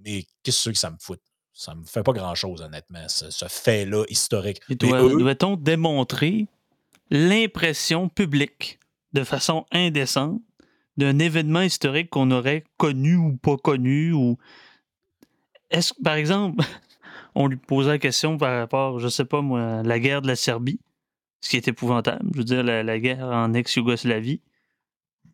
mais 0.00 0.26
qu'est-ce 0.42 0.70
que 0.70 0.76
ça 0.76 0.90
me 0.90 0.96
fout? 1.00 1.20
Ça 1.52 1.74
me 1.74 1.84
fait 1.84 2.02
pas 2.02 2.12
grand-chose, 2.12 2.60
honnêtement, 2.60 3.08
ce, 3.08 3.46
fait-là 3.48 4.04
historique. 4.08 4.60
Doit-on 4.68 5.56
démontrer 5.56 6.46
l'impression 7.10 8.08
publique 8.08 8.78
de 9.12 9.24
façon 9.24 9.64
indécente 9.72 10.40
d'un 10.98 11.18
événement 11.20 11.62
historique 11.62 12.10
qu'on 12.10 12.30
aurait 12.30 12.64
connu 12.76 13.16
ou 13.16 13.36
pas 13.36 13.56
connu 13.56 14.12
ou 14.12 14.36
est-ce 15.70 15.94
par 16.02 16.14
exemple 16.14 16.64
on 17.34 17.46
lui 17.46 17.56
posait 17.56 17.90
la 17.90 17.98
question 17.98 18.36
par 18.36 18.58
rapport 18.58 18.98
je 18.98 19.08
sais 19.08 19.24
pas 19.24 19.40
moi 19.40 19.82
la 19.82 19.98
guerre 20.00 20.22
de 20.22 20.26
la 20.26 20.36
Serbie 20.36 20.80
ce 21.40 21.50
qui 21.50 21.56
est 21.56 21.68
épouvantable 21.68 22.28
je 22.32 22.38
veux 22.38 22.44
dire 22.44 22.62
la, 22.64 22.98
guerre 22.98 23.24
en 23.24 23.54
ex-Yougoslavie 23.54 24.42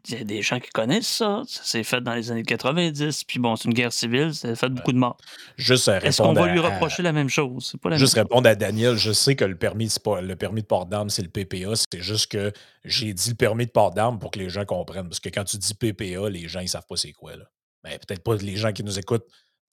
il 0.08 0.18
y 0.18 0.20
a 0.20 0.24
des 0.24 0.42
gens 0.42 0.60
qui 0.60 0.70
connaissent 0.70 1.08
ça. 1.08 1.42
Ça 1.46 1.62
s'est 1.64 1.82
fait 1.82 2.00
dans 2.00 2.14
les 2.14 2.30
années 2.30 2.42
90. 2.42 3.24
Puis 3.24 3.38
bon, 3.38 3.56
c'est 3.56 3.68
une 3.68 3.74
guerre 3.74 3.92
civile, 3.92 4.34
ça 4.34 4.48
a 4.48 4.54
fait 4.54 4.68
beaucoup 4.68 4.92
de 4.92 4.98
morts. 4.98 5.16
Juste 5.56 5.88
Est-ce 5.88 6.22
qu'on 6.22 6.32
va 6.32 6.46
lui 6.48 6.60
reprocher 6.60 7.02
la 7.02 7.12
même 7.12 7.28
chose? 7.28 7.74
Pas 7.82 7.96
juste 7.96 8.14
répondre 8.14 8.48
à 8.48 8.54
Daniel, 8.54 8.96
je 8.96 9.12
sais 9.12 9.36
que 9.36 9.44
le 9.44 9.56
permis, 9.56 9.94
pas, 10.02 10.20
le 10.20 10.36
permis 10.36 10.62
de 10.62 10.66
port 10.66 10.86
d'armes, 10.86 11.10
c'est 11.10 11.22
le 11.22 11.28
PPA. 11.28 11.74
C'est 11.74 12.00
juste 12.00 12.30
que 12.30 12.52
j'ai 12.84 13.12
dit 13.12 13.30
le 13.30 13.36
permis 13.36 13.66
de 13.66 13.70
port 13.70 13.92
d'armes 13.92 14.18
pour 14.18 14.30
que 14.30 14.38
les 14.38 14.48
gens 14.48 14.64
comprennent. 14.64 15.08
Parce 15.08 15.20
que 15.20 15.28
quand 15.28 15.44
tu 15.44 15.56
dis 15.56 15.74
PPA, 15.74 16.28
les 16.28 16.48
gens, 16.48 16.60
ils 16.60 16.68
savent 16.68 16.86
pas 16.88 16.96
c'est 16.96 17.12
quoi. 17.12 17.36
Là. 17.36 17.44
Ben, 17.82 17.98
peut-être 17.98 18.22
pas 18.22 18.36
les 18.36 18.56
gens 18.56 18.72
qui 18.72 18.84
nous 18.84 18.98
écoutent 18.98 19.26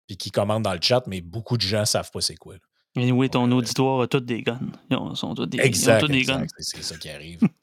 et 0.10 0.16
qui 0.16 0.32
commandent 0.32 0.64
dans 0.64 0.74
le 0.74 0.82
chat, 0.82 1.04
mais 1.08 1.22
beaucoup 1.22 1.58
de 1.58 1.62
gens 1.62 1.86
savent 1.86 2.12
pas 2.12 2.22
c'est 2.22 2.36
quoi. 2.36 2.56
Et 2.96 3.12
oui, 3.12 3.30
ton 3.30 3.50
euh, 3.50 3.56
auditoire 3.56 4.02
a 4.02 4.08
tous 4.08 4.20
des 4.20 4.42
guns. 4.42 4.60
Ils 4.90 4.98
sont 5.16 5.34
tous 5.34 5.46
des, 5.46 5.60
exact, 5.60 6.06
des 6.06 6.24
guns. 6.24 6.46
C'est 6.58 6.84
ça 6.84 6.98
qui 6.98 7.10
arrive. 7.10 7.40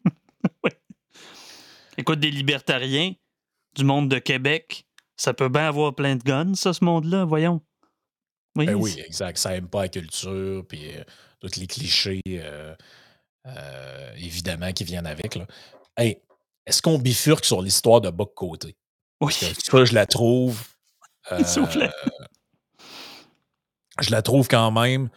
Écoute, 1.98 2.20
des 2.20 2.30
libertariens 2.30 3.12
du 3.74 3.82
monde 3.84 4.08
de 4.08 4.20
Québec, 4.20 4.86
ça 5.16 5.34
peut 5.34 5.48
bien 5.48 5.66
avoir 5.66 5.96
plein 5.96 6.14
de 6.14 6.22
guns, 6.22 6.54
ça, 6.54 6.72
ce 6.72 6.84
monde-là, 6.84 7.24
voyons. 7.24 7.60
Oui, 8.54 8.66
ben 8.66 8.76
oui, 8.76 8.94
exact. 9.04 9.36
Ça 9.36 9.56
aime 9.56 9.68
pas 9.68 9.82
la 9.82 9.88
culture, 9.88 10.64
puis 10.66 10.94
euh, 10.94 11.02
tous 11.40 11.56
les 11.56 11.66
clichés, 11.66 12.22
euh, 12.28 12.72
euh, 13.46 14.12
évidemment, 14.16 14.72
qui 14.72 14.84
viennent 14.84 15.08
avec. 15.08 15.34
Là. 15.34 15.48
Hey, 15.96 16.22
est-ce 16.66 16.80
qu'on 16.80 16.98
bifurque 16.98 17.44
sur 17.44 17.62
l'histoire 17.62 18.00
de 18.00 18.10
Buck 18.10 18.32
Côté? 18.32 18.76
Oui. 19.20 19.32
ça, 19.32 19.84
je 19.84 19.92
la 19.92 20.06
trouve. 20.06 20.62
je 24.00 24.10
la 24.10 24.22
trouve 24.22 24.46
quand 24.46 24.70
même 24.70 25.10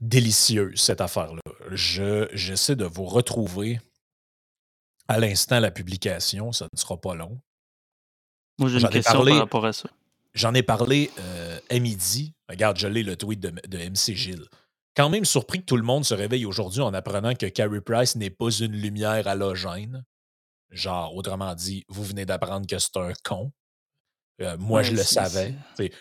délicieuse, 0.00 0.80
cette 0.80 1.02
affaire-là. 1.02 1.42
Je, 1.70 2.28
j'essaie 2.32 2.76
de 2.76 2.86
vous 2.86 3.04
retrouver 3.04 3.78
à 5.08 5.18
l'instant 5.18 5.60
la 5.60 5.70
publication, 5.70 6.52
ça 6.52 6.68
ne 6.72 6.78
sera 6.78 7.00
pas 7.00 7.14
long. 7.14 7.40
Moi, 8.58 8.70
j'ai 8.70 8.80
une 8.80 8.88
question 8.88 9.24
par 9.24 9.38
rapport 9.38 9.66
à 9.66 9.72
ça. 9.72 9.88
J'en 10.34 10.54
ai 10.54 10.62
parlé 10.62 11.10
euh, 11.18 11.58
à 11.70 11.78
midi. 11.78 12.34
Regarde, 12.48 12.78
je 12.78 12.86
l'ai 12.86 13.02
le 13.02 13.16
tweet 13.16 13.40
de, 13.40 13.78
MC 13.78 14.14
Gilles. 14.14 14.46
Quand 14.94 15.08
même 15.08 15.24
surpris 15.24 15.60
que 15.60 15.64
tout 15.64 15.76
le 15.76 15.82
monde 15.82 16.04
se 16.04 16.14
réveille 16.14 16.46
aujourd'hui 16.46 16.80
en 16.80 16.94
apprenant 16.94 17.34
que 17.34 17.46
Carrie 17.46 17.80
Price 17.80 18.16
n'est 18.16 18.30
pas 18.30 18.50
une 18.50 18.72
lumière 18.72 19.26
halogène. 19.28 20.04
Genre, 20.70 21.14
autrement 21.14 21.54
dit, 21.54 21.84
vous 21.88 22.04
venez 22.04 22.26
d'apprendre 22.26 22.66
que 22.66 22.78
c'est 22.78 22.96
un 22.96 23.12
con. 23.24 23.52
Euh, 24.42 24.56
moi, 24.58 24.82
je 24.82 24.92
le 24.92 25.02
savais. 25.02 25.54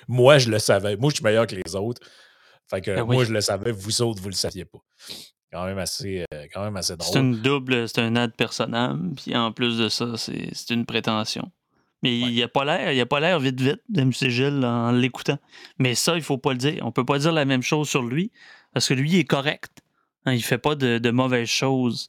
moi, 0.08 0.38
je 0.38 0.50
le 0.50 0.60
savais. 0.60 0.98
Moi, 0.98 1.10
je 1.12 1.16
suis 1.16 1.24
meilleur 1.24 1.48
que 1.48 1.56
les 1.56 1.76
autres. 1.76 2.02
Fait 2.70 2.82
que 2.82 2.92
ben 2.92 3.06
moi, 3.06 3.24
je 3.24 3.32
le 3.32 3.42
savais, 3.42 3.72
vous 3.72 4.02
autres, 4.02 4.20
vous 4.22 4.28
ne 4.28 4.34
le 4.34 4.38
saviez 4.38 4.66
pas 4.66 4.80
quand 5.52 5.66
même 5.66 5.78
assez, 5.78 6.26
euh, 6.34 6.46
quand 6.54 6.64
même 6.64 6.76
assez 6.76 6.96
drôle. 6.96 7.14
C'est 7.14 7.20
une 7.20 7.42
double, 7.42 7.88
c'est 7.88 8.02
un 8.02 8.16
ad 8.16 8.36
personnel, 8.36 8.98
puis 9.16 9.36
en 9.36 9.52
plus 9.52 9.78
de 9.78 9.90
ça, 9.90 10.14
c'est 10.18 10.70
une 10.70 10.86
prétention. 10.86 11.52
Mais 12.04 12.20
il 12.20 12.44
a 12.44 12.48
pas 12.48 12.66
l'air, 12.66 12.92
il 12.92 13.02
a 13.02 13.06
pas 13.06 13.20
l'air 13.20 13.40
vite 13.40 13.60
vite 13.60 13.82
d'MC 13.90 14.30
Gilles 14.30 14.64
en 14.64 14.92
l'écoutant. 14.92 15.40
Mais 15.80 15.96
ça, 15.96 16.16
il 16.16 16.22
faut 16.22 16.38
pas 16.38 16.52
le 16.52 16.58
dire. 16.60 16.86
On 16.86 16.92
peut 16.92 17.06
pas 17.06 17.18
dire 17.18 17.32
la 17.32 17.46
même 17.46 17.64
chose 17.64 17.90
sur 17.90 18.04
lui, 18.04 18.32
parce 18.74 18.88
que 18.88 18.94
lui, 18.94 19.10
il 19.10 19.20
est 19.20 19.24
correct. 19.24 19.82
Hein, 20.26 20.34
il 20.34 20.44
fait 20.44 20.58
pas 20.58 20.76
de, 20.76 21.10
mauvaises 21.10 21.48
choses. 21.48 22.08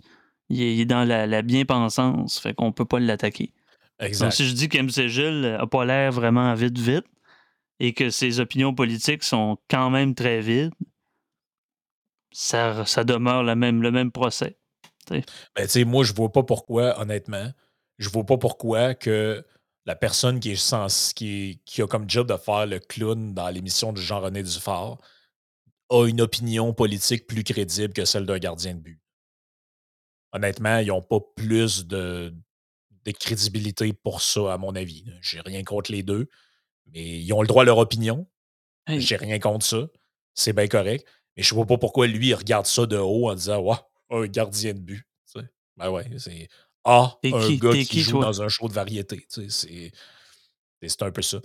Il 0.48 0.60
est, 0.62 0.84
dans 0.84 1.04
la, 1.04 1.42
bien-pensance, 1.42 2.38
fait 2.38 2.52
qu'on 2.52 2.72
peut 2.72 2.84
pas 2.84 3.00
l'attaquer. 3.00 3.52
Exact. 3.98 4.26
Donc, 4.26 4.32
si 4.34 4.46
je 4.46 4.52
dis 4.52 4.68
qu'MC 4.68 5.08
Gilles 5.08 5.56
a 5.58 5.66
pas 5.66 5.84
l'air 5.84 6.12
vraiment 6.12 6.52
vite 6.54 6.78
vite, 6.78 7.06
et 7.80 7.92
que 7.92 8.10
ses 8.10 8.40
opinions 8.40 8.74
politiques 8.74 9.22
sont 9.22 9.58
quand 9.68 9.90
même 9.90 10.14
très 10.14 10.40
vides, 10.40 10.72
ça, 12.36 12.84
ça 12.84 13.02
demeure 13.02 13.42
le 13.42 13.54
même, 13.54 13.80
le 13.80 13.90
même 13.90 14.12
procès. 14.12 14.58
Ben, 15.08 15.24
moi, 15.86 16.04
je 16.04 16.12
vois 16.12 16.30
pas 16.30 16.42
pourquoi, 16.42 17.00
honnêtement, 17.00 17.50
je 17.96 18.10
vois 18.10 18.26
pas 18.26 18.36
pourquoi 18.36 18.94
que 18.94 19.42
la 19.86 19.96
personne 19.96 20.38
qui 20.38 20.50
est 20.50 20.56
sens, 20.56 21.14
qui, 21.14 21.62
qui 21.64 21.80
a 21.80 21.86
comme 21.86 22.10
job 22.10 22.28
de 22.28 22.36
faire 22.36 22.66
le 22.66 22.78
clown 22.78 23.32
dans 23.32 23.48
l'émission 23.48 23.90
de 23.94 23.98
Jean-René 23.98 24.42
Dufort 24.42 25.00
a 25.88 26.06
une 26.06 26.20
opinion 26.20 26.74
politique 26.74 27.26
plus 27.26 27.42
crédible 27.42 27.94
que 27.94 28.04
celle 28.04 28.26
d'un 28.26 28.38
gardien 28.38 28.74
de 28.74 28.80
but. 28.80 29.00
Honnêtement, 30.32 30.78
ils 30.80 30.88
n'ont 30.88 31.00
pas 31.00 31.20
plus 31.36 31.86
de, 31.86 32.34
de, 33.06 33.10
crédibilité 33.12 33.94
pour 33.94 34.20
ça, 34.20 34.52
à 34.52 34.58
mon 34.58 34.76
avis. 34.76 35.06
J'ai 35.22 35.40
rien 35.40 35.64
contre 35.64 35.90
les 35.90 36.02
deux, 36.02 36.28
mais 36.88 37.18
ils 37.18 37.32
ont 37.32 37.40
le 37.40 37.48
droit 37.48 37.62
à 37.62 37.66
leur 37.66 37.78
opinion. 37.78 38.28
J'ai 38.88 39.16
rien 39.16 39.38
contre 39.38 39.64
ça. 39.64 39.86
C'est 40.34 40.52
bien 40.52 40.68
correct. 40.68 41.06
Mais 41.36 41.42
je 41.42 41.52
ne 41.52 41.56
vois 41.56 41.66
pas 41.66 41.78
pourquoi 41.78 42.06
lui, 42.06 42.28
il 42.28 42.34
regarde 42.34 42.66
ça 42.66 42.86
de 42.86 42.96
haut 42.96 43.30
en 43.30 43.34
disant 43.34 43.60
Ouais, 43.60 43.76
un 44.10 44.26
gardien 44.26 44.74
de 44.74 44.80
but. 44.80 45.06
Ben 45.76 45.90
ouais, 45.90 46.06
c'est 46.18 46.48
Ah, 46.84 47.18
un 47.22 47.56
gars 47.56 47.72
qui, 47.72 48.00
joue 48.00 48.20
dans 48.20 48.42
un 48.42 48.48
show 48.48 48.68
de 48.68 48.72
variété. 48.72 49.26
C'est 49.28 49.92
C'est 50.82 51.02
un 51.02 51.10
peu 51.10 51.22
ça. 51.22 51.38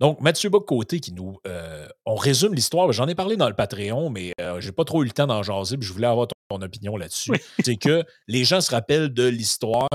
Donc, 0.00 0.20
Mathieu 0.20 0.50
Bock-Côté 0.50 1.00
qui 1.00 1.12
nous. 1.12 1.38
Euh, 1.46 1.88
on 2.04 2.16
résume 2.16 2.54
l'histoire. 2.54 2.90
J'en 2.92 3.08
ai 3.08 3.14
parlé 3.14 3.36
dans 3.36 3.48
le 3.48 3.54
Patreon, 3.54 4.10
mais 4.10 4.32
euh, 4.40 4.60
j'ai 4.60 4.72
pas 4.72 4.84
trop 4.84 5.02
eu 5.02 5.06
le 5.06 5.12
temps 5.12 5.26
d'en 5.26 5.42
jaser. 5.42 5.76
je 5.80 5.92
voulais 5.92 6.06
avoir 6.06 6.26
ton, 6.28 6.60
opinion 6.60 6.96
là-dessus. 6.96 7.30
C'est 7.64 7.76
que 7.76 8.04
les 8.26 8.44
gens 8.44 8.60
se 8.60 8.70
rappellent 8.70 9.12
de 9.12 9.26
l'histoire 9.26 9.88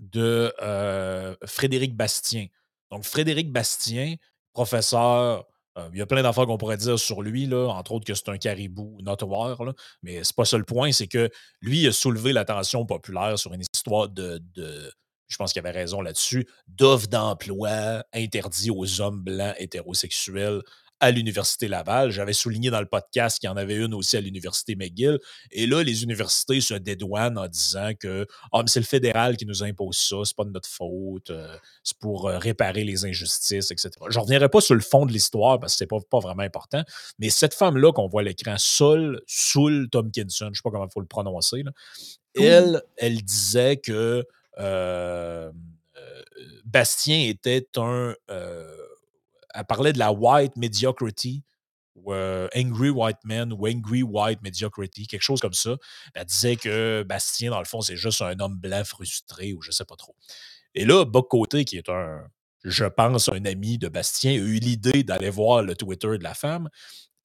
de 0.00 0.52
euh, 0.60 1.34
Frédéric 1.44 1.96
Bastien. 1.96 2.46
Donc, 2.90 3.04
Frédéric 3.04 3.50
Bastien, 3.50 4.16
professeur 4.52 5.46
euh, 5.76 5.88
il 5.92 5.98
y 5.98 6.02
a 6.02 6.06
plein 6.06 6.22
d'affaires 6.22 6.46
qu'on 6.46 6.58
pourrait 6.58 6.76
dire 6.76 6.98
sur 6.98 7.22
lui, 7.22 7.52
entre 7.52 7.92
autres 7.92 8.04
que 8.04 8.14
c'est 8.14 8.28
un 8.28 8.38
caribou 8.38 8.98
notoire, 9.02 9.62
mais 10.02 10.22
c'est 10.22 10.36
pas 10.36 10.44
ça 10.44 10.58
le 10.58 10.64
point, 10.64 10.92
c'est 10.92 11.08
que 11.08 11.30
lui 11.60 11.86
a 11.86 11.92
soulevé 11.92 12.32
l'attention 12.32 12.86
populaire 12.86 13.38
sur 13.38 13.52
une 13.52 13.62
histoire 13.74 14.08
de, 14.08 14.40
de 14.54 14.92
je 15.28 15.36
pense 15.36 15.52
qu'il 15.52 15.60
avait 15.60 15.76
raison 15.76 16.00
là-dessus, 16.00 16.46
d'offres 16.68 17.08
d'emploi 17.08 18.04
interdits 18.12 18.70
aux 18.70 19.00
hommes 19.00 19.22
blancs 19.22 19.54
hétérosexuels 19.58 20.62
à 21.04 21.10
l'Université 21.10 21.68
Laval. 21.68 22.10
J'avais 22.10 22.32
souligné 22.32 22.70
dans 22.70 22.80
le 22.80 22.86
podcast 22.86 23.38
qu'il 23.38 23.48
y 23.48 23.52
en 23.52 23.56
avait 23.56 23.76
une 23.76 23.92
aussi 23.92 24.16
à 24.16 24.22
l'Université 24.22 24.74
McGill. 24.74 25.18
Et 25.50 25.66
là, 25.66 25.82
les 25.82 26.02
universités 26.02 26.60
se 26.62 26.72
dédouanent 26.74 27.36
en 27.36 27.46
disant 27.46 27.92
que 27.98 28.26
oh, 28.52 28.62
c'est 28.66 28.80
le 28.80 28.86
fédéral 28.86 29.36
qui 29.36 29.44
nous 29.44 29.62
impose 29.62 29.98
ça, 29.98 30.16
c'est 30.24 30.36
pas 30.36 30.44
de 30.44 30.50
notre 30.50 30.68
faute, 30.68 31.30
euh, 31.30 31.56
c'est 31.82 31.98
pour 31.98 32.28
euh, 32.28 32.38
réparer 32.38 32.84
les 32.84 33.04
injustices, 33.04 33.70
etc. 33.70 33.90
Je 34.08 34.18
ne 34.18 34.22
reviendrai 34.22 34.48
pas 34.48 34.62
sur 34.62 34.74
le 34.74 34.80
fond 34.80 35.04
de 35.04 35.12
l'histoire 35.12 35.60
parce 35.60 35.74
que 35.74 35.78
c'est 35.78 35.86
pas, 35.86 35.98
pas 36.10 36.20
vraiment 36.20 36.42
important. 36.42 36.82
Mais 37.18 37.28
cette 37.28 37.54
femme-là 37.54 37.92
qu'on 37.92 38.08
voit 38.08 38.22
à 38.22 38.24
l'écran, 38.24 38.54
Sol, 38.56 39.20
Soul 39.26 39.88
Tomkinson, 39.90 40.46
je 40.46 40.50
ne 40.50 40.54
sais 40.54 40.62
pas 40.64 40.70
comment 40.70 40.86
il 40.86 40.92
faut 40.92 41.00
le 41.00 41.06
prononcer, 41.06 41.64
elle, 42.34 42.82
elle 42.96 43.22
disait 43.22 43.76
que 43.76 44.26
euh, 44.58 45.52
Bastien 46.64 47.28
était 47.28 47.68
un 47.76 48.14
elle 49.54 49.64
parlait 49.64 49.92
de 49.92 49.98
la 49.98 50.12
white 50.12 50.56
mediocrity, 50.56 51.44
ou 51.94 52.12
Angry 52.12 52.90
White 52.90 53.24
Man, 53.24 53.52
ou 53.52 53.68
Angry 53.68 54.02
White 54.02 54.42
Mediocrity, 54.42 55.06
quelque 55.06 55.22
chose 55.22 55.40
comme 55.40 55.52
ça. 55.52 55.76
Elle 56.14 56.24
disait 56.24 56.56
que 56.56 57.04
Bastien, 57.04 57.50
dans 57.50 57.60
le 57.60 57.64
fond, 57.64 57.80
c'est 57.80 57.96
juste 57.96 58.20
un 58.20 58.38
homme 58.40 58.56
blanc 58.58 58.84
frustré, 58.84 59.52
ou 59.52 59.62
je 59.62 59.70
sais 59.70 59.84
pas 59.84 59.96
trop. 59.96 60.16
Et 60.74 60.84
là, 60.84 61.04
Bob 61.04 61.28
Côté, 61.28 61.64
qui 61.64 61.76
est 61.76 61.88
un, 61.88 62.26
je 62.64 62.84
pense, 62.84 63.28
un 63.28 63.44
ami 63.44 63.78
de 63.78 63.88
Bastien, 63.88 64.32
a 64.32 64.34
eu 64.34 64.58
l'idée 64.58 65.04
d'aller 65.04 65.30
voir 65.30 65.62
le 65.62 65.76
Twitter 65.76 66.18
de 66.18 66.24
la 66.24 66.34
femme 66.34 66.68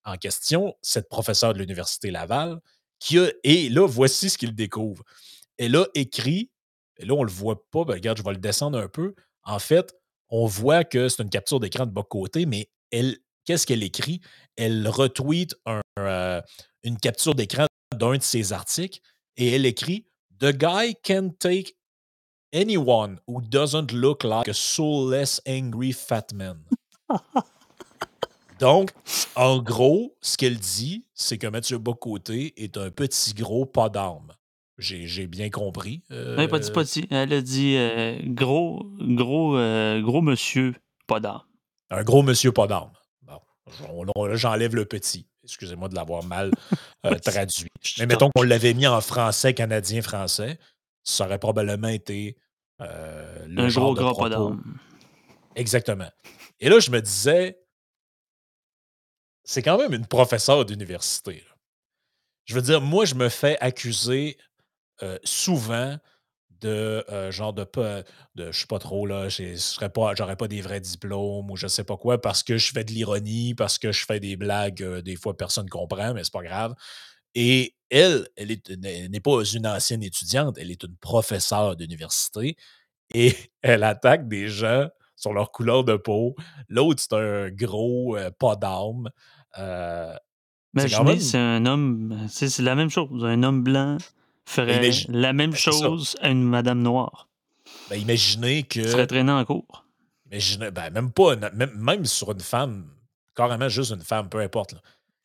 en 0.06 0.18
question, 0.18 0.76
cette 0.82 1.10
professeure 1.10 1.54
de 1.54 1.60
l'Université 1.60 2.12
Laval, 2.12 2.60
qui 3.00 3.18
a, 3.18 3.32
et 3.44 3.70
là, 3.70 3.88
voici 3.88 4.30
ce 4.30 4.38
qu'il 4.38 4.54
découvre. 4.56 5.04
Elle 5.58 5.76
a 5.76 5.86
écrit, 5.96 6.52
et 6.98 7.06
là, 7.06 7.14
on 7.16 7.24
le 7.24 7.32
voit 7.32 7.66
pas, 7.72 7.86
ben, 7.86 7.94
regarde, 7.94 8.18
je 8.18 8.24
vais 8.24 8.32
le 8.32 8.38
descendre 8.38 8.78
un 8.78 8.88
peu. 8.88 9.16
En 9.44 9.60
fait, 9.60 9.96
on 10.30 10.46
voit 10.46 10.84
que 10.84 11.10
c'est 11.10 11.24
une 11.24 11.30
capture 11.30 11.60
d'écran 11.60 11.86
de 11.86 11.92
bas 11.92 12.04
côté, 12.08 12.46
mais 12.46 12.70
elle, 12.92 13.18
qu'est-ce 13.46 13.66
qu'elle 13.66 13.84
écrit? 13.84 14.22
Elle 14.56 14.88
retweet 14.88 15.56
euh, 16.00 16.42
une 16.84 16.98
capture 16.98 17.36
d'écran 17.36 17.66
d'un 17.98 18.18
de 18.18 18.24
ses 18.24 18.54
articles 18.54 19.00
et 19.38 19.56
elle 19.56 19.66
écrit 19.66 20.06
The 20.40 20.52
guy 20.52 20.96
can 21.04 21.32
take 21.40 21.76
anyone 22.54 23.20
who 23.28 23.42
doesn't 23.42 23.92
look 23.92 24.24
like 24.24 24.48
a 24.48 24.54
soulless, 24.54 25.42
angry 25.48 25.92
fat 25.92 26.34
man. 26.34 26.64
Donc, 28.60 28.92
en 29.36 29.60
gros, 29.60 30.18
ce 30.22 30.36
qu'elle 30.38 30.60
dit, 30.60 31.06
c'est 31.14 31.38
que 31.38 31.48
Mathieu 31.48 31.78
Bocoté 31.78 32.54
est 32.62 32.78
un 32.78 32.92
petit 32.92 33.34
gros 33.34 33.66
pas 33.66 33.88
d'armes. 33.90 34.34
J'ai 34.80 35.28
bien 35.28 35.50
compris. 35.50 36.04
Euh... 36.12 36.48
pas 36.48 36.60
dit, 36.60 36.72
pas 36.72 36.84
dit. 36.84 37.06
Elle 37.12 37.34
a 37.34 37.42
dit 37.42 37.76
euh, 37.76 38.18
gros, 38.24 38.90
gros, 39.00 39.58
euh, 39.58 40.02
gros 40.02 40.22
monsieur, 40.22 40.74
pas 41.06 41.20
d'armes. 41.20 41.44
Un 41.90 42.04
gros 42.04 42.24
monsieur, 42.24 42.52
pas 42.52 42.66
d'armes. 42.68 42.94
Bon, 43.26 44.36
j'enlève 44.36 44.76
le 44.76 44.86
petit. 44.86 45.28
Excusez-moi 45.44 45.90
de 45.90 45.96
l'avoir 45.96 46.24
mal 46.24 46.52
euh, 47.06 47.16
traduit. 47.24 47.70
Mais 48.00 48.06
mettons 48.06 48.30
qu'on 48.34 48.44
l'avait 48.44 48.74
mis 48.74 48.88
en 48.88 49.02
français, 49.02 49.54
canadien-français, 49.54 50.58
ça 51.04 51.26
aurait 51.26 51.40
probablement 51.40 51.90
été 51.90 52.38
le 52.80 53.62
Un 53.62 53.70
genre 53.70 53.94
gros, 53.94 54.14
gros 54.14 54.24
pas 54.24 54.30
d'armes. 54.30 54.64
Exactement. 55.56 56.10
Et 56.62 56.70
là, 56.70 56.80
je 56.80 56.90
me 56.90 57.02
disais, 57.02 57.60
c'est 59.44 59.62
quand 59.62 59.78
même 59.78 59.94
une 59.94 60.08
professeure 60.08 60.66
d'université. 60.66 61.44
Je 62.46 62.56
veux 62.56 62.62
dire, 62.62 62.82
moi, 62.82 63.06
je 63.06 63.16
me 63.16 63.30
fais 63.30 63.58
accuser 63.60 64.38
souvent 65.24 65.98
de 66.62 67.04
euh, 67.10 67.32
genre 67.32 67.54
de 67.54 67.64
pas 67.64 68.04
de 68.36 68.52
je 68.52 68.60
sais 68.60 68.68
pas 68.68 68.80
trop 68.80 69.06
là 69.06 69.30
je 69.30 69.56
serais 69.56 69.90
pas 69.90 70.14
j'aurais 70.16 70.36
pas 70.36 70.48
des 70.48 70.62
vrais 70.62 70.82
diplômes 70.82 71.50
ou 71.50 71.56
je 71.56 71.68
sais 71.68 71.84
pas 71.84 71.98
quoi 71.98 72.20
parce 72.22 72.44
que 72.44 72.58
je 72.58 72.72
fais 72.72 72.84
de 72.84 72.92
l'ironie 72.92 73.54
parce 73.56 73.78
que 73.78 73.92
je 73.92 74.06
fais 74.06 74.20
des 74.20 74.36
blagues 74.36 74.84
euh, 74.84 75.02
des 75.02 75.16
fois 75.16 75.36
personne 75.38 75.70
comprend 75.70 76.14
mais 76.14 76.24
c'est 76.24 76.34
pas 76.34 76.44
grave 76.44 76.76
et 77.36 77.76
elle 77.90 78.28
elle 78.36 78.58
n'est 79.10 79.20
pas 79.20 79.44
une 79.44 79.68
ancienne 79.68 80.04
étudiante 80.04 80.58
elle 80.60 80.72
est 80.72 80.84
une 80.84 80.96
professeure 80.98 81.76
d'université 81.76 82.58
et 83.14 83.36
elle 83.62 83.84
attaque 83.84 84.28
des 84.28 84.48
gens 84.48 84.88
sur 85.16 85.34
leur 85.34 85.52
couleur 85.52 85.84
de 85.84 85.96
peau 85.96 86.36
l'autre 86.68 87.02
c'est 87.02 87.16
un 87.16 87.50
gros 87.50 88.18
pas 88.38 88.56
d'âme 88.56 89.10
Imaginez, 90.76 91.20
c'est 91.20 91.40
un 91.40 91.66
homme, 91.66 92.28
c'est 92.30 92.60
la 92.60 92.76
même 92.76 92.92
chose. 92.92 93.26
Un 93.26 93.42
homme 93.42 93.64
blanc 93.64 93.98
ferait 94.50 94.92
la 95.10 95.34
même 95.34 95.52
ben, 95.52 95.58
chose 95.58 96.16
à 96.22 96.30
une 96.30 96.44
madame 96.44 96.82
noire. 96.82 97.30
Ben, 97.90 98.00
imaginez 98.00 98.64
que. 98.64 98.88
serait 98.88 99.08
traîné 99.08 99.32
en 99.32 99.46
cours. 99.46 99.86
Imaginez, 100.32 100.72
ben, 100.72 100.90
même 100.90 101.12
pas, 101.12 101.36
même, 101.36 102.06
sur 102.06 102.32
une 102.32 102.40
femme, 102.40 102.90
carrément 103.36 103.70
juste 103.70 103.92
une 103.92 104.02
femme, 104.02 104.30
peu 104.30 104.40
importe. 104.40 104.76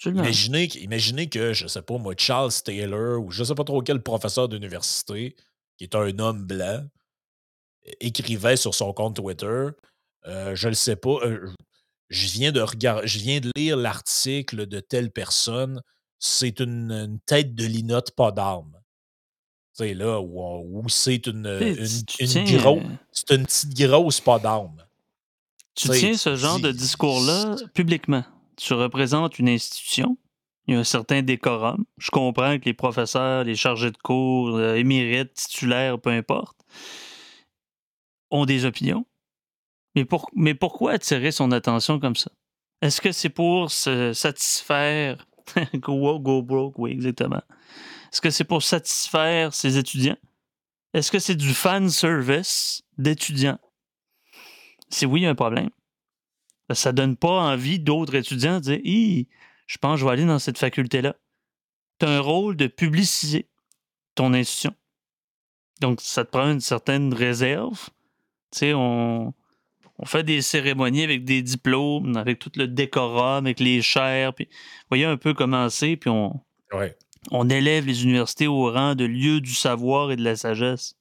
Imaginez, 0.04 0.68
imaginez 0.78 1.28
que, 1.28 1.52
je 1.52 1.66
sais 1.66 1.80
pas, 1.80 1.96
moi, 1.96 2.14
Charles 2.16 2.52
Taylor 2.64 3.22
ou 3.22 3.30
je 3.30 3.44
sais 3.44 3.54
pas 3.54 3.64
trop 3.64 3.80
quel 3.80 4.02
professeur 4.02 4.48
d'université, 4.48 5.34
qui 5.78 5.84
est 5.84 5.94
un 5.94 6.18
homme 6.18 6.44
blanc, 6.44 6.84
écrivait 8.00 8.56
sur 8.56 8.74
son 8.74 8.92
compte 8.92 9.16
Twitter, 9.16 9.68
euh, 10.26 10.54
je 10.54 10.68
le 10.68 10.74
sais 10.74 10.96
pas, 10.96 11.18
euh, 11.22 11.50
je 12.10 12.26
viens 12.28 12.52
de 12.52 12.60
regarder, 12.60 13.06
je 13.06 13.18
viens 13.18 13.40
de 13.40 13.50
lire 13.56 13.76
l'article 13.76 14.66
de 14.66 14.80
telle 14.80 15.10
personne, 15.10 15.82
c'est 16.18 16.60
une, 16.60 17.18
tête 17.26 17.54
de 17.54 17.64
linotte 17.64 18.10
pas 18.12 18.32
d'armes 18.32 18.73
sais, 19.74 19.94
là, 19.94 20.20
où, 20.20 20.84
c'est 20.88 21.26
une, 21.26 21.46
une, 22.20 22.56
grosse, 22.56 22.82
euh 22.82 22.88
c'est 23.12 23.34
une 23.34 23.44
petite 23.44 23.76
grosse 23.76 24.20
pas 24.20 24.38
d'âme. 24.38 24.76
Tu 25.74 25.88
tiens 25.88 26.14
ce 26.14 26.36
genre 26.36 26.60
de 26.60 26.70
discours-là 26.70 27.56
publiquement. 27.74 28.24
Tu 28.56 28.74
représentes 28.74 29.38
une 29.38 29.48
institution. 29.48 30.16
Il 30.66 30.74
y 30.74 30.76
a 30.76 30.80
un 30.80 30.84
certain 30.84 31.22
décorum. 31.22 31.84
Je 31.98 32.10
comprends 32.10 32.58
que 32.58 32.64
les 32.66 32.74
professeurs, 32.74 33.44
les 33.44 33.56
chargés 33.56 33.90
de 33.90 33.96
cours, 33.98 34.56
euh, 34.56 34.76
émérites, 34.76 35.34
titulaires, 35.34 36.00
peu 36.00 36.10
importe, 36.10 36.56
ont 38.30 38.46
des 38.46 38.64
opinions. 38.64 39.04
Mais, 39.94 40.04
pour, 40.04 40.30
mais 40.34 40.54
pourquoi 40.54 40.92
attirer 40.92 41.32
son 41.32 41.52
attention 41.52 41.98
comme 41.98 42.16
ça? 42.16 42.30
Est-ce 42.80 43.00
que 43.00 43.12
c'est 43.12 43.28
pour 43.28 43.70
se 43.70 44.12
satisfaire? 44.12 45.26
go, 45.74 46.18
go 46.18 46.42
broke, 46.42 46.78
oui, 46.78 46.92
exactement. 46.92 47.42
Est-ce 48.14 48.20
que 48.20 48.30
c'est 48.30 48.44
pour 48.44 48.62
satisfaire 48.62 49.52
ses 49.52 49.76
étudiants? 49.76 50.16
Est-ce 50.92 51.10
que 51.10 51.18
c'est 51.18 51.34
du 51.34 51.52
fan 51.52 51.90
service 51.90 52.84
d'étudiants? 52.96 53.58
Si 54.88 55.04
oui, 55.04 55.22
il 55.22 55.24
y 55.24 55.26
a 55.26 55.30
un 55.30 55.34
problème. 55.34 55.70
Ça 56.72 56.92
ne 56.92 56.96
donne 56.96 57.16
pas 57.16 57.40
envie 57.40 57.80
d'autres 57.80 58.14
étudiants 58.14 58.60
de 58.60 58.76
dire 58.76 59.26
je 59.66 59.78
pense 59.78 59.96
que 59.96 60.00
je 60.00 60.04
vais 60.04 60.12
aller 60.12 60.26
dans 60.26 60.38
cette 60.38 60.58
faculté-là. 60.58 61.16
Tu 61.98 62.06
as 62.06 62.10
un 62.10 62.20
rôle 62.20 62.54
de 62.54 62.68
publiciser 62.68 63.48
ton 64.14 64.32
institution. 64.32 64.76
Donc, 65.80 66.00
ça 66.00 66.24
te 66.24 66.30
prend 66.30 66.52
une 66.52 66.60
certaine 66.60 67.12
réserve. 67.12 67.88
Tu 68.52 68.58
sais, 68.60 68.74
on, 68.74 69.34
fait 70.04 70.22
des 70.22 70.40
cérémonies 70.40 71.02
avec 71.02 71.24
des 71.24 71.42
diplômes, 71.42 72.16
avec 72.16 72.38
tout 72.38 72.52
le 72.54 72.68
décorum, 72.68 73.46
avec 73.46 73.58
les 73.58 73.82
chairs. 73.82 74.34
Puis, 74.34 74.48
voyez 74.88 75.04
un 75.04 75.16
peu 75.16 75.34
commencer, 75.34 75.96
puis 75.96 76.10
on, 76.10 76.40
ouais 76.72 76.96
on 77.30 77.48
élève 77.48 77.86
les 77.86 78.04
universités 78.04 78.46
au 78.46 78.70
rang 78.70 78.94
de 78.94 79.04
lieu 79.04 79.40
du 79.40 79.54
savoir 79.54 80.10
et 80.10 80.16
de 80.16 80.24
la 80.24 80.36
sagesse. 80.36 80.94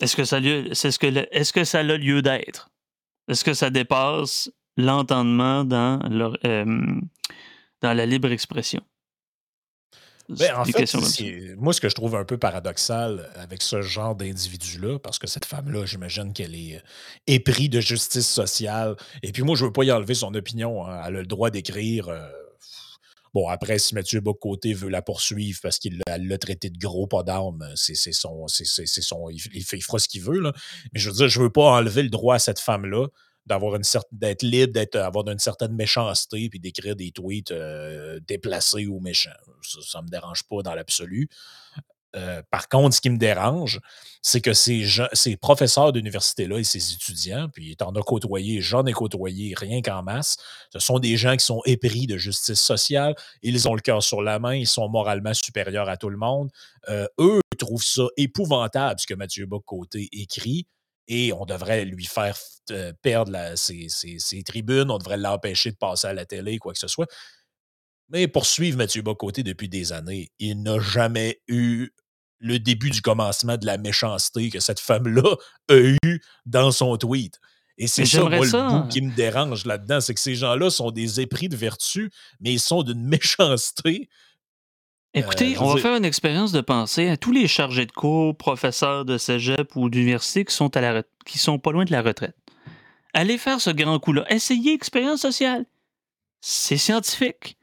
Est-ce 0.00 0.16
que 0.16 0.24
ça, 0.24 0.38
est-ce 0.38 0.98
que, 0.98 1.28
est-ce 1.30 1.52
que 1.52 1.64
ça 1.64 1.80
a 1.80 1.82
lieu 1.82 2.22
d'être? 2.22 2.70
Est-ce 3.28 3.44
que 3.44 3.54
ça 3.54 3.70
dépasse 3.70 4.50
l'entendement 4.76 5.64
dans, 5.64 6.00
euh, 6.44 6.64
dans 7.82 7.92
la 7.92 8.06
libre 8.06 8.32
expression? 8.32 8.82
Ben, 10.30 10.54
en 10.56 10.64
fait, 10.64 10.94
moi, 11.56 11.72
ce 11.72 11.80
que 11.80 11.88
je 11.88 11.94
trouve 11.94 12.14
un 12.14 12.24
peu 12.24 12.38
paradoxal 12.38 13.28
avec 13.34 13.62
ce 13.62 13.82
genre 13.82 14.14
d'individu-là, 14.14 15.00
parce 15.00 15.18
que 15.18 15.26
cette 15.26 15.44
femme-là, 15.44 15.86
j'imagine 15.86 16.32
qu'elle 16.32 16.54
est 16.54 16.76
euh, 16.76 16.80
épris 17.26 17.68
de 17.68 17.80
justice 17.80 18.28
sociale. 18.28 18.94
Et 19.24 19.32
puis 19.32 19.42
moi, 19.42 19.56
je 19.56 19.64
ne 19.64 19.68
veux 19.68 19.72
pas 19.72 19.82
y 19.82 19.90
enlever 19.90 20.14
son 20.14 20.32
opinion. 20.34 20.86
Hein. 20.86 21.02
Elle 21.06 21.16
a 21.16 21.20
le 21.20 21.26
droit 21.26 21.50
d'écrire. 21.50 22.08
Euh, 22.08 22.28
Bon, 23.32 23.48
après, 23.48 23.78
si 23.78 23.94
Mathieu 23.94 24.20
Bocoté 24.20 24.74
veut 24.74 24.88
la 24.88 25.02
poursuivre 25.02 25.60
parce 25.62 25.78
qu'il 25.78 26.02
l'a 26.06 26.38
traité 26.38 26.68
de 26.70 26.78
gros 26.78 27.06
pas 27.06 27.22
d'armes, 27.22 27.70
c'est 27.76 27.94
son, 27.94 28.46
son. 28.48 29.30
Il, 29.30 29.40
il, 29.52 29.64
fera 29.64 29.98
ce 29.98 30.08
qu'il 30.08 30.22
veut. 30.22 30.40
Mais 30.42 31.00
je 31.00 31.10
veux 31.10 31.16
dire, 31.16 31.28
je 31.28 31.40
veux 31.40 31.50
pas 31.50 31.70
enlever 31.70 32.02
le 32.02 32.10
droit 32.10 32.34
à 32.34 32.38
cette 32.38 32.58
femme-là 32.58 33.06
d'avoir 33.46 33.74
une 33.76 33.84
certaine 33.84 34.18
d'être 34.18 34.42
libre, 34.42 34.72
d'être 34.72 34.96
une 34.96 35.38
certaine 35.38 35.74
méchanceté, 35.74 36.48
puis 36.48 36.60
d'écrire 36.60 36.94
des 36.94 37.10
tweets 37.10 37.52
euh, 37.52 38.20
déplacés 38.26 38.86
ou 38.86 39.00
méchants. 39.00 39.30
Ça 39.62 40.00
ne 40.00 40.04
me 40.04 40.08
dérange 40.08 40.44
pas 40.44 40.62
dans 40.62 40.74
l'absolu. 40.74 41.28
Euh, 42.16 42.42
par 42.50 42.68
contre, 42.68 42.96
ce 42.96 43.00
qui 43.00 43.10
me 43.10 43.18
dérange, 43.18 43.80
c'est 44.22 44.40
que 44.40 44.52
ces, 44.52 44.84
professeurs 45.40 45.92
d'université-là 45.92 46.58
et 46.58 46.64
ces 46.64 46.92
étudiants, 46.92 47.48
puis 47.48 47.76
en 47.80 47.94
as 47.94 48.02
côtoyé, 48.02 48.60
j'en 48.60 48.84
ai 48.84 48.92
côtoyé 48.92 49.54
rien 49.56 49.80
qu'en 49.80 50.02
masse, 50.02 50.36
ce 50.72 50.78
sont 50.78 50.98
des 50.98 51.16
gens 51.16 51.36
qui 51.36 51.44
sont 51.44 51.62
épris 51.64 52.06
de 52.06 52.16
justice 52.16 52.60
sociale, 52.60 53.14
ils 53.42 53.68
ont 53.68 53.74
le 53.74 53.80
cœur 53.80 54.02
sur 54.02 54.22
la 54.22 54.38
main, 54.38 54.54
ils 54.54 54.66
sont 54.66 54.88
moralement 54.88 55.34
supérieurs 55.34 55.88
à 55.88 55.96
tout 55.96 56.10
le 56.10 56.16
monde. 56.16 56.50
Euh, 56.88 57.06
eux 57.18 57.40
trouvent 57.58 57.84
ça 57.84 58.06
épouvantable, 58.16 58.98
ce 58.98 59.06
que 59.06 59.14
Mathieu 59.14 59.46
Bock-Côté 59.46 60.08
écrit, 60.12 60.66
et 61.10 61.32
on 61.32 61.44
devrait 61.44 61.84
lui 61.84 62.04
faire 62.04 62.36
euh, 62.70 62.92
perdre 63.02 63.36
ses, 63.56 63.88
tribunes, 64.44 64.90
on 64.90 64.98
devrait 64.98 65.16
l'empêcher 65.16 65.72
de 65.72 65.76
passer 65.76 66.06
à 66.06 66.14
la 66.14 66.24
télé, 66.24 66.58
quoi 66.58 66.72
que 66.72 66.78
ce 66.78 66.86
soit. 66.86 67.06
Mais 68.10 68.26
pour 68.26 68.44
suivre 68.44 68.76
Mathieu 68.76 69.02
Bocoté 69.02 69.42
depuis 69.42 69.68
des 69.68 69.92
années, 69.92 70.30
il 70.38 70.62
n'a 70.62 70.80
jamais 70.80 71.40
eu 71.48 71.90
le 72.40 72.58
début 72.58 72.90
du 72.90 73.02
commencement 73.02 73.56
de 73.56 73.66
la 73.66 73.78
méchanceté 73.78 74.50
que 74.50 74.60
cette 74.60 74.80
femme-là 74.80 75.36
a 75.68 75.74
eu 75.76 76.20
dans 76.46 76.72
son 76.72 76.96
tweet. 76.96 77.38
Et 77.78 77.86
c'est 77.86 78.04
ça, 78.04 78.20
moi, 78.20 78.30
le 78.30 78.50
bout 78.50 78.56
hein. 78.56 78.88
qui 78.90 79.00
me 79.00 79.14
dérange 79.14 79.64
là-dedans, 79.64 80.00
c'est 80.00 80.12
que 80.12 80.20
ces 80.20 80.34
gens-là 80.34 80.70
sont 80.70 80.90
des 80.90 81.20
épris 81.20 81.48
de 81.48 81.56
vertu, 81.56 82.10
mais 82.40 82.52
ils 82.52 82.60
sont 82.60 82.82
d'une 82.82 83.02
méchanceté. 83.08 84.08
Écoutez, 85.14 85.56
euh, 85.56 85.60
on 85.60 85.74
va 85.74 85.80
faire 85.80 85.96
une 85.96 86.04
expérience 86.04 86.52
de 86.52 86.60
pensée 86.60 87.08
à 87.08 87.16
tous 87.16 87.32
les 87.32 87.48
chargés 87.48 87.86
de 87.86 87.92
cours, 87.92 88.36
professeurs 88.36 89.04
de 89.04 89.18
cégep 89.18 89.74
ou 89.76 89.88
d'université 89.88 90.44
qui 90.44 90.54
sont 90.54 90.76
à 90.76 90.80
la 90.80 91.02
qui 91.24 91.38
sont 91.38 91.58
pas 91.58 91.72
loin 91.72 91.84
de 91.84 91.92
la 91.92 92.02
retraite. 92.02 92.36
Allez 93.12 93.38
faire 93.38 93.60
ce 93.60 93.70
grand 93.70 93.98
coup-là. 93.98 94.24
Essayez 94.32 94.72
expérience 94.72 95.20
sociale. 95.20 95.64
C'est 96.40 96.76
scientifique. 96.76 97.56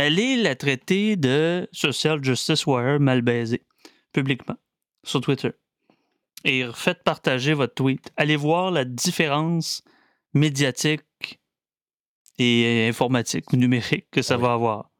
Allez 0.00 0.36
la 0.36 0.56
traiter 0.56 1.16
de 1.16 1.68
Social 1.72 2.24
Justice 2.24 2.64
Warrior 2.64 3.00
mal 3.00 3.20
baisé 3.20 3.66
publiquement 4.14 4.56
sur 5.04 5.20
Twitter. 5.20 5.50
Et 6.42 6.66
faites 6.72 7.02
partager 7.04 7.52
votre 7.52 7.74
tweet. 7.74 8.10
Allez 8.16 8.36
voir 8.36 8.70
la 8.70 8.86
différence 8.86 9.82
médiatique 10.32 11.38
et 12.38 12.88
informatique 12.88 13.52
ou 13.52 13.56
numérique 13.56 14.06
que 14.10 14.22
ça 14.22 14.38
va 14.38 14.54
avoir. 14.54 14.90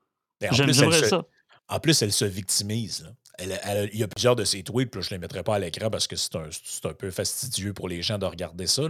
J'aimerais 0.52 1.08
ça. 1.08 1.24
En 1.68 1.80
plus, 1.80 2.02
elle 2.02 2.12
se 2.12 2.26
victimise 2.26 3.10
il 3.42 3.98
y 3.98 4.02
a 4.02 4.08
plusieurs 4.08 4.36
de 4.36 4.44
ses 4.44 4.62
tweets, 4.62 4.90
puis 4.90 5.02
je 5.02 5.08
ne 5.08 5.16
les 5.16 5.18
mettrai 5.18 5.42
pas 5.42 5.56
à 5.56 5.58
l'écran 5.58 5.90
parce 5.90 6.06
que 6.06 6.16
c'est 6.16 6.36
un, 6.36 6.92
peu 6.92 7.10
fastidieux 7.10 7.72
pour 7.72 7.88
les 7.88 8.02
gens 8.02 8.18
de 8.18 8.26
regarder 8.26 8.66
ça. 8.66 8.82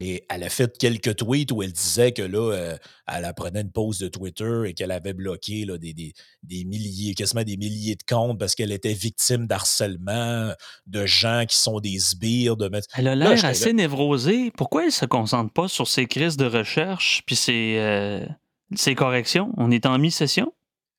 Mais 0.00 0.24
elle 0.28 0.42
a 0.42 0.48
fait 0.48 0.76
quelques 0.76 1.16
tweets 1.16 1.52
où 1.52 1.62
elle 1.62 1.72
disait 1.72 2.12
que 2.12 2.22
là, 2.22 2.52
euh, 2.52 2.76
elle 3.06 3.24
apprenait 3.24 3.60
une 3.60 3.70
pause 3.70 3.98
de 3.98 4.08
Twitter 4.08 4.62
et 4.66 4.74
qu'elle 4.74 4.90
avait 4.90 5.12
bloqué 5.12 5.64
là, 5.64 5.78
des, 5.78 5.94
des, 5.94 6.64
milliers, 6.64 7.14
quasiment 7.14 7.42
des 7.42 7.56
milliers 7.56 7.96
de 7.96 8.02
comptes 8.02 8.38
parce 8.38 8.54
qu'elle 8.54 8.72
était 8.72 8.94
victime 8.94 9.46
d'harcèlement, 9.46 10.52
de 10.86 11.06
gens 11.06 11.44
qui 11.48 11.56
sont 11.56 11.80
des 11.80 11.98
sbires. 11.98 12.56
De 12.56 12.70
Elle 12.96 13.08
a 13.08 13.14
l'air 13.14 13.44
assez 13.44 13.72
névrosée. 13.72 14.50
Pourquoi 14.56 14.82
elle 14.82 14.88
ne 14.88 14.92
se 14.92 15.06
concentre 15.06 15.52
pas 15.52 15.68
sur 15.68 15.88
ses 15.88 16.06
crises 16.06 16.36
de 16.36 16.46
recherche 16.46 17.22
puis 17.26 17.36
ses, 17.36 17.76
euh, 17.78 18.26
ses 18.74 18.94
corrections? 18.94 19.52
On 19.56 19.70
est 19.70 19.86
en 19.86 19.98
mi-session? 19.98 20.52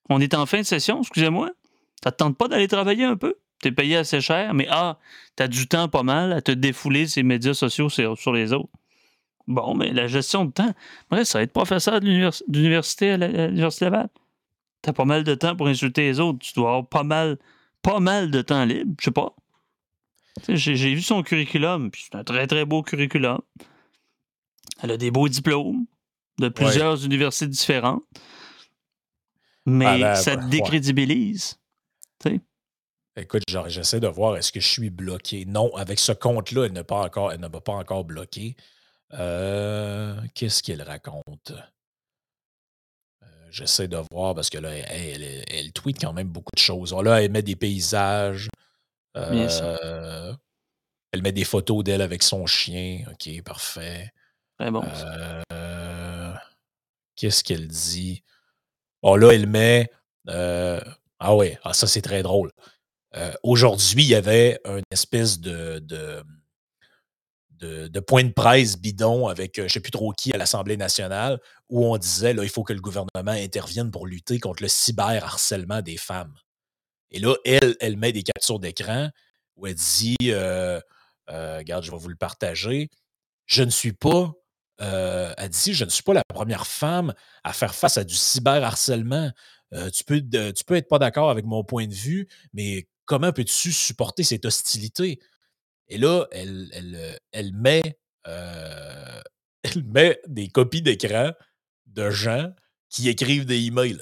On 0.10 0.22
est 0.22 0.34
en 0.34 0.46
fin 0.46 0.60
de 0.60 0.66
session, 0.66 1.02
excusez-moi? 1.02 1.52
Ça 2.04 2.12
te 2.12 2.18
tente 2.18 2.38
pas 2.38 2.48
d'aller 2.48 2.68
travailler 2.68 3.06
un 3.06 3.18
peu? 3.18 3.36
Tu 3.62 3.70
es 3.70 3.72
payé 3.72 3.98
assez 3.98 4.22
cher, 4.22 4.54
mais 4.54 4.68
ah, 4.70 5.00
tu 5.36 5.44
as 5.44 5.48
du 5.48 5.68
temps 5.68 5.88
pas 5.88 6.04
mal 6.04 6.34
à 6.34 6.42
te 6.42 6.52
défouler 6.52 7.08
ces 7.08 7.24
médias 7.24 7.54
sociaux 7.54 7.90
sur, 7.90 8.34
les 8.34 8.54
autres. 8.54 8.70
Bon, 9.48 9.76
mais 9.76 9.92
la 9.92 10.08
gestion 10.08 10.46
de 10.46 10.52
temps, 10.52 10.74
bref, 11.10 11.28
ça 11.28 11.40
va 11.40 11.44
être 11.44 11.54
professeur 11.54 12.00
d'université 12.00 13.12
à 13.12 13.18
l'Université 13.18 13.86
Laval. 13.86 14.10
Tu 14.84 14.90
as 14.90 14.94
pas 14.94 15.06
mal 15.06 15.24
de 15.24 15.36
temps 15.36 15.56
pour 15.56 15.68
insulter 15.68 16.04
les 16.04 16.20
autres. 16.20 16.40
Tu 16.40 16.54
dois 16.54 16.70
avoir 16.70 16.88
pas 16.88 17.04
mal, 17.04 17.38
pas 17.82 18.00
mal 18.00 18.30
de 18.30 18.42
temps 18.42 18.66
libre, 18.66 18.94
je 19.00 19.06
sais 19.06 19.12
pas. 19.12 19.36
J'ai 20.50 20.94
vu 20.94 21.02
son 21.02 21.24
curriculum, 21.24 21.92
puis 21.92 22.06
c'est 22.06 22.18
un 22.18 22.24
très 22.24 22.46
très 22.46 22.66
beau 22.66 22.84
curriculum. 22.84 23.40
Elle 24.84 24.92
a 24.92 24.98
des 24.98 25.12
beaux 25.12 25.30
diplômes 25.30 25.86
de 26.40 26.50
plusieurs 26.50 27.06
universités 27.06 27.48
différentes. 27.48 28.04
Mais 29.66 30.16
ça 30.16 30.36
te 30.36 30.46
décrédibilise. 30.48 31.58
Écoute, 33.18 33.44
genre, 33.50 33.70
j'essaie 33.70 34.02
de 34.02 34.08
voir 34.08 34.36
est-ce 34.36 34.52
que 34.52 34.60
je 34.60 34.68
suis 34.68 34.90
bloqué? 34.90 35.46
Non, 35.46 35.74
avec 35.76 36.00
ce 36.00 36.12
compte-là, 36.12 36.66
elle 36.66 36.74
ne 36.74 36.82
pas 36.82 36.98
encore, 36.98 37.32
elle 37.32 37.40
ne 37.40 37.48
m'a 37.48 37.62
pas 37.62 37.74
encore 37.74 38.04
bloqué. 38.04 38.58
Euh, 39.14 40.20
qu'est-ce 40.34 40.62
qu'elle 40.62 40.82
raconte? 40.82 41.54
Euh, 43.24 43.28
j'essaie 43.52 43.88
de 43.88 43.98
voir 44.12 44.36
parce 44.36 44.50
que 44.50 44.58
là, 44.58 44.70
elle, 44.74 45.72
tweet 45.72 46.02
quand 46.02 46.12
même 46.12 46.28
beaucoup 46.28 46.52
de 46.56 46.62
choses. 46.62 46.94
Là, 46.94 47.24
elle 47.24 47.32
met 47.32 47.42
des 47.42 47.56
paysages. 47.56 48.50
Euh, 49.16 50.34
elle 51.14 51.22
met 51.22 51.32
des 51.32 51.46
photos 51.46 51.86
d'elle 51.86 52.02
avec 52.02 52.22
son 52.22 52.46
chien. 52.46 53.06
OK, 53.10 53.42
parfait. 53.44 54.12
Très 54.60 54.72
bon. 54.72 54.84
Qu'est-ce 57.16 57.46
qu'elle 57.46 57.70
dit? 57.70 58.24
Oh 59.02 59.16
là, 59.16 59.32
elle 59.32 59.48
met 59.48 59.90
ah 61.20 61.36
oui, 61.36 61.56
ah, 61.64 61.74
ça 61.74 61.88
c'est 61.88 62.02
très 62.02 62.24
drôle. 62.24 62.52
Euh, 63.16 63.34
aujourd'hui, 63.44 64.04
il 64.04 64.10
y 64.10 64.16
avait 64.16 64.60
une 64.66 64.84
espèce 64.92 65.40
de, 65.40 65.80
point 68.08 68.24
de 68.24 68.34
presse 68.34 68.78
bidon 68.78 69.28
avec 69.28 69.58
euh, 69.58 69.62
je 69.62 69.64
ne 69.64 69.70
sais 69.70 69.80
plus 69.80 69.92
trop 69.92 70.12
qui 70.12 70.34
à 70.34 70.38
l'Assemblée 70.38 70.78
nationale 70.78 71.40
où 71.70 71.86
on 71.86 71.98
disait 71.98 72.34
là, 72.34 72.44
il 72.44 72.50
faut 72.50 72.64
que 72.64 72.74
le 72.74 72.82
gouvernement 72.82 73.32
intervienne 73.32 73.90
pour 73.90 74.06
lutter 74.06 74.40
contre 74.40 74.62
le 74.62 74.68
cyberharcèlement 74.68 75.82
des 75.82 75.98
femmes. 75.98 76.36
Et 77.12 77.20
là, 77.20 77.36
elle, 77.46 77.76
elle 77.80 77.98
met 77.98 78.12
des 78.12 78.24
captures 78.24 78.60
d'écran 78.60 79.10
où 79.56 79.68
elle 79.68 79.76
dit 79.76 80.18
euh, 80.24 80.82
Regarde, 81.30 81.84
je 81.84 81.92
vais 81.92 81.98
vous 81.98 82.10
le 82.10 82.16
partager. 82.16 82.90
Je 83.46 83.64
ne 83.64 83.70
suis 83.70 83.94
pas. 83.94 84.34
elle 84.80 85.54
Je 85.54 85.86
ne 85.86 85.90
suis 85.90 86.04
pas 86.04 86.14
la 86.14 86.24
première 86.28 86.68
femme 86.68 87.14
à 87.46 87.54
faire 87.54 87.74
face 87.74 87.98
à 87.98 88.04
du 88.04 88.16
cyberharcèlement. 88.16 89.32
Euh, 89.76 89.90
tu, 89.90 90.04
peux, 90.04 90.22
tu 90.22 90.64
peux 90.64 90.76
être 90.76 90.88
pas 90.88 91.00
d'accord 91.00 91.30
avec 91.30 91.46
mon 91.46 91.64
point 91.64 91.86
de 91.88 91.94
vue, 91.94 92.28
mais 92.54 92.88
comment 93.06 93.32
peux-tu 93.32 93.72
supporter 93.72 94.24
cette 94.24 94.46
hostilité? 94.46 95.20
Et 95.90 95.98
là, 95.98 96.26
elle, 96.32 96.70
elle, 96.74 97.20
elle 97.32 97.54
met, 97.54 97.98
euh, 98.28 99.22
elle 99.64 99.84
met 99.84 100.20
des 100.28 100.48
copies 100.48 100.82
d'écran 100.82 101.32
de 101.88 102.10
gens 102.10 102.54
qui 102.90 103.10
écrivent 103.10 103.46
des 103.46 103.66
emails. 103.66 104.02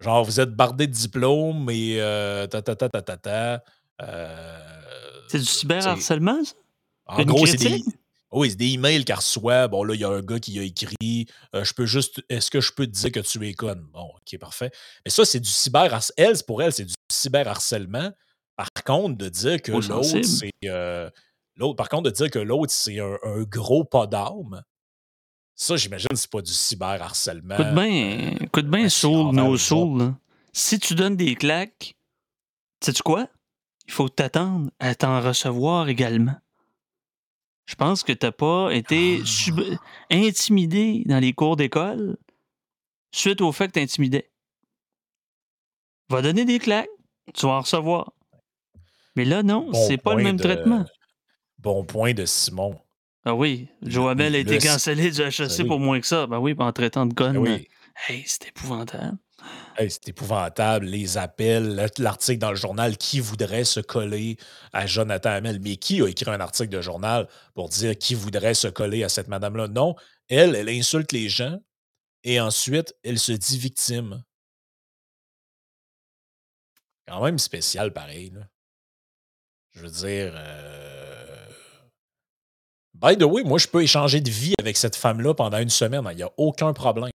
Genre, 0.00 0.24
vous 0.24 0.40
êtes 0.40 0.54
bardé 0.54 0.86
de 0.86 0.92
diplômes 0.92 1.68
et 1.70 2.00
euh, 2.00 2.46
ta 2.46 2.62
ta 2.62 2.74
ta 2.76 2.88
ta 2.88 3.02
ta 3.02 3.16
ta. 3.16 3.64
c'est 5.28 5.38
du 5.38 5.44
cyberharcèlement, 5.44 6.44
ça? 6.44 6.54
En 7.06 7.24
gros, 7.24 7.44
c'est 7.46 7.56
des, 7.56 7.82
oui, 8.32 8.50
c'est 8.50 8.56
des 8.56 8.72
emails 8.72 9.04
qu'elle 9.04 9.16
reçoit. 9.16 9.68
Bon, 9.68 9.82
là, 9.82 9.94
il 9.94 10.00
y 10.00 10.04
a 10.04 10.08
un 10.08 10.20
gars 10.20 10.38
qui 10.38 10.58
a 10.58 10.62
écrit 10.62 11.26
euh, 11.54 11.64
Je 11.64 11.74
peux 11.74 11.86
juste. 11.86 12.22
Est-ce 12.28 12.50
que 12.50 12.60
je 12.60 12.72
peux 12.72 12.86
te 12.86 12.92
dire 12.92 13.10
que 13.10 13.20
tu 13.20 13.46
es 13.46 13.54
conne? 13.54 13.86
Bon, 13.92 14.08
ok, 14.16 14.38
parfait. 14.38 14.70
Mais 15.04 15.10
ça, 15.10 15.24
c'est 15.24 15.40
du 15.40 15.48
cyberharcèlement. 15.48 16.30
Elle, 16.30 16.44
pour 16.46 16.62
elle, 16.62 16.72
c'est 16.72 16.84
du 16.84 16.94
cyberharcèlement. 17.10 18.12
Par 18.56 18.68
contre, 18.84 19.16
de 19.16 19.28
dire 19.28 19.60
que 19.60 19.72
l'autre, 19.72 20.22
c'est. 20.22 20.50
Euh, 20.64 21.10
l'autre, 21.56 21.76
par 21.76 21.88
contre, 21.88 22.04
de 22.04 22.14
dire 22.14 22.30
que 22.30 22.38
l'autre, 22.38 22.72
c'est 22.72 23.00
un, 23.00 23.42
gros 23.48 23.84
pas 23.84 24.06
d'armes, 24.06 24.62
ça, 25.56 25.76
j'imagine, 25.76 26.08
c'est 26.14 26.30
pas 26.30 26.40
du 26.40 26.52
cyberharcèlement. 26.52 27.54
Écoute 27.54 27.74
bien, 27.74 28.18
euh, 28.18 28.44
écoute 28.44 28.66
bien, 28.66 28.88
soul, 28.88 29.34
no 29.34 29.58
soul. 29.58 30.14
Si 30.52 30.78
tu 30.78 30.94
donnes 30.94 31.16
des 31.16 31.34
claques, 31.34 31.96
sais-tu 32.82 33.02
quoi? 33.02 33.28
Il 33.86 33.92
faut 33.92 34.08
t'attendre 34.08 34.70
à 34.78 34.94
t'en 34.94 35.20
recevoir 35.20 35.88
également. 35.88 36.36
Je 37.70 37.76
pense 37.76 38.02
que 38.02 38.12
tu 38.12 38.26
n'as 38.26 38.32
pas 38.32 38.70
été 38.72 39.22
intimidé 40.10 41.04
dans 41.06 41.20
les 41.20 41.32
cours 41.32 41.54
d'école 41.54 42.16
suite 43.12 43.40
au 43.40 43.52
fait 43.52 43.68
que 43.68 43.74
tu 43.74 43.78
intimidais. 43.78 44.28
Va 46.08 46.20
donner 46.20 46.44
des 46.44 46.58
claques, 46.58 46.90
tu 47.32 47.46
vas 47.46 47.52
en 47.52 47.60
recevoir. 47.60 48.12
Mais 49.14 49.24
là, 49.24 49.44
non, 49.44 49.72
c'est 49.72 49.98
pas 49.98 50.16
le 50.16 50.24
même 50.24 50.36
traitement. 50.36 50.84
Bon 51.58 51.84
point 51.84 52.12
de 52.12 52.24
Simon. 52.24 52.76
Ah 53.24 53.36
oui, 53.36 53.68
Joabel 53.82 54.34
a 54.34 54.38
été 54.38 54.58
cancellé 54.58 55.12
du 55.12 55.20
ben 55.20 55.66
pour 55.68 55.78
moins 55.78 56.00
que 56.00 56.08
ça. 56.08 56.26
Ben 56.26 56.40
oui, 56.40 56.56
en 56.58 56.72
traitant 56.72 57.06
de 57.06 57.14
conne. 57.14 57.34
Ben 57.34 57.38
oui. 57.38 57.68
Hey, 58.08 58.24
c'est 58.26 58.48
épouvantable 58.48 59.16
c'est 59.78 60.08
épouvantable, 60.08 60.86
les 60.86 61.16
appels, 61.16 61.90
l'article 61.98 62.38
dans 62.38 62.50
le 62.50 62.56
journal, 62.56 62.96
qui 62.96 63.20
voudrait 63.20 63.64
se 63.64 63.80
coller 63.80 64.36
à 64.72 64.86
Jonathan 64.86 65.30
Hamel? 65.30 65.60
Mais 65.60 65.76
qui 65.76 66.02
a 66.02 66.06
écrit 66.08 66.30
un 66.30 66.40
article 66.40 66.68
de 66.70 66.80
journal 66.82 67.28
pour 67.54 67.68
dire 67.68 67.96
qui 67.96 68.14
voudrait 68.14 68.54
se 68.54 68.68
coller 68.68 69.04
à 69.04 69.08
cette 69.08 69.28
madame-là? 69.28 69.68
Non, 69.68 69.94
elle, 70.28 70.54
elle 70.54 70.68
insulte 70.68 71.12
les 71.12 71.28
gens 71.28 71.58
et 72.24 72.40
ensuite, 72.40 72.94
elle 73.02 73.18
se 73.18 73.32
dit 73.32 73.58
victime. 73.58 74.22
quand 77.10 77.24
même 77.24 77.38
spécial 77.38 77.92
pareil. 77.92 78.32
Je 79.72 79.80
veux 79.82 79.90
dire. 79.90 80.32
euh, 80.36 81.46
By 82.94 83.16
the 83.16 83.22
way, 83.22 83.42
moi, 83.42 83.58
je 83.58 83.66
peux 83.66 83.82
échanger 83.82 84.20
de 84.20 84.30
vie 84.30 84.54
avec 84.60 84.76
cette 84.76 84.94
femme-là 84.94 85.34
pendant 85.34 85.58
une 85.58 85.70
semaine. 85.70 86.06
Il 86.12 86.16
n'y 86.16 86.22
a 86.22 86.30
aucun 86.36 86.72
problème. 86.72 87.10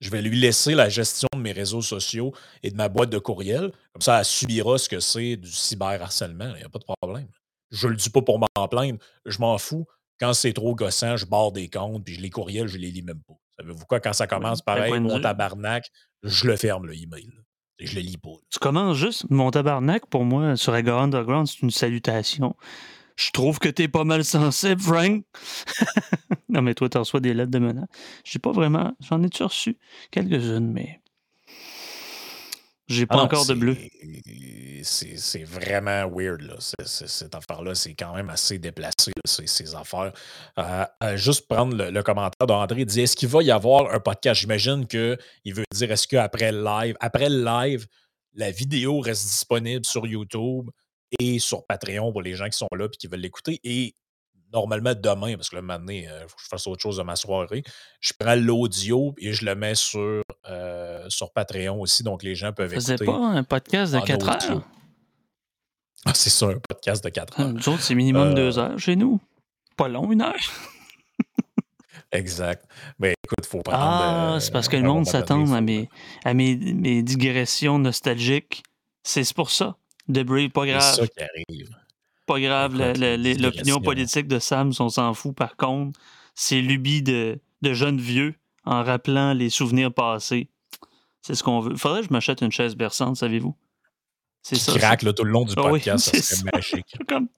Je 0.00 0.10
vais 0.10 0.22
lui 0.22 0.38
laisser 0.38 0.74
la 0.74 0.88
gestion 0.88 1.28
de 1.34 1.40
mes 1.40 1.52
réseaux 1.52 1.82
sociaux 1.82 2.32
et 2.62 2.70
de 2.70 2.76
ma 2.76 2.88
boîte 2.88 3.10
de 3.10 3.18
courriel. 3.18 3.70
Comme 3.92 4.02
ça, 4.02 4.18
elle 4.18 4.24
subira 4.24 4.78
ce 4.78 4.88
que 4.88 4.98
c'est 5.00 5.36
du 5.36 5.50
cyberharcèlement. 5.50 6.52
Il 6.54 6.58
n'y 6.58 6.64
a 6.64 6.68
pas 6.68 6.78
de 6.78 6.84
problème. 7.00 7.28
Je 7.70 7.86
ne 7.86 7.92
le 7.92 7.96
dis 7.96 8.10
pas 8.10 8.22
pour 8.22 8.38
m'en 8.38 8.68
plaindre. 8.68 8.98
Je 9.26 9.38
m'en 9.38 9.58
fous. 9.58 9.86
Quand 10.18 10.32
c'est 10.32 10.52
trop 10.52 10.74
gossant, 10.74 11.16
je 11.16 11.26
barre 11.26 11.52
des 11.52 11.68
comptes, 11.68 12.04
puis 12.04 12.16
les 12.16 12.30
courriels, 12.30 12.66
je 12.66 12.78
les 12.78 12.90
lis 12.90 13.02
même 13.02 13.20
pas. 13.26 13.34
Savez-vous 13.58 13.86
quoi? 13.86 14.00
Quand 14.00 14.12
ça 14.12 14.26
commence 14.26 14.58
quel 14.66 14.74
pareil, 14.74 14.92
de 14.92 14.98
mon 14.98 15.16
vue. 15.16 15.22
tabarnak, 15.22 15.90
je 16.22 16.46
le 16.46 16.56
ferme, 16.56 16.86
le 16.86 16.94
email. 16.94 17.30
je 17.78 17.94
le 17.94 18.00
lis 18.02 18.18
pas. 18.18 18.30
là. 18.30 18.36
Tu 18.50 18.58
commences 18.58 18.96
juste, 18.96 19.24
mon 19.30 19.50
tabarnak, 19.50 20.06
pour 20.06 20.24
moi, 20.24 20.56
sur 20.56 20.74
Aga 20.74 20.96
Underground, 20.96 21.46
c'est 21.46 21.60
une 21.60 21.70
salutation. 21.70 22.54
Je 23.20 23.30
trouve 23.32 23.58
que 23.58 23.68
t'es 23.68 23.86
pas 23.86 24.04
mal 24.04 24.24
sensible, 24.24 24.80
Frank. 24.80 25.24
non, 26.48 26.62
mais 26.62 26.72
toi, 26.72 26.88
tu 26.88 26.96
reçois 26.96 27.20
des 27.20 27.34
lettres 27.34 27.50
de 27.50 27.58
menaces. 27.58 27.88
J'ai 28.24 28.38
pas 28.38 28.50
vraiment. 28.50 28.96
J'en 29.00 29.22
ai-tu 29.22 29.42
reçu 29.42 29.76
quelques-unes, 30.10 30.72
mais. 30.72 31.02
J'ai 32.88 33.04
pas 33.04 33.16
Ah 33.18 33.24
encore 33.24 33.44
de 33.44 33.52
bleu. 33.52 33.76
C'est 34.82 35.44
vraiment 35.44 36.08
weird, 36.10 36.40
là. 36.40 36.54
Cette 36.86 37.34
affaire-là. 37.34 37.74
C'est 37.74 37.92
quand 37.92 38.14
même 38.14 38.30
assez 38.30 38.58
déplacé, 38.58 39.10
là, 39.14 39.22
ces, 39.26 39.46
ces 39.46 39.74
affaires. 39.74 40.14
Euh, 40.58 40.86
euh, 41.02 41.16
juste 41.18 41.46
prendre 41.46 41.76
le, 41.76 41.90
le 41.90 42.02
commentaire 42.02 42.46
d'André, 42.46 42.80
il 42.80 42.86
dit 42.86 43.02
est-ce 43.02 43.16
qu'il 43.16 43.28
va 43.28 43.42
y 43.42 43.50
avoir 43.50 43.94
un 43.94 44.00
podcast? 44.00 44.40
J'imagine 44.40 44.86
qu'il 44.86 45.18
veut 45.44 45.64
dire 45.74 45.92
est-ce 45.92 46.08
qu'après 46.08 46.52
le 46.52 46.64
live, 46.64 46.96
après 47.00 47.28
le 47.28 47.44
live, 47.44 47.86
la 48.32 48.50
vidéo 48.50 49.00
reste 49.00 49.26
disponible 49.26 49.84
sur 49.84 50.06
YouTube 50.06 50.70
et 51.18 51.38
sur 51.38 51.66
Patreon 51.66 52.12
pour 52.12 52.22
les 52.22 52.34
gens 52.34 52.46
qui 52.48 52.56
sont 52.58 52.68
là 52.76 52.86
et 52.86 52.96
qui 52.96 53.06
veulent 53.06 53.20
l'écouter. 53.20 53.60
Et 53.64 53.94
normalement, 54.52 54.94
demain, 54.94 55.36
parce 55.36 55.48
que 55.50 55.56
là, 55.56 55.62
maintenant, 55.62 55.92
il 55.92 56.08
faut 56.28 56.36
que 56.36 56.42
je 56.42 56.48
fasse 56.48 56.66
autre 56.66 56.82
chose 56.82 56.96
de 56.98 57.02
ma 57.02 57.16
soirée, 57.16 57.62
je 58.00 58.12
prends 58.18 58.34
l'audio 58.34 59.14
et 59.18 59.32
je 59.32 59.44
le 59.44 59.54
mets 59.54 59.74
sur, 59.74 60.22
euh, 60.48 61.06
sur 61.08 61.32
Patreon 61.32 61.80
aussi. 61.80 62.02
Donc, 62.02 62.22
les 62.22 62.34
gens 62.34 62.52
peuvent 62.52 62.72
Faisais 62.74 62.94
écouter. 62.94 63.10
pas 63.10 63.18
un 63.18 63.44
podcast 63.44 63.92
de 63.92 63.98
en 63.98 64.02
4 64.02 64.36
audio. 64.36 64.56
heures? 64.56 64.68
Ah, 66.06 66.14
c'est 66.14 66.30
ça, 66.30 66.46
un 66.46 66.58
podcast 66.68 67.04
de 67.04 67.10
4 67.10 67.40
heures. 67.40 67.52
Nous 67.52 67.68
autres, 67.68 67.82
c'est 67.82 67.94
minimum 67.94 68.28
Euh, 68.30 68.34
2 68.34 68.58
heures 68.58 68.78
chez 68.78 68.96
nous. 68.96 69.20
Pas 69.76 69.86
long, 69.88 70.10
une 70.10 70.22
heure. 70.22 70.34
Exact. 72.12 72.64
Mais 72.98 73.14
écoute, 73.24 73.38
il 73.44 73.46
faut 73.48 73.60
prendre. 73.62 73.78
Ah, 73.80 74.34
euh, 74.34 74.40
c'est 74.40 74.50
parce 74.50 74.68
que 74.68 74.76
le 74.76 74.82
monde 74.82 75.06
s'attend 75.06 75.52
à 75.52 75.60
mes, 75.60 75.88
à 76.24 76.34
mes, 76.34 76.56
mes 76.56 77.02
digressions 77.02 77.78
nostalgiques. 77.78 78.64
C'est 79.04 79.32
pour 79.32 79.50
ça. 79.50 79.76
Debris, 80.12 80.48
pas 80.48 80.62
C'est 80.64 80.70
grave. 80.70 80.94
ça 80.94 81.06
qui 81.06 81.20
arrive. 81.22 81.76
Pas 82.26 82.40
grave. 82.40 82.76
L'opinion 82.76 83.80
politique 83.80 84.28
de 84.28 84.38
Sam, 84.38 84.72
on 84.78 84.88
s'en 84.88 85.14
fout. 85.14 85.34
Par 85.34 85.56
contre, 85.56 85.98
c'est 86.34 86.60
l'ubie 86.60 87.02
de, 87.02 87.38
de 87.62 87.72
jeunes 87.74 88.00
vieux 88.00 88.34
en 88.64 88.82
rappelant 88.84 89.32
les 89.32 89.50
souvenirs 89.50 89.92
passés. 89.92 90.48
C'est 91.22 91.34
ce 91.34 91.42
qu'on 91.42 91.60
veut. 91.60 91.76
Faudrait 91.76 92.00
que 92.02 92.06
je 92.08 92.12
m'achète 92.12 92.40
une 92.40 92.52
chaise 92.52 92.76
berçante, 92.76 93.16
savez-vous? 93.16 93.54
C'est 94.42 94.56
ça. 94.56 94.72
craque 94.78 95.02
là, 95.02 95.12
tout 95.12 95.24
le 95.24 95.32
long 95.32 95.44
du 95.44 95.52
Ah 95.56 95.64
oui, 95.64 95.70
podcast, 95.80 96.08
c'est 96.12 96.22
ça 96.22 96.42
magique. 96.52 96.86
c'est 96.88 97.04
comme- 97.08 97.28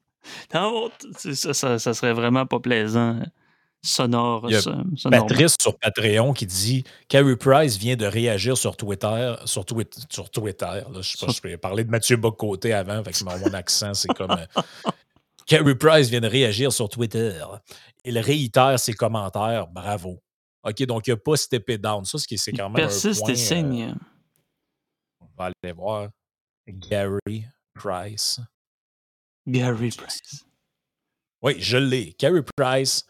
Non, 0.54 0.88
c'est 1.16 1.34
ça, 1.34 1.52
ça, 1.52 1.78
ça 1.80 1.94
serait 1.94 2.12
vraiment 2.12 2.46
pas 2.46 2.60
plaisant. 2.60 3.20
Euh, 3.84 3.88
Sonore. 3.88 4.46
Il 4.48 4.54
y 4.54 4.56
a. 4.56 5.10
Patrice 5.10 5.56
sur 5.60 5.78
Patreon 5.78 6.32
qui 6.32 6.46
dit 6.46 6.84
Carrie 7.08 7.36
Price 7.36 7.76
vient 7.76 7.96
de 7.96 8.06
réagir 8.06 8.56
sur 8.56 8.76
Twitter. 8.76 9.34
Sur, 9.44 9.64
Twi- 9.64 9.86
sur 10.10 10.30
Twitter. 10.30 10.64
Là, 10.66 11.00
je 11.00 11.16
sais 11.16 11.26
pas, 11.26 11.32
je 11.32 11.40
peux 11.40 11.56
parler 11.56 11.84
de 11.84 11.90
Mathieu 11.90 12.16
Bocoté 12.16 12.72
avant, 12.72 13.02
fait 13.04 13.12
que 13.12 13.24
mon, 13.24 13.54
accent, 13.54 13.94
c'est 13.94 14.08
comme. 14.14 14.30
euh, 14.30 14.62
Carrie 15.46 15.74
Price 15.74 16.08
vient 16.08 16.20
de 16.20 16.28
réagir 16.28 16.72
sur 16.72 16.88
Twitter. 16.88 17.42
Il 18.04 18.18
réitère 18.18 18.78
ses 18.78 18.94
commentaires. 18.94 19.66
Bravo. 19.66 20.22
OK, 20.64 20.82
donc 20.84 21.06
il 21.08 21.10
n'a 21.10 21.16
pas 21.16 21.36
steppé 21.36 21.76
down. 21.76 22.04
Ça, 22.04 22.18
c'est 22.18 22.52
quand 22.52 22.70
même. 22.70 22.74
Persiste 22.76 23.28
et 23.28 23.32
euh, 23.32 23.34
signe. 23.34 23.94
on 25.20 25.26
va 25.36 25.50
aller 25.62 25.72
voir. 25.72 26.08
Gary 26.68 27.44
Price. 27.74 28.40
Gary 29.46 29.90
Price. 29.90 30.44
Oui, 31.42 31.56
je 31.58 31.76
l'ai. 31.76 32.12
Carey 32.12 32.42
Price, 32.56 33.04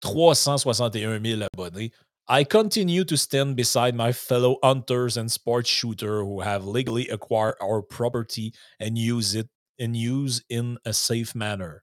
361 0.00 1.20
000 1.22 1.42
abonnés. 1.42 1.90
I 2.28 2.44
continue 2.44 3.04
to 3.04 3.16
stand 3.16 3.54
beside 3.54 3.94
my 3.94 4.12
fellow 4.12 4.58
hunters 4.62 5.16
and 5.16 5.30
sports 5.30 5.68
shooters 5.68 6.22
who 6.22 6.40
have 6.40 6.66
legally 6.66 7.08
acquired 7.08 7.54
our 7.62 7.82
property 7.82 8.52
and 8.80 8.98
use 8.98 9.34
it 9.36 9.48
and 9.78 9.94
use 9.94 10.42
in 10.50 10.78
a 10.84 10.92
safe 10.92 11.34
manner. 11.36 11.82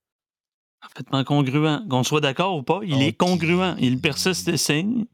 Parfaitement 0.82 1.24
congruent. 1.24 1.88
Qu'on 1.90 2.04
soit 2.04 2.20
d'accord 2.20 2.58
ou 2.58 2.64
pas, 2.64 2.82
il 2.84 3.02
est 3.02 3.14
congruent. 3.14 3.76
Il 3.80 4.02
persiste 4.02 4.50
et 4.50 4.58
signe. 4.58 5.06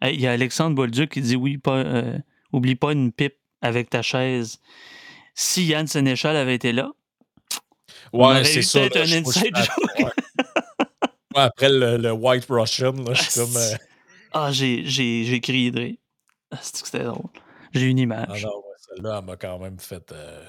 Hey, 0.00 0.14
Il 0.14 0.20
y 0.20 0.26
a 0.28 0.32
Alexandre 0.32 0.76
Bolduc 0.76 1.10
qui 1.10 1.20
dit 1.20 1.34
oui, 1.34 1.58
pas, 1.58 1.78
euh, 1.78 2.18
oublie 2.52 2.76
pas 2.76 2.92
une 2.92 3.10
pipe 3.10 3.34
avec 3.62 3.90
ta 3.90 4.02
chaise. 4.02 4.60
Si 5.34 5.64
Yann 5.64 5.88
Sénéchal 5.88 6.36
avait 6.36 6.54
été 6.54 6.72
là, 6.72 6.92
aurait 8.12 8.42
eu 8.42 8.60
peut-être 8.60 8.96
un 8.96 9.12
inside 9.12 9.56
joke. 9.56 10.14
Après 11.44 11.68
le, 11.68 11.96
le 11.96 12.12
White 12.12 12.46
Russian, 12.48 12.92
là, 12.92 13.14
je 13.14 13.22
suis 13.22 13.40
Ah, 13.40 13.44
comme. 13.44 13.56
euh, 13.56 13.74
ah, 14.32 14.52
j'ai, 14.52 14.84
j'ai, 14.86 15.24
j'ai 15.24 15.40
crié 15.40 15.70
de 15.70 15.80
rire. 15.80 15.96
Ah, 16.50 16.58
c'est 16.62 16.80
que 16.82 16.86
c'était 16.88 17.04
drôle. 17.04 17.30
J'ai 17.72 17.86
une 17.88 17.98
Ah 18.28 18.38
image. 18.38 18.42
non, 18.42 18.56
ouais, 18.58 18.74
celle-là, 18.78 19.18
elle 19.20 19.24
m'a 19.26 19.36
quand 19.36 19.58
même 19.58 19.78
fait. 19.78 20.12
euh, 20.12 20.44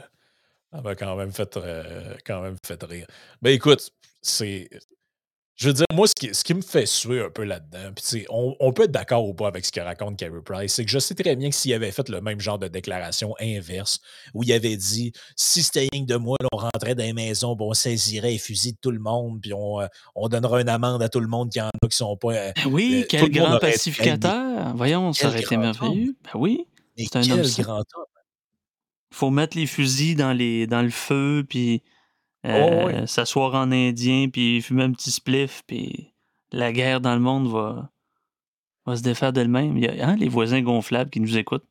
elle 0.74 0.82
m'a 0.84 0.96
quand 0.96 1.16
même 1.16 1.32
fait, 1.32 1.58
euh, 1.58 2.16
quand 2.26 2.42
même 2.42 2.58
fait 2.66 2.82
rire. 2.84 3.08
Ben 3.42 3.52
écoute, 3.52 3.92
c'est. 4.22 4.70
Je 5.58 5.68
veux 5.70 5.74
dire, 5.74 5.86
moi, 5.92 6.06
ce 6.08 6.14
qui, 6.14 6.36
ce 6.36 6.44
qui 6.44 6.54
me 6.54 6.62
fait 6.62 6.86
suer 6.86 7.20
un 7.20 7.32
peu 7.32 7.44
là-dedans, 7.44 7.92
puis 7.96 8.26
on, 8.30 8.56
on 8.60 8.72
peut 8.74 8.84
être 8.84 8.92
d'accord 8.92 9.28
ou 9.28 9.34
pas 9.34 9.48
avec 9.48 9.66
ce 9.66 9.72
que 9.72 9.80
raconte 9.80 10.16
Carey 10.16 10.40
Price, 10.46 10.76
c'est 10.76 10.86
que 10.86 10.92
je 10.92 11.00
sais 11.00 11.16
très 11.16 11.36
bien 11.36 11.50
que 11.50 11.56
s'il 11.56 11.74
avait 11.74 11.92
fait 11.92 12.08
le 12.10 12.22
même 12.22 12.40
genre 12.40 12.60
de 12.60 12.68
déclaration 12.68 13.34
inverse, 13.42 14.00
où 14.36 14.44
il 14.44 14.54
avait 14.54 14.78
dit 14.78 15.14
si 15.36 15.64
c'était 15.64 15.88
rien 15.92 16.04
de 16.04 16.16
moi, 16.16 16.38
là, 16.42 16.48
on 16.52 16.58
rentrait 16.58 16.94
dans 16.94 17.04
les 17.04 17.14
maisons, 17.14 17.58
on 17.60 17.74
saisirait 17.74 18.30
les 18.34 18.38
fusils 18.38 18.74
de 18.74 18.78
tout 18.80 18.92
le 18.92 19.00
monde, 19.00 19.40
puis 19.42 19.52
on, 19.52 19.82
euh, 19.82 19.88
on 20.14 20.28
donnerait 20.30 20.62
une 20.62 20.70
amende 20.70 21.02
à 21.02 21.10
tout 21.10 21.20
le 21.22 21.28
monde 21.28 21.50
qui 21.52 21.60
en 21.60 21.70
a 21.70 21.88
qui 21.90 21.98
sont 21.98 22.16
pas. 22.18 22.34
euh, 22.34 22.52
Ben 22.56 22.68
oui, 22.68 23.00
euh, 23.02 23.06
quel 23.10 23.32
grand 23.32 23.58
pacificateur. 23.58 24.76
Voyons, 24.76 25.12
ça 25.14 25.30
aurait 25.30 25.42
été 25.42 25.58
merveilleux. 25.58 26.16
Ben 26.24 26.40
oui. 26.40 26.68
C'est 26.98 27.16
un 27.16 27.30
homme 27.32 27.42
grand 27.58 27.78
homme! 27.80 28.06
faut 29.12 29.32
mettre 29.32 29.58
les 29.58 29.66
fusils 29.66 30.16
dans, 30.16 30.34
les, 30.34 30.68
dans 30.68 30.84
le 30.84 30.92
feu, 30.92 31.44
puis 31.50 31.82
Oh, 32.44 32.48
euh, 32.50 32.86
ouais. 32.86 33.08
s'asseoir 33.08 33.54
en 33.56 33.72
indien, 33.72 34.30
puis 34.32 34.62
fumer 34.62 34.84
un 34.84 34.92
petit 34.92 35.12
spliff, 35.12 35.64
puis 35.68 36.14
la 36.52 36.72
guerre 36.72 37.02
dans 37.02 37.14
le 37.14 37.20
monde 37.20 37.48
va, 37.52 37.90
va 38.86 38.96
se 38.96 39.02
défaire 39.02 39.34
d'elle-même. 39.34 39.78
Il 39.78 39.84
y 39.84 39.88
a 40.02 40.08
hein, 40.08 40.16
les 40.16 40.30
voisins 40.30 40.62
gonflables 40.62 41.10
qui 41.10 41.20
nous 41.20 41.38
écoutent. 41.38 41.68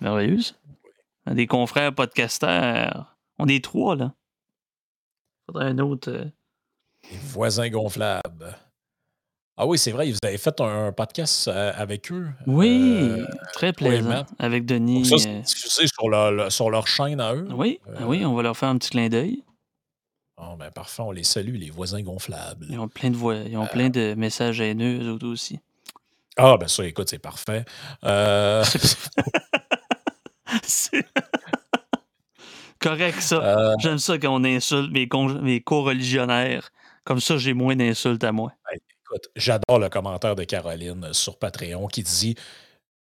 Merveilleux, 0.00 0.40
ça. 0.42 0.54
Des 1.32 1.46
confrères 1.46 1.94
podcasteurs. 1.94 3.16
On 3.38 3.48
est 3.48 3.62
trois, 3.64 3.96
là. 3.96 4.12
Faudrait 5.46 5.66
un 5.66 5.78
autre. 5.78 6.10
euh, 6.10 6.24
Les 7.10 7.18
voisins 7.18 7.68
gonflables. 7.70 8.56
Ah 9.56 9.66
oui, 9.66 9.78
c'est 9.78 9.90
vrai, 9.92 10.10
vous 10.10 10.18
avez 10.22 10.36
fait 10.36 10.60
un, 10.60 10.88
un 10.88 10.92
podcast 10.92 11.48
euh, 11.48 11.72
avec 11.74 12.12
eux. 12.12 12.28
Oui, 12.46 12.98
Euh, 13.00 13.26
très 13.54 13.72
plaisant. 13.72 14.26
Avec 14.38 14.66
donc 14.66 14.78
Denis. 14.78 15.06
ça, 15.06 15.16
c'est 15.18 15.40
diffusé 15.40 15.86
sur, 15.86 16.52
sur 16.52 16.70
leur 16.70 16.86
chaîne 16.86 17.20
à 17.20 17.34
eux. 17.34 17.48
Oui, 17.54 17.80
oui, 18.02 18.24
on 18.26 18.34
va 18.34 18.42
leur 18.42 18.56
faire 18.56 18.68
un 18.68 18.76
petit 18.76 18.90
clin 18.90 19.08
d'œil. 19.08 19.42
Bon, 20.38 20.54
ben 20.56 20.70
parfait, 20.70 21.02
on 21.02 21.12
les 21.12 21.24
salue, 21.24 21.56
les 21.56 21.70
voisins 21.70 22.02
gonflables. 22.02 22.66
Ils 22.68 22.78
ont 22.78 22.88
plein 22.88 23.10
de 23.10 23.16
voix, 23.16 23.36
ils 23.36 23.56
ont 23.56 23.64
Euh. 23.64 23.68
plein 23.68 23.88
de 23.88 24.14
messages 24.16 24.60
haineux, 24.60 25.02
eux 25.02 25.10
autres 25.12 25.26
aussi. 25.28 25.60
Ah, 26.36 26.56
ben 26.58 26.68
ça, 26.68 26.84
écoute, 26.84 27.08
c'est 27.08 27.18
parfait. 27.18 27.64
Euh, 28.04 28.62
Correct, 32.78 33.20
ça. 33.20 33.36
euh, 33.42 33.74
J'aime 33.78 33.98
ça 33.98 34.18
quand 34.18 34.34
on 34.34 34.44
insulte 34.44 34.92
mes, 34.92 35.08
con- 35.08 35.40
mes 35.42 35.60
co-religionnaires. 35.60 36.70
Comme 37.04 37.20
ça, 37.20 37.38
j'ai 37.38 37.54
moins 37.54 37.74
d'insultes 37.76 38.22
à 38.24 38.32
moi. 38.32 38.52
écoute, 38.72 39.28
j'adore 39.36 39.78
le 39.78 39.88
commentaire 39.88 40.34
de 40.34 40.44
Caroline 40.44 41.12
sur 41.12 41.38
Patreon 41.38 41.86
qui 41.86 42.02
dit 42.02 42.34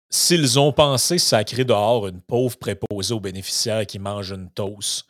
S'ils 0.09 0.57
ont 0.59 0.71
pensé 0.71 1.17
sacrer 1.17 1.65
dehors 1.65 2.07
une 2.07 2.21
pauvre 2.21 2.55
préposée 2.57 3.13
aux 3.13 3.19
bénéficiaires 3.19 3.85
qui 3.85 3.99
mange 3.99 4.31
une 4.31 4.49
toast, 4.51 5.05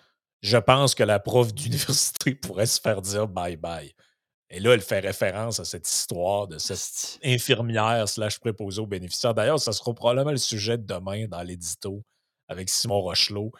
je 0.45 0.57
pense 0.57 0.93
que 0.93 1.03
la 1.03 1.19
prof 1.19 1.53
d'université 1.53 2.35
pourrait 2.35 2.67
se 2.67 2.79
faire 2.79 3.01
dire 3.01 3.27
bye 3.27 3.57
bye. 3.57 3.93
Et 4.51 4.59
là, 4.59 4.73
elle 4.73 4.81
fait 4.81 4.99
référence 4.99 5.59
à 5.59 5.65
cette 5.65 5.89
histoire 5.89 6.47
de 6.47 6.59
cette 6.59 7.19
infirmière 7.23 8.07
slash 8.07 8.39
préposée 8.39 8.79
aux 8.79 8.85
bénéficiaires. 8.85 9.33
D'ailleurs, 9.33 9.59
ça 9.59 9.73
sera 9.73 9.93
probablement 9.93 10.31
le 10.31 10.37
sujet 10.37 10.77
de 10.77 10.85
demain 10.85 11.27
dans 11.27 11.41
l'édito 11.41 12.03
avec 12.47 12.69
Simon 12.69 13.01
Rochelot. 13.01 13.51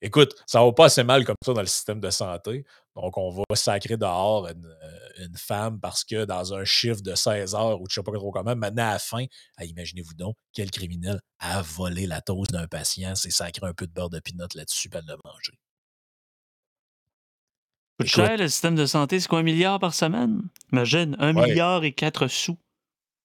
Écoute, 0.00 0.36
ça 0.46 0.62
va 0.62 0.72
pas 0.72 0.84
assez 0.84 1.02
mal 1.02 1.24
comme 1.24 1.34
ça 1.44 1.52
dans 1.54 1.60
le 1.60 1.66
système 1.66 1.98
de 1.98 2.08
santé. 2.10 2.64
Donc, 2.94 3.18
on 3.18 3.30
va 3.30 3.42
sacrer 3.54 3.96
dehors 3.96 4.46
une, 4.46 4.64
euh, 4.64 5.26
une 5.26 5.36
femme 5.36 5.80
parce 5.80 6.04
que 6.04 6.24
dans 6.24 6.54
un 6.54 6.64
chiffre 6.64 7.02
de 7.02 7.16
16 7.16 7.56
heures 7.56 7.80
ou 7.80 7.86
je 7.90 7.94
sais 7.94 8.02
pas 8.04 8.12
trop 8.12 8.30
comment, 8.30 8.54
maintenant 8.54 8.90
à 8.90 8.92
la 8.92 8.98
fin, 9.00 9.24
imaginez-vous 9.60 10.14
donc, 10.14 10.36
quel 10.52 10.70
criminel 10.70 11.18
a 11.40 11.62
volé 11.62 12.06
la 12.06 12.20
toast 12.20 12.52
d'un 12.52 12.68
patient, 12.68 13.16
c'est 13.16 13.32
sacré 13.32 13.66
un 13.66 13.74
peu 13.74 13.88
de 13.88 13.92
beurre 13.92 14.10
de 14.10 14.20
pinot 14.20 14.46
là-dessus, 14.54 14.88
puis 14.88 15.00
elle 15.00 15.06
l'a 15.06 15.16
mangé. 15.24 15.52
Coûte 17.98 18.06
cher, 18.08 18.36
le 18.36 18.48
système 18.48 18.74
de 18.76 18.86
santé, 18.86 19.18
c'est 19.20 19.28
quoi, 19.28 19.40
un 19.40 19.42
milliard 19.42 19.78
par 19.80 19.92
semaine? 19.94 20.42
Imagine, 20.72 21.16
un 21.18 21.34
Ouais. 21.36 21.48
milliard 21.48 21.82
et 21.84 21.92
quatre 21.92 22.28
sous. 22.28 22.56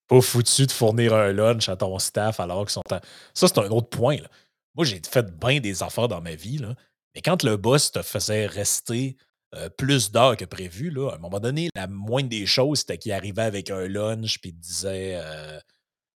pas 0.07 0.19
foutu 0.21 0.65
de 0.67 0.71
fournir 0.71 1.13
un 1.13 1.31
lunch 1.31 1.69
à 1.69 1.75
ton 1.75 1.97
staff 1.99 2.39
alors 2.39 2.65
qu'ils 2.65 2.73
sont 2.73 2.81
en... 2.91 2.99
Ça, 3.33 3.47
c'est 3.47 3.57
un 3.59 3.69
autre 3.69 3.89
point. 3.89 4.17
là. 4.17 4.27
Moi, 4.75 4.85
j'ai 4.85 5.01
fait 5.09 5.25
bien 5.39 5.59
des 5.59 5.81
affaires 5.83 6.07
dans 6.07 6.21
ma 6.21 6.35
vie, 6.35 6.57
là. 6.57 6.75
mais 7.15 7.21
quand 7.21 7.43
le 7.43 7.55
boss 7.57 7.91
te 7.91 8.01
faisait 8.01 8.45
rester 8.47 9.15
euh, 9.55 9.69
plus 9.69 10.11
d'heures 10.11 10.35
que 10.35 10.45
prévu, 10.45 10.89
là, 10.89 11.11
à 11.11 11.15
un 11.15 11.19
moment 11.19 11.39
donné, 11.39 11.69
la 11.75 11.87
moindre 11.87 12.29
des 12.29 12.45
choses, 12.47 12.79
c'était 12.79 12.97
qu'il 12.97 13.11
arrivait 13.11 13.43
avec 13.43 13.69
un 13.71 13.87
lunch 13.87 14.39
puis 14.39 14.49
il 14.49 14.55
te 14.55 14.61
disait 14.61 15.13
euh, 15.15 15.59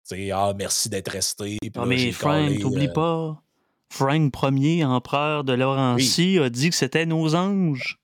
tu 0.08 0.16
sais, 0.16 0.30
Ah, 0.30 0.52
merci 0.56 0.88
d'être 0.88 1.08
resté. 1.10 1.58
Puis 1.60 1.70
Ah, 1.74 1.80
là, 1.80 1.86
mais 1.86 2.12
Frank, 2.12 2.58
t'oublies 2.60 2.88
euh, 2.88 2.92
pas. 2.92 3.42
Frank 3.90 4.32
Ier, 4.52 4.84
empereur 4.84 5.44
de 5.44 5.52
Laurentie, 5.52 6.38
a 6.38 6.48
dit 6.48 6.70
que 6.70 6.76
c'était 6.76 7.06
nos 7.06 7.34
anges. 7.34 7.98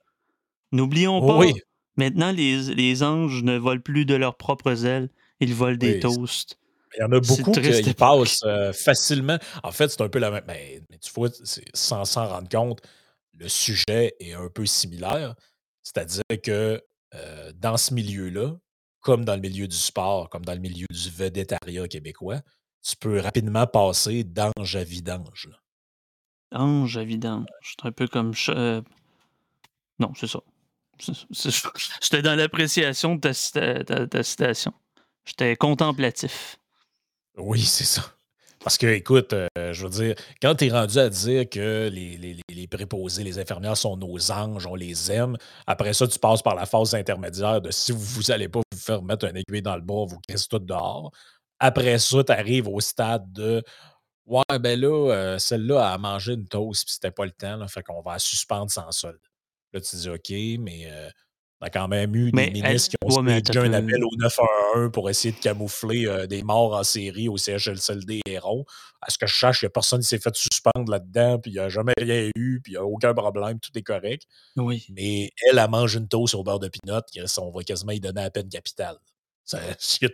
N'oublions 0.73 1.21
pas. 1.27 1.39
Oui, 1.39 1.55
Maintenant, 1.97 2.33
les, 2.33 2.63
les 2.75 3.03
anges 3.03 3.43
ne 3.43 3.59
volent 3.59 3.83
plus 3.83 4.07
de 4.07 4.15
leurs 4.15 4.37
propres 4.37 4.87
ailes. 4.87 5.11
Ils 5.41 5.55
volent 5.55 5.77
des 5.77 5.95
Oui, 5.95 6.01
toasts. 6.01 6.59
Il 6.97 7.01
y 7.01 7.03
en 7.05 7.13
a 7.13 7.21
beaucoup 7.21 7.53
qui 7.53 7.95
passent 7.95 8.43
euh, 8.45 8.73
facilement. 8.73 9.39
En 9.63 9.71
fait, 9.71 9.89
c'est 9.89 10.01
un 10.01 10.09
peu 10.09 10.19
la 10.19 10.31
même. 10.31 10.45
Mais, 10.47 10.83
mais 10.91 10.99
tu 10.99 11.13
vois, 11.13 11.29
sans 11.75 12.05
s'en 12.05 12.27
rendre 12.29 12.49
compte, 12.49 12.81
le 13.35 13.49
sujet 13.49 14.15
est 14.19 14.33
un 14.33 14.49
peu 14.49 14.67
similaire. 14.67 15.35
C'est-à-dire 15.83 16.23
que 16.43 16.83
euh, 17.15 17.53
dans 17.55 17.77
ce 17.77 17.93
milieu-là, 17.95 18.57
comme 19.01 19.25
dans 19.25 19.35
le 19.35 19.41
milieu 19.41 19.69
du 19.69 19.77
sport, 19.77 20.31
comme 20.31 20.45
dans 20.45 20.55
le 20.55 20.61
milieu 20.61 20.87
du 20.91 21.11
vedettariat 21.11 21.87
québécois, 21.87 22.41
tu 22.83 22.97
peux 22.97 23.21
rapidement 23.21 23.67
passer 23.67 24.25
d'ange 24.25 24.77
à 24.77 24.85
vidange. 24.85 25.51
Ange 26.53 26.97
à 26.97 27.05
vidange. 27.05 27.47
C'est 27.63 27.87
un 27.87 27.93
peu 27.93 28.09
comme. 28.09 28.33
euh, 28.49 28.81
Non, 29.99 30.13
c'est 30.17 30.27
ça. 30.27 30.41
J'étais 32.01 32.23
dans 32.23 32.35
l'appréciation 32.35 33.15
de 33.17 33.21
ta, 33.21 33.33
cita- 33.33 33.85
ta- 33.85 34.07
ta 34.07 34.23
citation. 34.23 34.73
J'étais 35.25 35.57
contemplatif. 35.57 36.59
Oui, 37.37 37.61
c'est 37.61 37.85
ça. 37.85 38.03
Parce 38.63 38.77
que, 38.77 38.87
écoute, 38.87 39.33
euh, 39.33 39.49
je 39.73 39.85
veux 39.85 39.91
dire, 39.91 40.15
quand 40.43 40.55
tu 40.55 40.67
es 40.67 40.71
rendu 40.71 40.99
à 40.99 41.09
dire 41.09 41.49
que 41.49 41.89
les, 41.91 42.67
préposés, 42.67 43.25
les 43.25 43.39
infirmières 43.39 43.77
sont 43.77 43.97
nos 43.97 44.31
anges, 44.31 44.67
on 44.67 44.75
les 44.75 45.11
aime, 45.11 45.37
après 45.67 45.95
ça, 45.95 46.07
tu 46.07 46.19
passes 46.19 46.43
par 46.43 46.55
la 46.55 46.67
phase 46.67 46.95
intermédiaire 46.95 47.63
de 47.63 47.71
si 47.71 47.93
vous 47.93 48.21
n'allez 48.29 48.49
pas 48.49 48.61
vous 48.71 48.79
faire 48.79 49.03
mettre 49.03 49.27
un 49.27 49.35
aiguille 49.35 49.63
dans 49.63 49.77
le 49.77 49.81
bras, 49.83 50.05
vous 50.05 50.21
cassez 50.29 50.47
tout 50.47 50.59
dehors. 50.59 51.11
Après 51.59 51.99
ça, 51.99 52.23
tu 52.23 52.33
arrives 52.33 52.69
au 52.69 52.81
stade 52.81 53.33
de 53.33 53.63
Ouais, 54.27 54.59
ben 54.61 54.79
là, 54.79 55.11
euh, 55.13 55.39
celle-là 55.39 55.93
a 55.93 55.99
mangé 55.99 56.35
une 56.35 56.47
toast, 56.47 56.85
puis 56.85 56.95
c'était 56.95 57.11
pas 57.11 57.25
le 57.25 57.33
temps, 57.33 57.57
là, 57.57 57.67
fait 57.67 57.83
qu'on 57.83 58.01
va 58.01 58.13
la 58.13 58.19
suspendre 58.21 58.71
sans 58.71 58.93
solde. 58.93 59.19
Là, 59.73 59.81
tu 59.81 59.97
dis 59.97 60.09
OK, 60.09 60.31
mais 60.61 60.91
euh, 60.91 61.09
on 61.61 61.67
a 61.67 61.71
quand 61.71 61.89
même 61.89 62.15
eu 62.17 62.31
des 62.31 62.37
Mais 62.37 62.47
elle- 62.47 62.53
ministres 62.63 62.91
qui 62.91 62.97
ont 63.05 63.17
ouais, 63.17 63.23
mais 63.23 63.59
un 63.59 63.73
appel 63.73 64.03
au 64.05 64.11
911 64.19 64.91
pour 64.93 65.11
essayer 65.11 65.33
de 65.33 65.39
camoufler 65.39 66.07
euh, 66.07 66.27
des 66.27 66.43
morts 66.43 66.75
en 66.75 66.83
série 66.83 67.29
au 67.29 67.37
CHLCLD 67.37 68.21
Héron. 68.27 68.65
À 69.03 69.11
ce 69.11 69.19
que 69.19 69.27
je 69.27 69.37
sache, 69.39 69.63
il 69.63 69.67
n'y 69.67 69.69
a 69.69 69.71
personne 69.71 70.01
qui 70.01 70.07
s'est 70.09 70.19
fait 70.19 70.35
suspendre 70.35 70.91
là-dedans, 70.91 71.39
puis 71.39 71.51
il 71.53 71.55
n'y 71.55 71.61
a 71.61 71.69
jamais 71.69 71.93
rien 71.99 72.31
eu, 72.37 72.61
puis 72.63 72.73
il 72.73 72.77
n'y 72.77 72.79
a 72.79 72.85
aucun 72.85 73.15
problème, 73.15 73.61
tout 73.61 73.71
est 73.79 73.83
correct. 73.83 74.25
Oui. 74.57 74.87
Mais 74.91 75.31
elle, 75.49 75.59
a 75.59 75.69
mangé 75.69 75.99
une 75.99 76.09
toast 76.09 76.35
au 76.35 76.43
beurre 76.43 76.59
de 76.61 76.69
pinot, 76.69 77.01
on 77.39 77.51
va 77.51 77.63
quasiment 77.63 77.93
y 77.93 78.01
donner 78.01 78.23
la 78.23 78.31
peine 78.31 78.49
capitale. 78.49 78.97
Ça, 79.45 79.59
il 80.03 80.09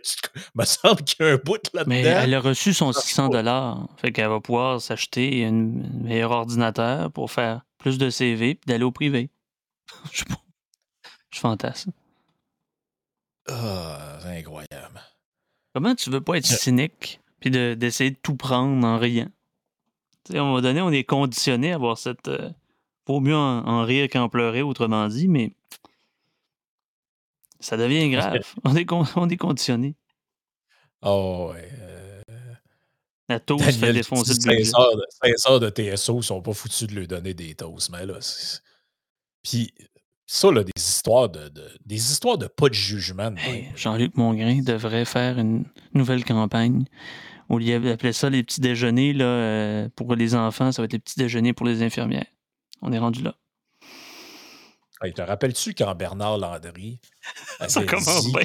me 0.55 0.65
semble 0.65 1.03
qu'il 1.03 1.25
y 1.25 1.29
a 1.29 1.33
un 1.33 1.37
bout 1.37 1.59
Mais 1.85 2.01
là-dedans. 2.03 2.21
elle 2.23 2.33
a 2.33 2.39
reçu 2.39 2.73
son 2.73 2.85
marche 2.87 2.97
600 3.05 3.29
pas. 3.29 3.37
dollars. 3.37 3.87
Fait 3.97 4.11
qu'elle 4.11 4.29
va 4.29 4.39
pouvoir 4.41 4.81
s'acheter 4.81 5.45
un 5.45 5.51
meilleur 5.51 6.31
ordinateur 6.31 7.11
pour 7.11 7.31
faire 7.31 7.61
plus 7.77 7.97
de 7.99 8.09
CV 8.09 8.55
puis 8.55 8.65
d'aller 8.67 8.83
au 8.83 8.91
privé. 8.91 9.29
Je. 10.13 10.23
Je 11.31 11.39
fantasme. 11.39 11.91
Ah, 13.49 14.19
c'est 14.21 14.37
incroyable. 14.39 15.01
Comment 15.73 15.95
tu 15.95 16.09
veux 16.09 16.21
pas 16.21 16.37
être 16.37 16.47
Je- 16.47 16.55
cynique 16.55 17.19
puis 17.39 17.51
de- 17.51 17.75
d'essayer 17.75 18.11
de, 18.11 18.17
tout 18.21 18.35
prendre 18.35 18.85
en 18.85 18.97
riant? 18.97 19.29
Tu 20.25 20.33
sais, 20.33 20.37
à 20.37 20.41
un 20.41 20.45
moment 20.45 20.61
donné, 20.61 20.81
on 20.81 20.91
est 20.91 21.03
conditionné 21.03 21.71
à 21.71 21.75
avoir 21.75 21.97
cette. 21.97 22.27
euh, 22.27 22.49
Vaut 23.07 23.21
mieux 23.21 23.35
en, 23.35 23.65
en 23.65 23.83
rire 23.85 24.09
qu'en 24.11 24.27
pleurer, 24.27 24.61
autrement 24.61 25.07
dit, 25.07 25.29
mais 25.29 25.53
ça 27.61 27.77
devient 27.77 28.09
grave. 28.09 28.39
On 28.65 28.75
est, 28.75 28.85
con- 28.85 29.05
on 29.15 29.29
est 29.29 29.37
conditionné. 29.37 29.95
Oh, 31.01 31.51
ouais. 31.53 31.69
euh, 31.79 32.21
La 33.29 33.39
toast 33.39 33.63
fait 33.63 33.71
Daniel 33.73 33.93
défoncer 33.95 34.33
le 34.33 34.37
budget. 34.55 34.63
16 34.65 34.73
heures, 34.75 34.95
de, 34.97 35.03
16 35.23 35.45
heures 35.47 35.59
de 35.61 35.69
TSO, 35.69 36.21
sont 36.21 36.41
pas 36.41 36.53
foutus 36.53 36.87
de 36.87 36.95
lui 36.95 37.07
donner 37.07 37.33
des 37.33 37.55
toasts. 37.55 37.89
Mais 37.91 38.05
là, 38.05 38.19
Puis 39.43 39.73
ça, 40.29 40.51
là, 40.51 40.63
des 40.63 40.71
histoires 40.77 41.29
de, 41.29 41.47
de- 41.49 41.71
des 41.85 41.95
histoires 42.11 42.37
de 42.37 42.47
pas 42.47 42.67
de 42.69 42.73
jugement. 42.73 43.31
de 43.31 43.39
Hey, 43.39 43.63
même. 43.63 43.77
Jean-Luc 43.77 44.15
Mongrain 44.17 44.61
devrait 44.61 45.05
faire 45.05 45.39
une 45.39 45.63
nouvelle 45.93 46.23
campagne. 46.25 46.83
Au 47.49 47.57
lieu 47.59 47.79
d'appeler 47.79 48.11
ça 48.13 48.29
les 48.29 48.43
petits 48.43 48.59
déjeuners 48.59 49.13
là, 49.13 49.25
euh, 49.25 49.89
pour 49.95 50.13
les 50.15 50.35
enfants, 50.35 50.71
ça 50.73 50.81
va 50.81 50.85
être 50.85 50.93
les 50.93 50.99
petits 50.99 51.17
déjeuners 51.17 51.53
pour 51.53 51.65
les 51.65 51.81
infirmières. 51.81 52.25
On 52.81 52.91
est 52.91 52.99
rendu 52.99 53.23
là. 53.23 53.35
Hey, 55.01 55.13
te 55.13 55.21
rappelles-tu 55.21 55.73
quand 55.73 55.95
Bernard 55.95 56.37
Landry 56.39 56.99
Ça 57.69 57.83
commence 57.85 58.25
dit- 58.25 58.33
bien. 58.33 58.43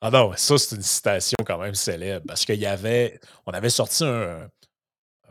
Ah 0.00 0.10
non, 0.10 0.32
ça, 0.34 0.56
c'est 0.56 0.76
une 0.76 0.82
citation 0.82 1.36
quand 1.46 1.58
même 1.58 1.74
célèbre 1.74 2.24
parce 2.26 2.44
qu'il 2.46 2.58
y 2.58 2.66
avait. 2.66 3.20
On 3.46 3.52
avait 3.52 3.68
sorti 3.70 4.02
un, 4.02 4.08
un, 4.08 4.48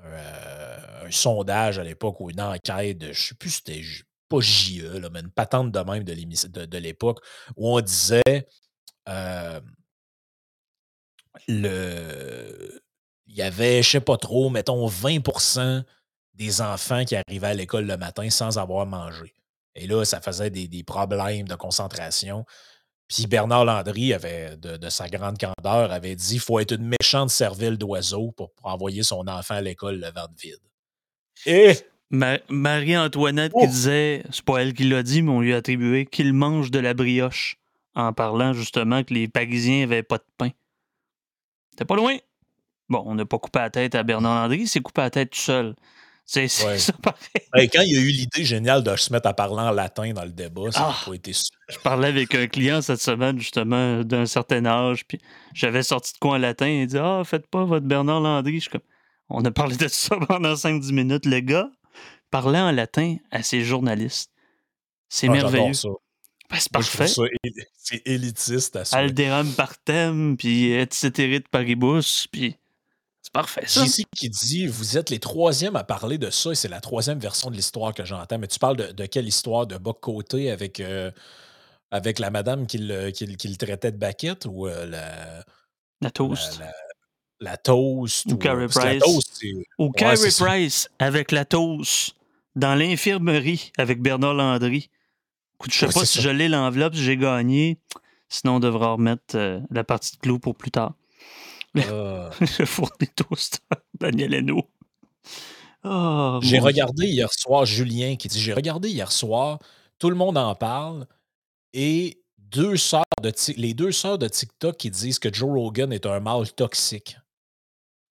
euh, 0.06 1.06
un 1.08 1.12
sondage 1.12 1.80
à 1.80 1.84
l'époque 1.84 2.22
ou 2.22 2.30
une 2.30 2.40
enquête 2.40 3.00
de, 3.00 3.12
je 3.12 3.30
sais 3.30 3.36
plus 3.36 3.50
si 3.50 3.56
c'était 3.66 3.82
pas 4.30 4.40
JE, 4.40 5.00
là, 5.00 5.10
mais 5.12 5.22
une 5.22 5.32
patente 5.32 5.72
de 5.72 5.80
même 5.80 6.04
de, 6.04 6.78
l'époque 6.78 7.20
où 7.56 7.70
on 7.70 7.82
disait 7.82 8.48
euh, 9.08 9.60
le. 11.48 12.82
Il 13.28 13.36
y 13.36 13.42
avait, 13.44 13.84
je 13.84 13.90
sais 13.90 14.02
pas 14.02 14.18
trop, 14.18 14.50
mettons 14.50 14.88
20% 14.88 15.84
des 16.34 16.62
enfants 16.62 17.06
qui 17.06 17.16
arrivaient 17.16 17.48
à 17.48 17.54
l'école 17.54 17.86
le 17.86 17.98
matin 17.98 18.30
sans 18.30 18.58
avoir 18.58 18.86
mangé. 18.88 19.34
Et 19.76 19.86
là, 19.86 20.04
ça 20.04 20.20
faisait 20.20 20.50
des, 20.50 20.68
des 20.68 20.84
problèmes 20.84 21.48
de 21.48 21.56
concentration. 21.56 22.46
Puis 23.08 23.26
Bernard 23.26 23.66
Landry, 23.66 24.14
avait, 24.14 24.56
de, 24.58 24.90
sa 24.90 25.08
grande 25.10 25.38
candeur, 25.38 25.92
avait 25.92 26.16
dit 26.16 26.36
il 26.36 26.40
faut 26.40 26.60
être 26.60 26.74
une 26.74 26.92
méchante 27.00 27.32
cervelle 27.32 27.78
d'oiseau 27.78 28.32
pour, 28.32 28.54
pour 28.54 28.68
envoyer 28.68 29.04
son 29.04 29.28
enfant 29.28 29.56
à 29.56 29.62
l'école 29.62 30.00
le 30.00 30.08
ventre 30.08 30.34
vide. 30.38 30.60
Et 31.46 31.74
Ma- 32.12 32.40
Marie-Antoinette 32.50 33.52
Oh! 33.56 33.62
qui 33.62 33.68
disait, 33.68 34.24
c'est 34.32 34.44
pas 34.44 34.58
elle 34.60 34.74
qui 34.74 34.84
l'a 34.86 35.04
dit, 35.04 35.22
mais 35.22 35.32
on 35.32 35.42
lui 35.42 35.54
a 35.54 35.58
attribué 35.58 36.06
qu'il 36.06 36.34
mange 36.34 36.72
de 36.72 36.80
la 36.80 36.94
brioche 36.94 37.58
en 37.96 38.14
parlant 38.14 38.54
justement 38.54 39.04
que 39.04 39.14
les 39.14 39.28
Parisiens 39.28 39.82
n'avaient 39.82 40.04
pas 40.04 40.18
de 40.18 40.26
pain. 40.38 40.50
T'es 41.78 41.86
pas 41.86 41.96
loin. 41.96 42.16
Bon, 42.90 43.04
on 43.06 43.14
n'a 43.16 43.26
pas 43.26 43.38
coupé 43.38 43.60
la 43.60 43.70
tête 43.70 43.94
à 43.96 44.04
Bernard 44.04 44.42
Landry, 44.44 44.62
il 44.62 44.68
s'est 44.68 44.80
coupé 44.82 45.02
la 45.02 45.10
tête 45.12 45.30
tout 45.32 45.40
seul. 45.40 45.76
C'est 46.26 46.48
c'est 46.48 46.66
Ouais. 46.66 46.78
ça 46.78 46.94
pareil. 46.94 47.20
ben, 47.54 47.68
quand 47.72 47.82
il 47.84 47.98
a 47.98 48.02
eu 48.02 48.08
l'idée 48.12 48.44
géniale 48.44 48.84
de 48.84 48.96
se 48.96 49.12
mettre 49.12 49.28
à 49.28 49.34
parler 49.34 49.62
en 49.62 49.72
latin 49.72 50.12
dans 50.14 50.24
le 50.26 50.32
débat, 50.32 50.72
ça 50.72 50.80
n'a 50.82 50.88
Ah! 50.92 51.06
pas 51.06 51.14
été 51.14 51.32
Je 51.34 51.78
parlais 51.80 52.08
avec 52.08 52.34
un 52.36 52.48
client 52.48 52.82
cette 52.82 53.02
semaine, 53.02 53.40
justement, 53.40 54.04
d'un 54.04 54.26
certain 54.28 54.66
âge, 54.66 55.06
puis 55.08 55.20
j'avais 55.54 55.82
sorti 55.84 56.14
de 56.14 56.18
quoi 56.20 56.34
en 56.36 56.38
latin, 56.38 56.68
il 56.68 56.86
dit 56.88 56.98
Ah, 57.00 57.22
faites 57.26 57.48
pas 57.48 57.64
votre 57.66 57.86
Bernard 57.88 58.22
Landry. 58.22 58.56
Je 58.56 58.60
suis 58.62 58.70
comme 58.70 58.82
On 59.30 59.44
a 59.46 59.52
parlé 59.52 59.76
de 59.76 59.88
ça 59.88 60.16
pendant 60.28 60.56
5-10 60.56 60.92
minutes. 60.92 61.26
Le 61.26 61.40
gars 61.40 61.70
parlait 62.30 62.60
en 62.60 62.72
latin 62.72 63.18
à 63.32 63.44
ses 63.44 63.62
journalistes. 63.64 64.32
C'est 65.10 65.28
Ah, 65.30 65.32
merveilleux. 65.34 65.74
Ben, 66.50 66.58
c'est 66.60 66.72
parfait. 66.72 67.08
c'est 67.78 68.02
élitiste 68.06 68.76
à 68.76 68.86
ça. 68.86 68.98
Alderam 68.98 69.52
partem, 69.54 70.36
puis 70.38 70.72
etc. 70.74 71.12
de 71.40 71.48
paribus, 71.52 72.28
puis 72.32 72.56
c'est 73.22 73.32
parfait, 73.34 73.64
ça. 73.68 73.86
JC 73.86 74.04
qui 74.16 74.30
dit 74.30 74.66
Vous 74.68 74.98
êtes 74.98 75.10
les 75.12 75.20
troisièmes 75.20 75.76
à 75.76 75.84
parler 75.84 76.18
de 76.18 76.30
ça, 76.32 76.52
et 76.52 76.56
c'est 76.56 76.68
la 76.68 76.82
troisième 76.82 77.20
version 77.20 77.52
de 77.52 77.56
l'histoire 77.56 77.94
que 77.94 78.04
j'entends. 78.06 78.40
Mais 78.40 78.48
tu 78.48 78.58
parles 78.58 78.78
de, 78.78 78.92
de 78.92 79.06
quelle 79.06 79.28
histoire 79.28 79.68
De 79.68 79.78
Boc 79.78 80.00
Côté 80.00 80.50
avec, 80.50 80.80
euh, 80.80 81.12
avec 81.92 82.18
la 82.18 82.32
madame 82.32 82.66
qui 82.66 82.80
le, 82.80 83.12
qui 83.12 83.28
le- 83.28 83.36
qui 83.36 83.48
le 83.48 83.56
traitait 83.56 83.92
de 83.92 83.98
baquette 83.98 84.46
ou 84.46 84.68
euh, 84.68 84.86
la, 84.88 85.44
La 86.02 86.10
toast. 86.10 86.58
la, 86.60 86.66
la- 86.66 86.74
la 87.42 87.58
toast 87.58 88.26
Ou 88.26 88.40
la 88.42 88.68
Price. 88.68 89.04
toast, 89.04 89.44
Ou 89.78 89.92
ouais, 90.04 90.16
ça. 90.16 90.46
Price 90.46 90.90
avec 91.00 91.32
la 91.32 91.46
toast 91.46 92.16
dans 92.60 92.76
l'infirmerie 92.76 93.72
avec 93.78 94.02
Bernard 94.02 94.34
Landry. 94.36 94.90
Écoute, 95.56 95.74
je 95.74 95.80
sais 95.80 95.86
Ouais, 95.88 95.94
pas 95.94 96.06
si 96.06 96.20
ça. 96.20 96.22
je 96.22 96.30
l'ai 96.30 96.48
l'enveloppe, 96.50 96.96
si 96.96 97.04
j'ai 97.04 97.18
gagné. 97.18 97.80
Sinon, 98.30 98.56
on 98.58 98.60
devra 98.60 98.94
remettre 98.94 99.36
euh, 99.36 99.60
la 99.72 99.84
partie 99.84 100.12
de 100.16 100.18
clou 100.22 100.40
pour 100.40 100.56
plus 100.56 100.72
tard. 100.72 100.94
Ah. 101.78 102.30
le 102.60 102.66
four 102.66 102.92
des 103.00 103.08
toasts, 103.08 103.62
Daniel 104.00 104.34
Hainaut. 104.34 104.70
Oh, 105.84 106.40
J'ai 106.42 106.58
Dieu. 106.58 106.62
regardé 106.62 107.06
hier 107.08 107.30
soir 107.32 107.66
Julien 107.66 108.16
qui 108.18 108.28
dit: 108.28 108.40
«J'ai 108.42 108.54
regardé 108.54 108.90
hier 108.90 109.12
soir, 109.12 109.60
tout 109.98 110.10
le 110.10 110.16
monde 110.16 110.38
en 110.38 110.54
parle 110.56 111.08
et 111.74 112.22
2 112.40 112.76
sœurs 112.78 113.04
de 113.24 113.32
les 113.58 113.74
2 113.74 113.92
sœurs 113.92 114.18
de 114.18 114.28
TikTok 114.28 114.76
qui 114.78 114.90
disent 114.92 115.20
que 115.20 115.34
Joe 115.34 115.50
Rogan 115.52 115.94
est 115.94 116.06
un 116.06 116.20
mâle 116.20 116.52
toxique». 116.54 117.18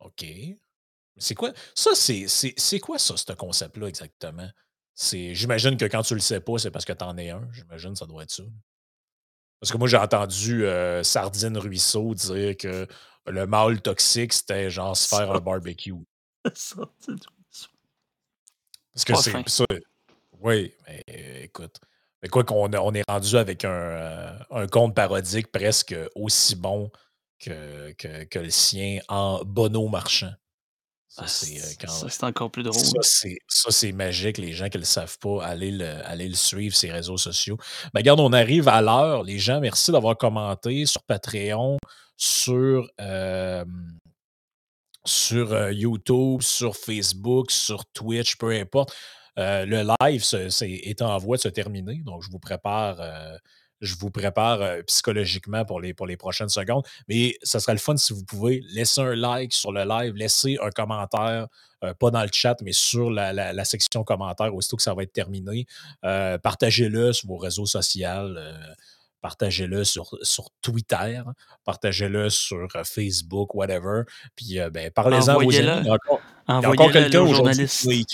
OK. 0.00 0.24
C'est 1.18 1.34
quoi? 1.34 1.52
Ça, 1.74 1.90
c'est 1.94 2.28
c'est 2.28 2.54
c'est 2.56 2.80
quoi 2.80 2.98
ça, 2.98 3.16
ce 3.16 3.32
concept-là 3.32 3.86
exactement? 3.88 4.48
C'est 4.94 5.34
j'imagine 5.34 5.76
que 5.76 5.84
quand 5.84 6.02
tu 6.02 6.14
le 6.14 6.20
sais 6.20 6.40
pas, 6.40 6.58
c'est 6.58 6.70
parce 6.70 6.84
que 6.84 6.92
tu 6.92 7.04
en 7.04 7.16
es 7.18 7.30
un. 7.30 7.48
J'imagine 7.52 7.92
que 7.92 7.98
ça 7.98 8.06
doit 8.06 8.22
être 8.22 8.30
ça. 8.30 8.42
Parce 9.60 9.72
que 9.72 9.78
moi, 9.78 9.88
j'ai 9.88 9.96
entendu, 9.96 10.64
heu, 10.64 11.02
Sardine 11.02 11.58
Ruisseau 11.58 12.14
dire 12.14 12.56
que 12.56 12.86
le 13.26 13.46
mâle 13.46 13.80
toxique, 13.80 14.32
c'était 14.32 14.70
genre 14.70 14.96
se 14.96 15.08
faire 15.08 15.32
un 15.32 15.40
barbecue. 15.40 15.94
Sardine 16.54 16.90
Ruisseau. 17.08 17.68
Parce 18.94 19.04
que 19.04 19.14
c'est 19.16 19.48
ça 19.48 19.64
oui, 20.40 20.72
mais 20.86 21.02
écoute. 21.44 21.78
Mais 22.22 22.28
quoi 22.28 22.44
qu'on 22.44 22.72
on 22.72 22.94
est 22.94 23.04
rendu 23.08 23.36
avec 23.36 23.64
un, 23.64 23.70
heu, 23.70 24.38
un 24.50 24.66
conte 24.66 24.94
parodique 24.94 25.50
presque 25.52 25.94
aussi 26.14 26.56
bon 26.56 26.90
que 27.38 27.92
que 27.92 28.24
que 28.24 28.38
le 28.38 28.50
sien 28.50 29.00
en 29.08 29.44
Bono 29.44 29.88
Marchand. 29.88 30.32
Ça, 31.18 31.24
Ah, 31.24 31.28
c'est, 31.28 31.76
quand 31.80 31.88
ça, 31.92 32.08
c'est 32.08 32.24
encore 32.24 32.50
plus 32.50 32.62
drôle. 32.62 32.80
ça, 33.02 33.70
c'est 33.70 33.92
magique. 33.92 34.38
Les 34.38 34.52
gens 34.52 34.68
qui 34.68 34.78
le 34.78 34.84
savent 34.84 35.18
pas, 35.18 35.44
allez 35.44 35.70
le 35.72 35.86
allez 36.06 36.28
le 36.28 36.34
suivre, 36.36 36.76
ses 36.76 36.90
réseaux 36.92 37.16
sociaux. 37.16 37.56
Ben, 37.92 38.00
regarde, 38.00 38.20
on 38.20 38.32
arrive 38.32 38.68
à 38.68 38.80
l'heure. 38.80 39.24
Les 39.24 39.38
gens, 39.38 39.60
merci 39.60 39.90
d'avoir 39.90 40.16
commenté 40.16 40.86
sur 40.86 41.02
Patreon, 41.02 41.78
sur, 42.16 42.88
sur, 45.04 45.52
heu, 45.52 45.72
YouTube, 45.72 46.42
sur 46.42 46.76
Facebook, 46.76 47.50
sur 47.50 47.84
Twitch, 47.86 48.36
peu 48.36 48.52
importe. 48.52 48.94
Heu, 49.38 49.64
le 49.66 49.82
live 50.02 50.22
se 50.24 50.64
est 50.64 51.02
en 51.02 51.16
voie 51.18 51.36
de 51.36 51.42
se 51.42 51.48
terminer, 51.48 52.02
donc 52.04 52.22
je 52.22 52.30
vous 52.30 52.38
prépare, 52.40 53.00
je 53.80 53.94
vous 53.98 54.10
prépare, 54.10 54.60
psychologiquement 54.86 55.64
pour 55.64 55.80
les 55.80 55.94
pour 55.94 56.06
les 56.06 56.16
prochaines 56.16 56.48
secondes. 56.48 56.84
Mais 57.08 57.36
ça 57.42 57.60
serait 57.60 57.74
le 57.74 57.78
fun 57.78 57.96
si 57.96 58.12
vous 58.12 58.24
pouvez 58.24 58.62
laisser 58.72 59.00
un 59.00 59.14
like 59.14 59.52
sur 59.52 59.72
le 59.72 59.84
live, 59.84 60.14
laisser 60.14 60.58
un 60.62 60.70
commentaire, 60.70 61.46
pas 61.80 62.10
dans 62.10 62.22
le 62.22 62.28
chat, 62.32 62.56
mais 62.62 62.72
sur 62.72 63.10
la 63.10 63.32
la 63.32 63.52
la 63.52 63.64
section 63.64 64.04
commentaires 64.04 64.54
aussitôt 64.54 64.76
que 64.76 64.82
ça 64.82 64.94
va 64.94 65.02
être 65.02 65.12
terminé. 65.12 65.66
Partagez-le 66.02 67.12
sur 67.12 67.28
vos 67.28 67.36
réseaux 67.36 67.66
social, 67.66 68.36
heu, 68.36 68.74
partagez-le 69.20 69.84
sur 69.84 70.10
sur 70.22 70.50
Twitter, 70.62 71.22
partagez-le 71.64 72.30
sur, 72.30 72.68
Facebook, 72.84 73.54
whatever. 73.54 74.02
Puis, 74.34 74.58
ben, 74.72 74.90
parlez-en 74.90 75.34
vos 75.34 75.40
amis. 75.40 75.58
Envoyez-le 75.58 75.82
Il 76.48 76.62
y 76.62 76.64
a 76.64 76.70
encore 76.70 76.92
quelqu'un 76.92 77.20
aux 77.20 77.28
aujourd'hui 77.28 77.66
qui 77.66 78.08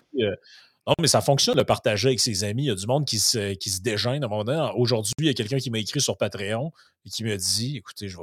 non, 0.87 0.95
mais 1.01 1.09
ça 1.09 1.21
fonctionne 1.23 1.57
de 1.57 1.63
partager 1.63 2.09
avec 2.09 2.21
ses 2.21 2.45
amis. 2.45 2.65
Il 2.65 2.67
y 2.67 2.71
a 2.71 2.75
du 2.75 2.87
monde 2.87 3.07
qui 3.07 3.19
se 3.19 3.55
qui 3.55 3.71
se 3.71 3.81
dégêne. 3.81 4.25
Aujourd'hui, 4.77 5.13
il 5.21 5.27
y 5.27 5.31
a 5.31 5.35
quelqu'un 5.35 5.59
qui 5.59 5.71
m'a 5.71 5.79
écrit 5.79 6.01
sur 6.01 6.19
Patreon 6.19 6.73
et 7.07 7.11
qui 7.11 7.25
me 7.25 7.37
dit: 7.37 7.77
«Écoutez, 7.79 8.09
je 8.09 8.19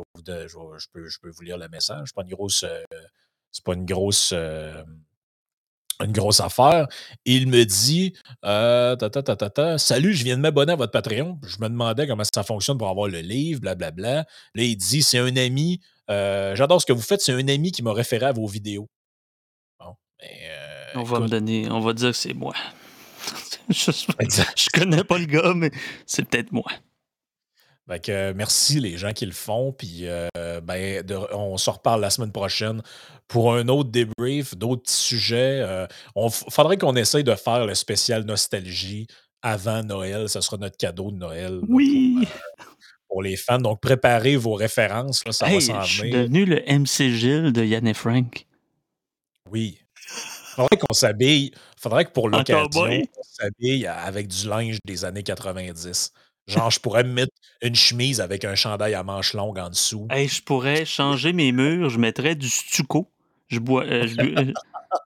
peux 0.94 1.08
je 1.08 1.20
peux 1.22 1.30
vous 1.32 1.42
lire 1.42 1.58
le 1.58 1.68
message. 1.70 2.10
C'est 2.10 2.16
pas 2.16 2.22
une 2.24 2.30
grosse, 2.36 2.64
heu, 2.64 2.84
c'est 3.52 3.64
pas 3.66 3.74
une 3.74 3.86
grosse, 3.86 4.32
hem, 4.34 4.86
une 6.04 6.12
grosse 6.14 6.40
affaire». 6.42 6.88
Il 7.26 7.48
me 7.48 7.66
dit, 7.66 8.14
heu, 8.46 8.96
ta 9.00 9.10
ta 9.10 9.24
ta 9.24 9.78
«Salut, 9.78 10.14
je 10.14 10.24
viens 10.24 10.38
de 10.38 10.42
m'abonner 10.42 10.74
à 10.74 10.76
votre 10.76 10.92
Patreon. 10.92 11.40
Je 11.48 11.58
me 11.60 11.70
demandais 11.70 12.08
comment 12.08 12.24
ça 12.34 12.44
fonctionne 12.44 12.78
pour 12.78 12.90
avoir 12.90 13.08
le 13.08 13.20
livre, 13.22 13.62
blablabla». 13.62 14.26
Là, 14.56 14.64
il 14.64 14.78
dit: 14.78 15.04
«C'est 15.04 15.20
un 15.20 15.36
ami, 15.38 15.80
heu, 16.10 16.54
j'adore 16.56 16.82
ce 16.82 16.86
que 16.88 16.94
vous 16.94 17.02
faites, 17.02 17.22
c'est 17.22 17.34
un 17.34 17.48
ami 17.48 17.72
qui 17.72 17.84
m'a 17.84 17.94
référé 17.94 18.26
à 18.28 18.32
vos 18.34 18.48
vidéos». 18.48 18.88
Bon, 19.80 19.96
ben, 20.20 20.28
On 20.96 21.04
va 21.04 21.20
me 21.20 21.28
donner 21.28 21.70
on 21.70 21.80
va 21.80 21.94
dire 21.94 22.12
que 22.12 22.18
c'est 22.18 22.34
moi. 22.34 22.54
Je 23.70 24.70
connais 24.74 25.04
pas 25.04 25.18
le 25.18 25.26
gars, 25.26 25.54
mais 25.56 25.72
c'est 26.06 26.26
peut-être 26.28 26.52
moi. 26.52 26.66
Fait 27.90 28.00
que 28.00 28.32
merci 28.34 28.80
les 28.80 28.98
gens 28.98 29.12
qui 29.12 29.26
le 29.26 29.32
font. 29.32 29.74
Puis, 29.74 30.06
heu, 30.06 30.28
ben, 30.64 31.04
de 31.04 31.16
on 31.34 31.58
se 31.58 31.70
reparle 31.70 32.02
la 32.02 32.10
semaine 32.10 32.32
prochaine 32.32 32.82
pour 33.28 33.54
un 33.54 33.68
autre 33.68 33.90
débrief, 33.90 34.56
d'autres 34.56 34.84
petits 34.84 34.94
sujets. 34.94 35.62
Heu, 35.62 35.88
on 36.16 36.30
faudrait 36.30 36.78
qu'on 36.78 36.96
essaye 36.96 37.24
de 37.24 37.36
faire 37.36 37.66
le 37.66 37.74
spécial 37.76 38.24
nostalgie 38.24 39.08
avant 39.42 39.84
Noël. 39.84 40.30
Ça 40.30 40.42
sera 40.42 40.58
notre 40.58 40.78
cadeau 40.78 41.12
de 41.12 41.18
Noël, 41.18 41.56
là, 41.56 41.60
pour, 41.62 41.70
heu, 41.70 41.74
Oui! 41.76 42.28
pour 43.10 43.22
les 43.24 43.36
fans. 43.36 43.58
Donc 43.60 43.82
préparez 43.82 44.36
vos 44.38 44.54
références, 44.54 45.26
là, 45.26 45.32
ça 45.34 45.48
va 45.48 45.60
s'en 45.60 45.82
je 45.82 45.94
suis 45.94 46.02
venir. 46.12 46.20
devenu 46.24 46.46
le 46.46 46.62
MC 46.68 47.10
Gilles 47.14 47.52
de 47.52 47.64
Yann 47.64 47.88
et 47.88 47.94
Frank. 47.94 48.46
Oui. 49.50 49.81
Faudrait 50.70 50.78
qu'on 50.88 50.94
s'habille 50.94 51.52
faudrait 51.80 52.06
que 52.06 52.12
pour 52.12 52.30
l'occasion, 52.30 52.84
on 53.18 53.24
s'habille 53.24 53.88
avec 53.88 54.28
du 54.28 54.48
linge 54.48 54.78
des 54.86 55.06
années 55.06 55.24
90. 55.24 56.12
Genre, 56.48 56.72
je 56.72 56.80
pourrais 56.80 57.04
me 57.04 57.14
mettre 57.14 57.32
une 57.62 57.76
chemise 57.76 58.20
avec 58.22 58.46
un 58.46 58.56
chandail 58.56 58.94
à 58.96 59.04
manches 59.04 59.34
longues 59.34 59.60
en 59.60 59.70
dessous. 59.70 60.08
Hey, 60.10 60.28
je 60.28 60.42
pourrais 60.42 60.86
changer 60.86 61.34
mes 61.34 61.52
murs, 61.52 61.90
je 61.90 61.98
mettrais 62.00 62.36
du 62.36 62.50
stucco. 62.50 63.08
Je 63.48 63.60
bois, 63.60 63.86
heu, 63.86 64.08
je 64.08 64.16
bu 64.16 64.36
heu, 64.38 64.54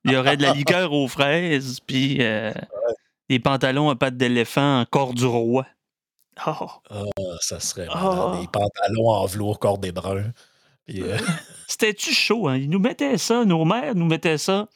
il 0.05 0.11
y 0.11 0.15
aurait 0.15 0.37
de 0.37 0.43
la 0.43 0.53
liqueur 0.53 0.91
aux 0.93 1.07
fraises, 1.07 1.79
puis, 1.85 2.17
Ouais. 2.19 2.53
des 3.29 3.39
pantalons 3.39 3.89
à 3.89 3.95
pattes 3.95 4.17
d'éléphant 4.17 4.81
en 4.81 4.85
cor 4.85 5.13
du 5.13 5.25
roi. 5.25 5.65
Oh! 6.47 6.67
Ah, 6.89 7.03
ça 7.41 7.59
serait 7.59 7.87
malade. 7.87 8.41
Des 8.41 8.47
Oh! 8.47 8.51
pantalons 8.51 9.09
en 9.09 9.25
velours 9.25 9.59
cordé 9.59 9.91
brun. 9.91 10.23
Puis, 10.23 10.33
Heu, 10.89 11.17
c'était-tu 11.67 12.13
chaud, 12.13 12.47
hein? 12.47 12.57
Ils 12.57 12.69
nous 12.69 12.79
mettaient 12.79 13.17
ça, 13.17 13.45
nos 13.45 13.65
mères 13.65 13.95
nous 13.95 14.05
mettaient 14.05 14.37
ça 14.37 14.67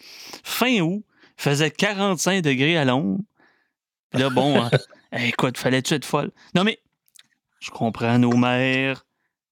fin 0.44 0.80
août. 0.80 1.04
Il 1.38 1.42
faisait 1.44 1.70
45° 1.70 2.78
à 2.78 2.86
l'ombre. 2.86 3.20
Puis 4.10 4.20
là, 4.22 4.30
bon, 4.30 4.62
hein, 4.62 4.70
écoute, 5.14 5.58
fallait-tu 5.58 5.94
être 5.94 6.06
folle? 6.06 6.32
Non, 6.56 6.64
mais 6.64 6.80
je 7.60 7.70
comprends 7.72 8.18
nos 8.18 8.36
mères, 8.36 9.06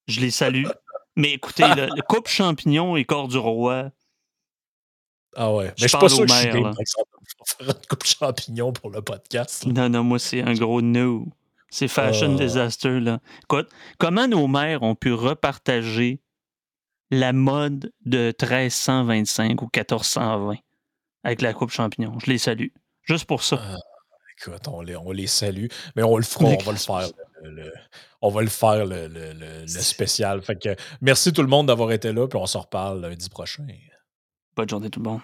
je 0.08 0.20
les 0.20 0.32
salue. 0.32 0.66
Mais 1.16 1.34
écoutez, 1.34 1.64
le 1.64 2.02
coupe 2.02 2.28
champignon 2.28 2.96
et 2.98 3.06
cor 3.06 3.28
du 3.28 3.38
roi 3.38 3.92
Ah 5.36 5.52
ouais. 5.54 5.66
Mais 5.66 5.74
je 5.78 5.88
suis 5.88 5.92
pas 5.92 6.00
parle 6.00 6.12
sûr 6.12 6.20
aux 6.20 6.26
que 6.26 6.32
je 6.32 6.34
suis 6.38 6.46
mères, 6.46 6.54
game, 6.56 6.64
là. 6.64 6.72
par 6.72 6.80
exemple, 6.82 7.10
pour 7.38 7.48
faire 7.48 7.68
une 7.68 7.88
coupe 7.88 8.06
champignon 8.06 8.74
pour 8.74 8.90
le 8.90 9.02
podcast, 9.02 9.66
là. 9.66 9.74
Non, 9.74 9.90
non, 9.90 10.04
moi, 10.04 10.20
c'est 10.20 10.42
un 10.42 10.54
gros 10.54 10.82
no. 10.82 11.28
C'est 11.70 11.88
fashion 11.88 12.36
Ah! 12.36 12.44
disaster, 12.44 13.00
là. 13.00 13.20
Écoute, 13.44 13.70
comment 13.98 14.28
nos 14.28 14.48
mères 14.48 14.84
ont 14.84 14.96
pu 14.96 15.12
repartager 15.14 16.22
la 17.12 17.34
mode 17.34 17.92
de 18.06 18.34
1325 18.42 19.62
ou 19.62 19.70
1420 19.74 20.56
avec 21.24 21.42
la 21.42 21.54
coupe 21.54 21.72
champignon? 21.72 22.18
Je 22.20 22.32
les 22.32 22.38
salue. 22.38 22.68
Juste 23.04 23.26
pour 23.26 23.44
ça. 23.44 23.60
Ah, 23.62 23.78
écoute, 24.38 24.68
on 24.68 24.82
les 24.82 24.96
on 24.96 25.12
les 25.12 25.28
salue, 25.28 25.68
mais 25.96 26.04
on 26.04 26.18
le 26.18 26.24
fera, 26.24 26.46
On 26.46 26.58
va 26.58 26.72
le 26.72 26.78
faire 26.78 27.10
le 27.44 27.52
le 27.52 27.74
on 28.22 28.30
va 28.30 28.42
le 28.42 28.50
faire 28.50 28.86
le 28.86 29.08
le 29.08 29.68
spécial. 29.68 30.42
Fait 30.42 30.58
que 30.58 30.76
merci 31.02 31.32
tout 31.32 31.42
le 31.42 31.48
monde 31.48 31.68
d'avoir 31.68 31.92
été 31.92 32.12
là, 32.12 32.28
puis 32.28 32.40
on 32.40 32.46
se 32.46 32.58
reparle 32.58 33.02
lundi 33.02 33.30
prochain. 33.30 33.66
Bonne 34.56 34.70
journée 34.70 34.90
tout 34.90 35.00
le 35.00 35.10
monde. 35.10 35.22